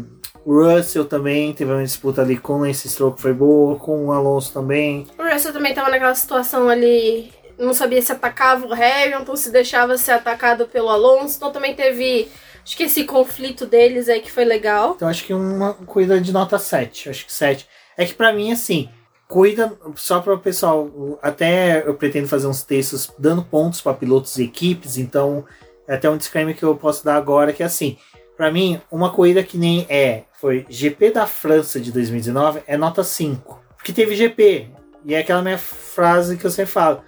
Russell 0.45 1.05
também 1.05 1.53
teve 1.53 1.73
uma 1.73 1.83
disputa 1.83 2.23
ali 2.23 2.37
com 2.37 2.65
esse 2.65 2.89
stroke 2.89 3.21
foi 3.21 3.33
boa, 3.33 3.77
com 3.77 4.07
o 4.07 4.13
Alonso 4.13 4.53
também. 4.53 5.07
O 5.19 5.23
Russell 5.23 5.53
também 5.53 5.71
estava 5.71 5.91
naquela 5.91 6.15
situação 6.15 6.69
ali 6.69 7.33
não 7.59 7.73
sabia 7.73 8.03
se 8.03 8.13
atacava 8.13 8.67
o 8.67 8.73
Hamilton, 8.73 9.37
se 9.37 9.51
deixava 9.51 9.97
ser 9.97 10.13
atacado 10.13 10.67
pelo 10.67 10.89
Alonso. 10.89 11.37
Então 11.37 11.51
também 11.51 11.75
teve, 11.75 12.29
acho 12.63 12.77
que 12.77 12.85
esse 12.85 13.05
conflito 13.05 13.67
deles 13.67 14.09
aí 14.09 14.21
que 14.21 14.31
foi 14.31 14.45
legal. 14.45 14.93
Então 14.97 15.09
acho 15.09 15.25
que 15.25 15.35
uma 15.35 15.75
corrida 15.75 16.21
de 16.21 16.33
nota 16.33 16.59
7, 16.59 17.11
acho 17.11 17.27
que 17.27 17.33
7. 17.33 17.67
É 17.97 18.05
que 18.05 18.15
para 18.15 18.33
mim 18.33 18.53
assim, 18.53 18.89
cuida 19.27 19.73
só 19.95 20.21
para 20.21 20.35
o 20.35 20.39
pessoal, 20.39 21.19
até 21.23 21.87
eu 21.87 21.95
pretendo 21.95 22.29
fazer 22.29 22.47
uns 22.47 22.63
textos 22.63 23.11
dando 23.19 23.43
pontos 23.43 23.81
para 23.81 23.95
pilotos 23.95 24.37
e 24.39 24.45
equipes, 24.45 24.99
então 24.99 25.45
é 25.89 25.95
até 25.95 26.11
um 26.11 26.17
disclaimer 26.17 26.57
que 26.57 26.63
eu 26.63 26.77
posso 26.77 27.05
dar 27.05 27.17
agora 27.17 27.53
que 27.53 27.63
é 27.63 27.67
assim, 27.67 27.97
para 28.37 28.51
mim, 28.51 28.81
uma 28.91 29.11
corrida 29.11 29.43
que 29.43 29.57
nem 29.57 29.87
é, 29.89 30.25
foi 30.35 30.67
GP 30.69 31.11
da 31.11 31.27
França 31.27 31.81
de 31.81 31.91
2019 31.91 32.63
é 32.67 32.77
nota 32.77 33.03
5, 33.03 33.61
porque 33.77 33.93
teve 33.93 34.15
GP. 34.15 34.69
E 35.05 35.15
é 35.15 35.21
aquela 35.21 35.41
minha 35.41 35.59
frase 35.59 36.37
que 36.37 36.45
eu 36.45 36.51
sempre 36.51 36.73
falo 36.73 37.03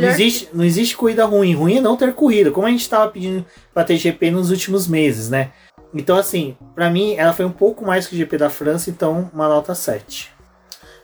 não 0.00 0.08
existe, 0.08 0.48
não 0.52 0.64
existe 0.64 0.96
corrida 0.96 1.24
ruim. 1.24 1.54
Ruim 1.54 1.78
é 1.78 1.80
não 1.80 1.96
ter 1.96 2.12
corrida, 2.14 2.50
como 2.50 2.66
a 2.66 2.70
gente 2.70 2.80
estava 2.80 3.10
pedindo 3.10 3.44
para 3.72 3.84
ter 3.84 3.96
GP 3.96 4.30
nos 4.30 4.50
últimos 4.50 4.86
meses, 4.86 5.30
né? 5.30 5.52
Então, 5.92 6.16
assim, 6.16 6.56
para 6.74 6.90
mim, 6.90 7.14
ela 7.14 7.32
foi 7.32 7.44
um 7.44 7.52
pouco 7.52 7.84
mais 7.84 8.06
que 8.06 8.14
o 8.14 8.18
GP 8.18 8.36
da 8.36 8.50
França, 8.50 8.90
então 8.90 9.30
uma 9.32 9.48
nota 9.48 9.74
7. 9.74 10.32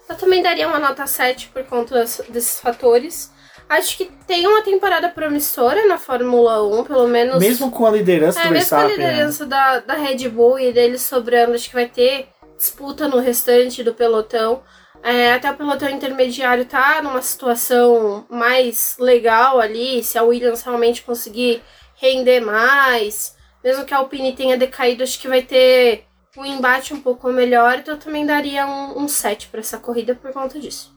Eu 0.08 0.16
também 0.16 0.42
daria 0.42 0.66
uma 0.66 0.80
nota 0.80 1.06
7 1.06 1.50
por 1.52 1.62
conta 1.64 2.04
desses 2.28 2.58
fatores. 2.58 3.30
Acho 3.70 3.96
que 3.96 4.06
tem 4.26 4.48
uma 4.48 4.62
temporada 4.62 5.08
promissora 5.08 5.86
na 5.86 5.96
Fórmula 5.96 6.60
1, 6.60 6.82
pelo 6.82 7.06
menos. 7.06 7.38
Mesmo 7.38 7.70
com 7.70 7.86
a 7.86 7.90
liderança 7.92 8.40
é, 8.40 8.48
do 8.48 8.52
Verstappen. 8.52 8.88
Mesmo 8.88 8.98
com 8.98 9.04
a 9.04 9.06
né? 9.06 9.12
liderança 9.12 9.44
né? 9.44 9.50
da, 9.50 9.78
da 9.78 9.94
Red 9.94 10.28
Bull 10.28 10.58
e 10.58 10.72
deles 10.72 11.02
sobrando, 11.02 11.54
acho 11.54 11.68
que 11.68 11.74
vai 11.76 11.86
ter 11.86 12.26
disputa 12.58 13.06
no 13.06 13.20
restante 13.20 13.84
do 13.84 13.94
pelotão. 13.94 14.64
É, 15.04 15.34
até 15.34 15.52
o 15.52 15.56
pelotão 15.56 15.88
intermediário 15.88 16.64
tá 16.64 17.00
numa 17.00 17.22
situação 17.22 18.26
mais 18.28 18.96
legal 18.98 19.60
ali, 19.60 20.02
se 20.02 20.18
a 20.18 20.24
Williams 20.24 20.62
realmente 20.62 21.02
conseguir 21.02 21.62
render 21.94 22.40
mais, 22.40 23.36
mesmo 23.62 23.84
que 23.84 23.94
a 23.94 23.98
Alpine 23.98 24.34
tenha 24.34 24.58
decaído, 24.58 25.04
acho 25.04 25.20
que 25.20 25.28
vai 25.28 25.42
ter 25.42 26.06
um 26.36 26.44
embate 26.44 26.92
um 26.92 27.00
pouco 27.00 27.30
melhor, 27.32 27.78
então 27.78 27.94
eu 27.94 28.00
também 28.00 28.26
daria 28.26 28.66
um, 28.66 29.04
um 29.04 29.08
7 29.08 29.46
para 29.46 29.60
essa 29.60 29.78
corrida 29.78 30.14
por 30.14 30.32
conta 30.32 30.58
disso. 30.58 30.92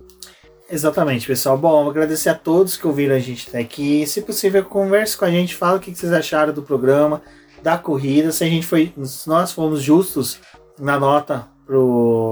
Exatamente, 0.70 1.28
pessoal. 1.28 1.58
Bom, 1.58 1.90
agradecer 1.90 2.30
a 2.30 2.36
todos 2.36 2.78
que 2.78 2.88
ouviram 2.88 3.16
a 3.16 3.20
gente 3.20 3.50
até 3.50 3.60
aqui. 3.60 4.08
Se 4.08 4.22
possível, 4.22 4.64
converse 4.64 5.18
com 5.18 5.26
a 5.26 5.32
gente, 5.32 5.56
fala 5.56 5.78
o 5.78 5.80
que 5.80 5.94
vocês 5.94 6.12
acharam 6.12 6.54
do 6.54 6.64
programa, 6.64 7.22
da 7.62 7.78
corrida, 7.78 8.32
se 8.32 8.44
a 8.44 8.48
gente 8.48 8.66
foi, 8.66 8.94
se 9.04 9.28
nós 9.28 9.52
fomos 9.52 9.82
justos 9.82 10.40
na 10.80 11.00
nota 11.00 11.48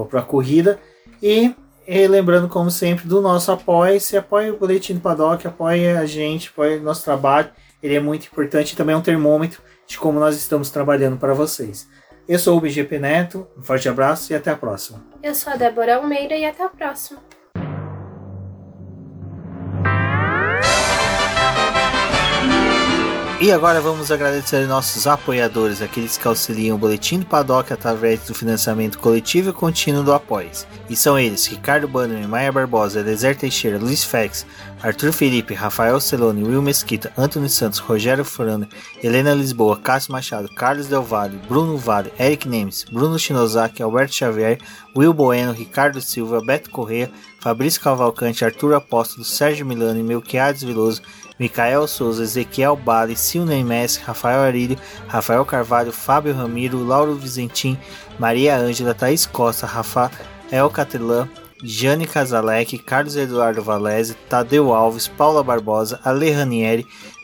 para 0.09 0.19
a 0.19 0.23
corrida. 0.23 0.79
E, 1.21 1.53
e, 1.87 2.07
lembrando, 2.07 2.47
como 2.47 2.71
sempre, 2.71 3.07
do 3.07 3.21
nosso 3.21 3.51
apoio. 3.51 3.99
Se 3.99 4.17
apoia 4.17 4.53
o 4.53 4.57
Boletim 4.57 4.95
do 4.95 5.01
Paddock, 5.01 5.45
apoia 5.45 5.99
a 5.99 6.05
gente, 6.05 6.49
apoia 6.49 6.79
o 6.79 6.83
nosso 6.83 7.03
trabalho. 7.03 7.49
Ele 7.81 7.95
é 7.95 7.99
muito 7.99 8.27
importante 8.27 8.73
e 8.73 8.75
também 8.75 8.95
é 8.95 8.97
um 8.97 9.01
termômetro 9.01 9.61
de 9.87 9.97
como 9.97 10.19
nós 10.19 10.35
estamos 10.35 10.69
trabalhando 10.69 11.17
para 11.17 11.33
vocês. 11.33 11.87
Eu 12.27 12.39
sou 12.39 12.57
o 12.57 12.61
BGP 12.61 12.99
Neto, 12.99 13.47
um 13.57 13.61
forte 13.61 13.89
abraço 13.89 14.31
e 14.31 14.35
até 14.35 14.51
a 14.51 14.55
próxima. 14.55 15.03
Eu 15.21 15.35
sou 15.35 15.51
a 15.51 15.55
Débora 15.55 15.97
Almeida 15.97 16.35
e 16.35 16.45
até 16.45 16.63
a 16.63 16.69
próxima. 16.69 17.19
E 23.43 23.51
agora 23.51 23.81
vamos 23.81 24.11
agradecer 24.11 24.67
nossos 24.67 25.07
apoiadores, 25.07 25.81
aqueles 25.81 26.15
que 26.15 26.27
auxiliam 26.27 26.75
o 26.75 26.77
Boletim 26.77 27.17
do 27.17 27.25
Paddock 27.25 27.73
através 27.73 28.19
do 28.27 28.35
financiamento 28.35 28.99
coletivo 28.99 29.49
e 29.49 29.53
contínuo 29.53 30.03
do 30.03 30.13
Apoies. 30.13 30.67
E 30.87 30.95
são 30.95 31.17
eles 31.17 31.47
Ricardo 31.47 31.87
Bannerman, 31.87 32.27
Maia 32.27 32.51
Barbosa, 32.51 32.99
Eliezer 32.99 33.35
Teixeira, 33.35 33.79
Luiz 33.79 34.03
Fex, 34.03 34.45
Arthur 34.83 35.11
Felipe, 35.11 35.55
Rafael 35.55 35.99
Celone, 35.99 36.43
Will 36.43 36.61
Mesquita, 36.61 37.11
Antônio 37.17 37.49
Santos, 37.49 37.79
Rogério 37.79 38.23
Furano, 38.23 38.67
Helena 39.01 39.33
Lisboa, 39.33 39.75
Cássio 39.75 40.11
Machado, 40.11 40.47
Carlos 40.53 40.85
Del 40.85 41.01
Valle, 41.01 41.39
Bruno 41.47 41.77
Vale, 41.77 42.13
Eric 42.19 42.47
Nemes, 42.47 42.85
Bruno 42.91 43.17
Shinozaki, 43.17 43.81
Alberto 43.81 44.13
Xavier, 44.13 44.59
Will 44.95 45.13
Bueno, 45.13 45.51
Ricardo 45.51 45.99
Silva, 45.99 46.41
Beto 46.41 46.69
Corrêa, 46.69 47.09
Fabrício 47.41 47.81
Cavalcante, 47.81 48.45
Arthur 48.45 48.75
Apóstolo, 48.75 49.25
Sérgio 49.25 49.65
Milano 49.65 50.03
Melquiades 50.03 50.61
Veloso 50.61 51.01
Micael 51.39 51.87
Souza, 51.87 52.21
Ezequiel 52.21 52.75
Bale, 52.75 53.15
Silney 53.15 53.63
Messi, 53.63 53.99
Rafael 54.05 54.41
Arílio, 54.41 54.77
Rafael 55.07 55.43
Carvalho, 55.43 55.91
Fábio 55.91 56.35
Ramiro, 56.35 56.77
Lauro 56.85 57.15
Vizentim, 57.15 57.75
Maria 58.19 58.57
Ângela, 58.57 58.93
Thaís 58.93 59.25
Costa, 59.25 59.65
Rafael 59.65 60.69
Catelã, 60.71 61.27
Jane 61.63 62.05
Casalec, 62.05 62.77
Carlos 62.85 63.15
Eduardo 63.15 63.63
Valese, 63.63 64.13
Tadeu 64.29 64.71
Alves, 64.71 65.07
Paula 65.07 65.43
Barbosa, 65.43 65.99
Ale 66.05 66.31
Ranieri, 66.31 66.85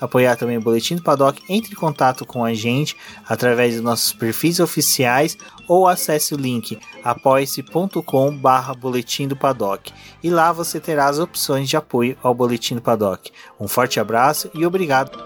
apoiar 0.00 0.36
também 0.36 0.56
o 0.56 0.60
Boletim 0.60 0.96
do 0.96 1.02
Paddock, 1.02 1.42
entre 1.48 1.72
em 1.72 1.76
contato 1.76 2.24
com 2.24 2.44
a 2.44 2.54
gente 2.54 2.96
através 3.28 3.74
dos 3.74 3.82
nossos 3.82 4.12
perfis 4.12 4.60
oficiais 4.60 5.36
ou 5.68 5.86
acesse 5.86 6.34
o 6.34 6.36
link 6.36 6.78
apoia-se.com 7.04 8.30
Boletim 8.74 9.28
do 9.28 9.36
Paddock 9.36 9.92
e 10.22 10.30
lá 10.30 10.52
você 10.52 10.80
terá 10.80 11.06
as 11.06 11.18
opções 11.18 11.68
de 11.68 11.76
apoio 11.76 12.16
ao 12.22 12.34
Boletim 12.34 12.74
do 12.74 12.82
Paddock. 12.82 13.30
Um 13.58 13.68
forte 13.68 14.00
abraço 14.00 14.50
e 14.54 14.64
obrigado! 14.64 15.18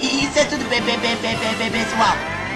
Isso 0.00 0.38
é 0.38 0.44
tudo 0.44 0.64
pessoal. 1.70 2.51